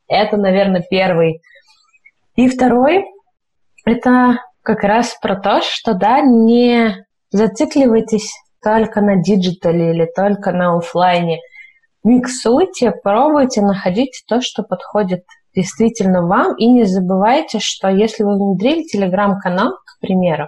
Это, 0.08 0.38
наверное, 0.38 0.84
первый. 0.88 1.42
И 2.36 2.48
второй, 2.48 3.06
это 3.86 4.40
как 4.62 4.84
раз 4.84 5.18
про 5.22 5.36
то, 5.36 5.62
что, 5.62 5.94
да, 5.94 6.22
не 6.22 7.04
зацикливайтесь 7.32 8.32
только 8.64 9.02
на 9.02 9.22
digital 9.22 9.83
е 9.83 9.92
или 9.92 10.10
только 10.16 10.52
на 10.52 10.78
офлайне. 10.78 11.40
Миксуйте, 12.04 12.92
пробуйте 12.92 13.62
находить 13.62 14.24
то, 14.28 14.42
что 14.42 14.64
подходит 14.64 15.24
действительно 15.56 16.26
вам, 16.26 16.56
и 16.58 16.68
не 16.68 16.86
забывайте, 16.86 17.60
что 17.60 17.88
если 17.90 18.24
вы 18.24 18.36
внедрили 18.36 18.84
телеграм-канал, 18.84 19.74
к 19.86 20.00
примеру, 20.02 20.48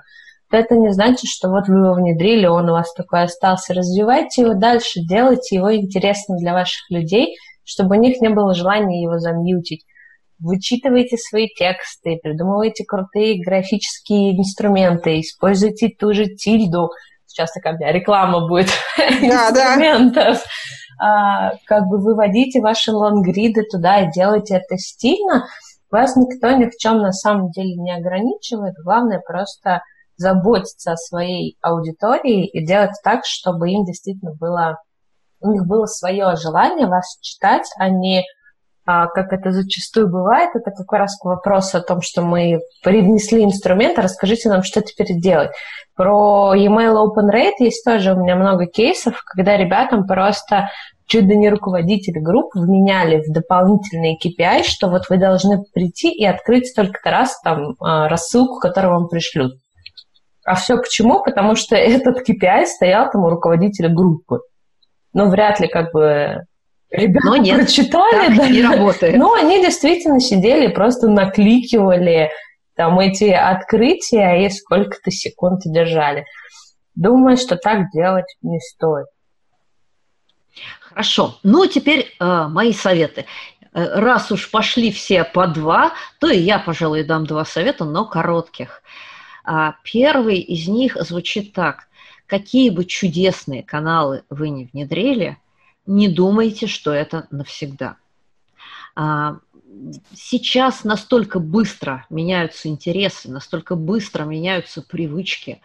то 0.50 0.58
это 0.58 0.76
не 0.76 0.92
значит, 0.92 1.26
что 1.26 1.50
вот 1.50 1.68
вы 1.68 1.78
его 1.78 1.94
внедрили, 1.94 2.46
он 2.46 2.70
у 2.70 2.74
вас 2.74 2.94
такой 2.94 3.24
остался. 3.24 3.74
Развивайте 3.74 4.44
его 4.44 4.54
дальше, 4.54 5.02
делайте 5.02 5.56
его 5.56 5.76
интересным 5.76 6.38
для 6.38 6.54
ваших 6.54 6.90
людей, 6.90 7.36
чтобы 7.64 7.98
у 7.98 8.00
них 8.00 8.22
не 8.22 8.30
было 8.30 8.54
желания 8.54 9.02
его 9.02 9.20
замьютить. 9.20 9.86
Вычитывайте 10.40 11.18
свои 11.18 11.48
тексты, 11.48 12.20
придумывайте 12.22 12.84
крутые 12.86 13.42
графические 13.42 14.38
инструменты, 14.38 15.20
используйте 15.20 15.90
ту 15.90 16.14
же 16.14 16.26
тильду. 16.26 16.90
Сейчас 17.36 17.52
такая 17.52 17.78
реклама 17.92 18.48
будет 18.48 18.70
да, 18.98 19.50
инструментов. 19.50 20.38
Да. 20.38 21.50
А, 21.50 21.52
как 21.66 21.88
бы 21.88 21.98
выводите 21.98 22.62
ваши 22.62 22.94
лонгриды 22.94 23.64
туда 23.64 24.00
и 24.00 24.12
делайте 24.12 24.56
это 24.56 24.78
стильно. 24.78 25.46
Вас 25.92 26.16
никто 26.16 26.52
ни 26.52 26.66
в 26.66 26.78
чем 26.78 27.00
на 27.00 27.12
самом 27.12 27.52
деле 27.52 27.76
не 27.76 27.94
ограничивает. 27.94 28.76
Главное 28.82 29.20
просто 29.20 29.82
заботиться 30.16 30.94
о 30.94 30.98
своей 30.98 31.58
аудитории 31.62 32.48
и 32.48 32.66
делать 32.66 32.96
так, 33.04 33.26
чтобы 33.26 33.70
им 33.70 33.84
действительно 33.84 34.32
было, 34.40 34.78
у 35.42 35.52
них 35.52 35.66
было 35.66 35.88
свое 35.88 36.38
желание 36.38 36.88
вас 36.88 37.18
читать, 37.20 37.68
а 37.78 37.90
не 37.90 38.24
а, 38.86 39.08
как 39.08 39.34
это 39.34 39.52
зачастую 39.52 40.10
бывает, 40.10 40.52
это 40.54 40.72
как 40.72 40.92
раз 40.92 41.18
к 41.18 41.26
вопросу 41.26 41.78
о 41.78 41.82
том, 41.82 42.02
что 42.02 42.22
мы 42.22 42.60
привнесли 42.84 43.44
инструмент, 43.44 43.98
расскажите 43.98 44.50
нам, 44.50 44.62
что 44.62 44.82
теперь 44.82 45.20
делать. 45.20 45.52
Про 45.96 46.54
email 46.56 46.96
open 46.96 47.32
rate 47.34 47.54
есть 47.60 47.84
тоже 47.84 48.14
у 48.14 48.22
меня 48.22 48.36
много 48.36 48.68
кейсов, 48.68 49.22
когда 49.26 49.58
ребятам 49.58 50.06
просто 50.06 50.70
чуть 51.08 51.26
ли 51.26 51.38
не 51.38 51.50
руководители 51.50 52.20
групп 52.20 52.54
вменяли 52.54 53.24
в 53.28 53.32
дополнительные 53.32 54.18
KPI, 54.18 54.64
что 54.64 54.90
вот 54.90 55.10
вы 55.10 55.18
должны 55.18 55.64
прийти 55.74 56.12
и 56.12 56.26
открыть 56.26 56.68
столько-то 56.68 57.10
раз 57.10 57.40
там 57.44 57.76
а, 57.80 58.08
рассылку, 58.08 58.60
которую 58.60 58.94
вам 58.94 59.08
пришлют. 59.08 59.54
А 60.46 60.56
все 60.56 60.78
почему? 60.78 61.24
Потому 61.24 61.56
что 61.56 61.76
этот 61.76 62.28
KPI 62.28 62.66
стоял 62.66 63.10
там 63.12 63.24
у 63.24 63.30
руководителя 63.30 63.90
группы. 63.90 64.42
Ну, 65.14 65.30
вряд 65.30 65.60
ли 65.60 65.68
как 65.68 65.92
бы 65.92 66.44
ребята 66.96 67.28
Но 67.28 67.38
нет, 67.38 67.58
прочитали. 67.58 68.36
Да, 68.36 68.50
не 68.50 68.62
работает. 68.62 69.18
Но 69.18 69.34
они 69.34 69.62
действительно 69.62 70.20
сидели, 70.20 70.68
просто 70.68 71.08
накликивали 71.08 72.32
там 72.76 73.00
эти 73.00 73.26
открытия 73.26 74.46
и 74.46 74.50
сколько-то 74.50 75.12
секунд 75.12 75.62
держали. 75.66 76.26
Думаю, 76.96 77.38
что 77.38 77.58
так 77.58 77.92
делать 77.92 78.36
не 78.42 78.60
стоит. 78.60 79.08
Хорошо. 80.82 81.38
Ну, 81.44 81.66
теперь 81.68 82.14
э, 82.20 82.48
мои 82.48 82.72
советы. 82.74 83.26
Э, 83.74 84.00
раз 84.00 84.32
уж 84.32 84.50
пошли 84.50 84.92
все 84.92 85.26
по 85.26 85.48
два, 85.48 85.92
то 86.20 86.30
и 86.30 86.38
я, 86.38 86.60
пожалуй, 86.60 87.04
дам 87.04 87.26
два 87.26 87.44
совета, 87.44 87.84
но 87.84 88.06
коротких. 88.06 88.82
А 89.44 89.76
первый 89.84 90.40
из 90.40 90.68
них 90.68 90.98
звучит 91.02 91.54
так. 91.54 91.88
Какие 92.26 92.70
бы 92.70 92.86
чудесные 92.86 93.62
каналы 93.62 94.24
вы 94.30 94.50
не 94.50 94.66
внедрили, 94.66 95.38
не 95.86 96.08
думайте, 96.08 96.68
что 96.68 96.92
это 96.92 97.28
навсегда. 97.32 97.98
Сейчас 100.14 100.84
настолько 100.84 101.40
быстро 101.40 102.06
меняются 102.10 102.68
интересы, 102.68 103.30
настолько 103.30 103.76
быстро 103.76 104.24
меняются 104.24 104.82
привычки, 104.82 105.62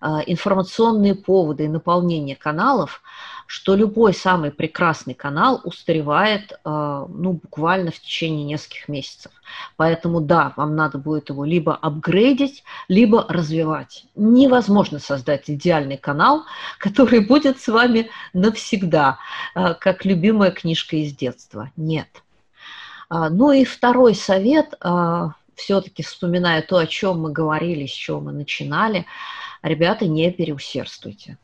а, 0.00 0.20
информационные 0.26 1.14
поводы 1.14 1.64
и 1.64 1.68
наполнение 1.68 2.36
каналов, 2.36 3.02
что 3.46 3.74
любой 3.74 4.14
самый 4.14 4.52
прекрасный 4.52 5.14
канал 5.14 5.60
устаревает 5.64 6.52
а, 6.64 7.06
ну, 7.08 7.32
буквально 7.32 7.90
в 7.90 7.98
течение 7.98 8.44
нескольких 8.44 8.88
месяцев. 8.88 9.32
Поэтому 9.76 10.20
да, 10.20 10.52
вам 10.56 10.76
надо 10.76 10.98
будет 10.98 11.30
его 11.30 11.44
либо 11.44 11.74
апгрейдить, 11.74 12.62
либо 12.86 13.26
развивать. 13.28 14.04
Невозможно 14.14 14.98
создать 14.98 15.50
идеальный 15.50 15.96
канал, 15.96 16.44
который 16.78 17.20
будет 17.20 17.60
с 17.60 17.66
вами 17.66 18.10
навсегда, 18.32 19.18
а, 19.54 19.74
как 19.74 20.04
любимая 20.04 20.52
книжка 20.52 20.96
из 20.96 21.12
детства. 21.14 21.72
Нет. 21.76 22.22
Ну 23.10 23.52
и 23.52 23.64
второй 23.64 24.14
совет, 24.14 24.74
все-таки 25.54 26.02
вспоминая 26.02 26.62
то, 26.62 26.76
о 26.76 26.86
чем 26.86 27.22
мы 27.22 27.32
говорили, 27.32 27.86
с 27.86 27.90
чего 27.92 28.20
мы 28.20 28.32
начинали– 28.32 29.06
ребята, 29.62 30.06
не 30.06 30.30
переусердствуйте. 30.30 31.38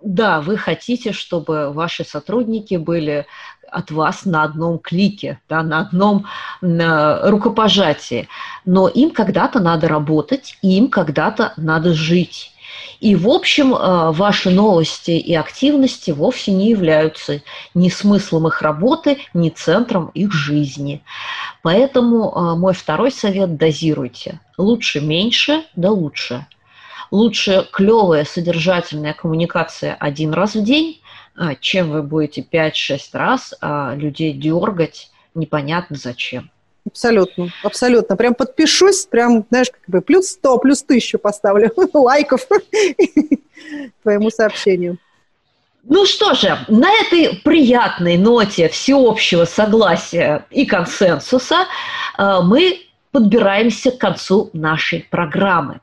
Да, 0.00 0.40
вы 0.40 0.56
хотите, 0.58 1.12
чтобы 1.12 1.72
ваши 1.72 2.04
сотрудники 2.04 2.74
были 2.76 3.26
от 3.68 3.90
вас 3.90 4.24
на 4.24 4.44
одном 4.44 4.78
клике, 4.78 5.40
да, 5.48 5.62
на 5.62 5.80
одном 5.80 6.26
на 6.60 7.30
рукопожатии, 7.30 8.28
но 8.64 8.88
им 8.88 9.10
когда-то 9.10 9.58
надо 9.58 9.88
работать, 9.88 10.58
им 10.62 10.88
когда-то 10.88 11.54
надо 11.56 11.94
жить. 11.94 12.52
И, 13.00 13.14
в 13.14 13.28
общем, 13.28 13.74
э, 13.74 14.10
ваши 14.12 14.50
новости 14.50 15.10
и 15.10 15.34
активности 15.34 16.10
вовсе 16.10 16.52
не 16.52 16.70
являются 16.70 17.42
ни 17.74 17.88
смыслом 17.88 18.48
их 18.48 18.62
работы, 18.62 19.18
ни 19.34 19.50
центром 19.50 20.10
их 20.14 20.32
жизни. 20.32 21.02
Поэтому 21.62 22.30
э, 22.30 22.56
мой 22.56 22.74
второй 22.74 23.10
совет– 23.10 23.56
дозируйте. 23.58 24.40
Лучше 24.56 25.00
меньше, 25.00 25.64
да 25.74 25.90
лучше 25.90 26.46
лучше 27.12 27.68
клевая 27.70 28.24
содержательная 28.24 29.14
коммуникация 29.14 29.94
один 29.94 30.32
раз 30.34 30.56
в 30.56 30.64
день, 30.64 31.00
а, 31.36 31.54
чем 31.54 31.90
вы 31.90 32.02
будете 32.02 32.42
5-6 32.42 32.98
раз 33.12 33.54
людей 33.94 34.32
дергать 34.32 35.10
непонятно 35.34 35.96
зачем. 35.96 36.50
Абсолютно, 36.86 37.48
абсолютно. 37.62 38.16
Прям 38.16 38.34
подпишусь, 38.34 39.06
прям, 39.06 39.44
знаешь, 39.50 39.70
как 39.70 39.82
бы 39.88 40.00
плюс 40.00 40.28
100, 40.28 40.58
плюс 40.58 40.82
1000 40.82 41.18
поставлю 41.18 41.72
лайков 41.92 42.46
твоему 44.02 44.30
сообщению. 44.30 44.98
Ну 45.88 46.04
что 46.04 46.34
же, 46.34 46.58
на 46.68 46.90
этой 46.92 47.40
приятной 47.44 48.16
ноте 48.16 48.68
всеобщего 48.68 49.44
согласия 49.44 50.44
и 50.50 50.66
консенсуса 50.66 51.66
а, 52.16 52.42
мы 52.42 52.85
подбираемся 53.16 53.92
к 53.92 53.96
концу 53.96 54.50
нашей 54.52 55.06
программы. 55.10 55.80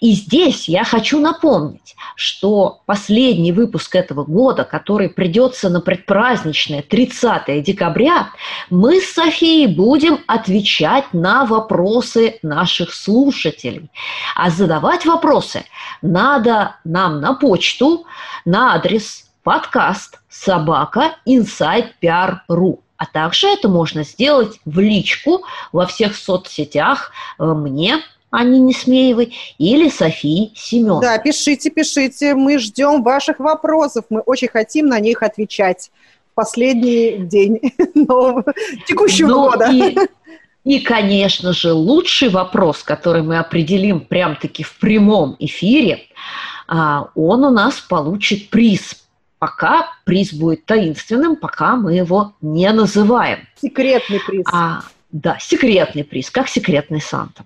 И 0.00 0.12
здесь 0.12 0.68
я 0.68 0.84
хочу 0.84 1.18
напомнить, 1.18 1.96
что 2.14 2.80
последний 2.86 3.50
выпуск 3.50 3.96
этого 3.96 4.22
года, 4.22 4.62
который 4.62 5.08
придется 5.08 5.68
на 5.68 5.80
предпраздничное 5.80 6.82
30 6.82 7.60
декабря, 7.64 8.28
мы 8.70 9.00
с 9.00 9.14
Софией 9.14 9.66
будем 9.66 10.20
отвечать 10.28 11.12
на 11.12 11.44
вопросы 11.44 12.38
наших 12.42 12.94
слушателей. 12.94 13.90
А 14.36 14.50
задавать 14.50 15.06
вопросы 15.06 15.64
надо 16.02 16.76
нам 16.84 17.20
на 17.20 17.34
почту 17.34 18.06
на 18.44 18.74
адрес 18.74 19.28
подкаст 19.42 20.20
собака 20.28 21.16
inside.pr.ru. 21.26 22.78
А 22.96 23.06
также 23.06 23.48
это 23.48 23.68
можно 23.68 24.04
сделать 24.04 24.58
в 24.64 24.78
личку 24.80 25.44
во 25.72 25.86
всех 25.86 26.16
соцсетях 26.16 27.12
э, 27.38 27.44
мне, 27.44 27.98
Анне 28.30 28.58
Несмеевой, 28.58 29.34
или 29.58 29.88
Софии 29.88 30.52
Семеновой. 30.54 31.02
Да, 31.02 31.18
пишите, 31.18 31.70
пишите. 31.70 32.34
Мы 32.34 32.58
ждем 32.58 33.02
ваших 33.02 33.38
вопросов. 33.38 34.06
Мы 34.10 34.20
очень 34.20 34.48
хотим 34.48 34.86
на 34.86 34.98
них 35.00 35.22
отвечать 35.22 35.90
в 36.32 36.34
последний 36.34 37.18
день 37.18 37.60
нового, 37.94 38.44
текущего 38.86 39.28
ну, 39.28 39.50
года. 39.50 39.70
И, 39.70 39.96
и, 40.64 40.80
конечно 40.80 41.52
же, 41.52 41.72
лучший 41.72 42.28
вопрос, 42.28 42.82
который 42.82 43.22
мы 43.22 43.38
определим 43.38 44.00
прям-таки 44.00 44.62
в 44.62 44.78
прямом 44.78 45.36
эфире, 45.38 46.00
а, 46.66 47.08
он 47.14 47.44
у 47.44 47.50
нас 47.50 47.80
получит 47.80 48.50
приз 48.50 49.05
пока 49.38 49.88
приз 50.04 50.32
будет 50.32 50.64
таинственным, 50.64 51.36
пока 51.36 51.76
мы 51.76 51.94
его 51.94 52.34
не 52.40 52.70
называем. 52.72 53.46
Секретный 53.60 54.20
приз. 54.20 54.46
А, 54.52 54.82
да, 55.12 55.38
секретный 55.40 56.04
приз, 56.04 56.30
как 56.30 56.48
секретный 56.48 57.00
Санта. 57.00 57.44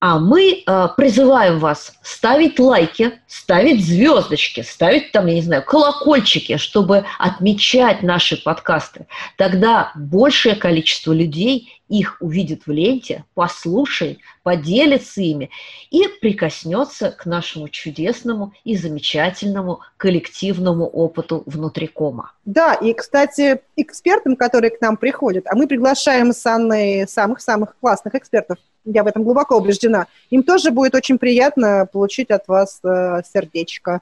А 0.00 0.20
мы 0.20 0.62
э, 0.64 0.88
призываем 0.96 1.58
вас 1.58 1.92
ставить 2.02 2.60
лайки, 2.60 3.18
ставить 3.26 3.84
звездочки, 3.84 4.60
ставить 4.60 5.10
там, 5.10 5.26
я 5.26 5.34
не 5.34 5.42
знаю, 5.42 5.64
колокольчики, 5.64 6.56
чтобы 6.56 7.04
отмечать 7.18 8.04
наши 8.04 8.36
подкасты. 8.36 9.06
Тогда 9.36 9.90
большее 9.96 10.54
количество 10.54 11.12
людей 11.12 11.77
их 11.88 12.16
увидит 12.20 12.66
в 12.66 12.70
ленте, 12.70 13.24
послушает, 13.34 14.18
поделится 14.42 15.20
ими 15.20 15.50
и 15.90 16.04
прикоснется 16.20 17.10
к 17.10 17.26
нашему 17.26 17.68
чудесному 17.68 18.52
и 18.64 18.76
замечательному 18.76 19.80
коллективному 19.96 20.86
опыту 20.86 21.42
внутрикома. 21.46 22.32
Да, 22.44 22.74
и, 22.74 22.92
кстати, 22.94 23.60
экспертам, 23.76 24.36
которые 24.36 24.70
к 24.70 24.80
нам 24.80 24.96
приходят, 24.96 25.46
а 25.46 25.56
мы 25.56 25.66
приглашаем 25.66 26.32
с 26.32 26.44
Анной 26.46 27.06
самых-самых 27.08 27.76
классных 27.80 28.14
экспертов, 28.14 28.58
я 28.84 29.04
в 29.04 29.06
этом 29.06 29.22
глубоко 29.22 29.56
убеждена, 29.56 30.06
им 30.30 30.42
тоже 30.42 30.70
будет 30.70 30.94
очень 30.94 31.18
приятно 31.18 31.86
получить 31.90 32.30
от 32.30 32.48
вас 32.48 32.80
э, 32.82 33.22
сердечко 33.32 34.00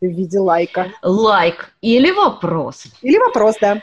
в 0.00 0.06
виде 0.06 0.38
лайка. 0.38 0.92
Лайк 1.02 1.72
или 1.80 2.10
вопрос. 2.10 2.84
Или 3.02 3.18
вопрос, 3.18 3.56
да. 3.60 3.82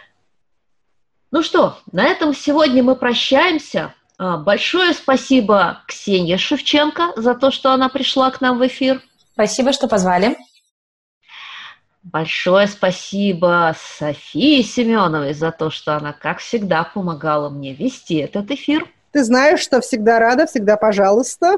Ну 1.33 1.41
что, 1.41 1.79
на 1.91 2.05
этом 2.05 2.35
сегодня 2.35 2.83
мы 2.83 2.95
прощаемся. 2.95 3.95
А, 4.19 4.37
большое 4.37 4.93
спасибо 4.93 5.81
Ксении 5.87 6.35
Шевченко 6.35 7.13
за 7.15 7.33
то, 7.33 7.49
что 7.49 7.71
она 7.71 7.89
пришла 7.89 8.29
к 8.29 8.39
нам 8.39 8.59
в 8.59 8.67
эфир. 8.67 9.01
Спасибо, 9.33 9.73
что 9.73 9.87
позвали. 9.87 10.37
Большое 12.03 12.67
спасибо 12.67 13.75
Софии 13.97 14.61
Семеновой 14.61 15.33
за 15.33 15.51
то, 15.51 15.71
что 15.71 15.97
она, 15.97 16.13
как 16.13 16.37
всегда, 16.37 16.83
помогала 16.83 17.49
мне 17.49 17.73
вести 17.73 18.17
этот 18.17 18.51
эфир. 18.51 18.87
Ты 19.11 19.23
знаешь, 19.23 19.61
что 19.61 19.81
всегда 19.81 20.19
рада, 20.19 20.45
всегда 20.45 20.77
пожалуйста. 20.77 21.57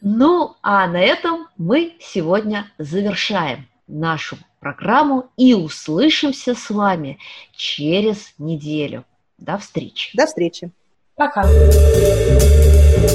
Ну, 0.00 0.56
а 0.62 0.86
на 0.86 1.00
этом 1.00 1.48
мы 1.58 1.96
сегодня 2.00 2.70
завершаем 2.78 3.68
нашу 3.86 4.38
программу 4.60 5.26
и 5.36 5.54
услышимся 5.54 6.54
с 6.54 6.70
вами 6.70 7.18
через 7.56 8.34
неделю. 8.38 9.04
До 9.38 9.58
встречи. 9.58 10.10
До 10.16 10.26
встречи. 10.26 10.70
Пока. 11.16 11.44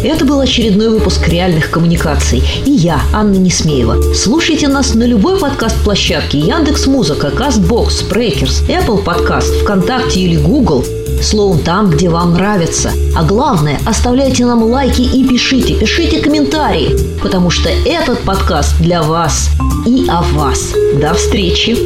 Это 0.03 0.23
был 0.23 0.39
очередной 0.39 0.89
выпуск 0.89 1.27
«Реальных 1.27 1.71
коммуникаций». 1.71 2.41
И 2.65 2.71
я, 2.71 3.01
Анна 3.13 3.35
Несмеева. 3.35 4.13
Слушайте 4.13 4.67
нас 4.67 4.93
на 4.95 5.03
любой 5.03 5.39
подкаст-площадке 5.39 6.37
Яндекс 6.37 6.87
Музыка, 6.87 7.31
Кастбокс, 7.31 7.99
Спрекерс, 7.99 8.61
Apple 8.69 9.03
Podcast, 9.03 9.61
ВКонтакте 9.63 10.21
или 10.21 10.37
Google. 10.37 10.85
Словом, 11.21 11.59
там, 11.59 11.89
где 11.89 12.09
вам 12.09 12.33
нравится. 12.33 12.91
А 13.15 13.23
главное, 13.23 13.79
оставляйте 13.85 14.45
нам 14.45 14.63
лайки 14.63 15.01
и 15.01 15.27
пишите, 15.27 15.75
пишите 15.75 16.21
комментарии, 16.21 16.97
потому 17.21 17.49
что 17.49 17.69
этот 17.69 18.19
подкаст 18.21 18.77
для 18.79 19.03
вас 19.03 19.49
и 19.85 20.07
о 20.09 20.21
вас. 20.21 20.73
До 21.01 21.13
встречи! 21.13 21.77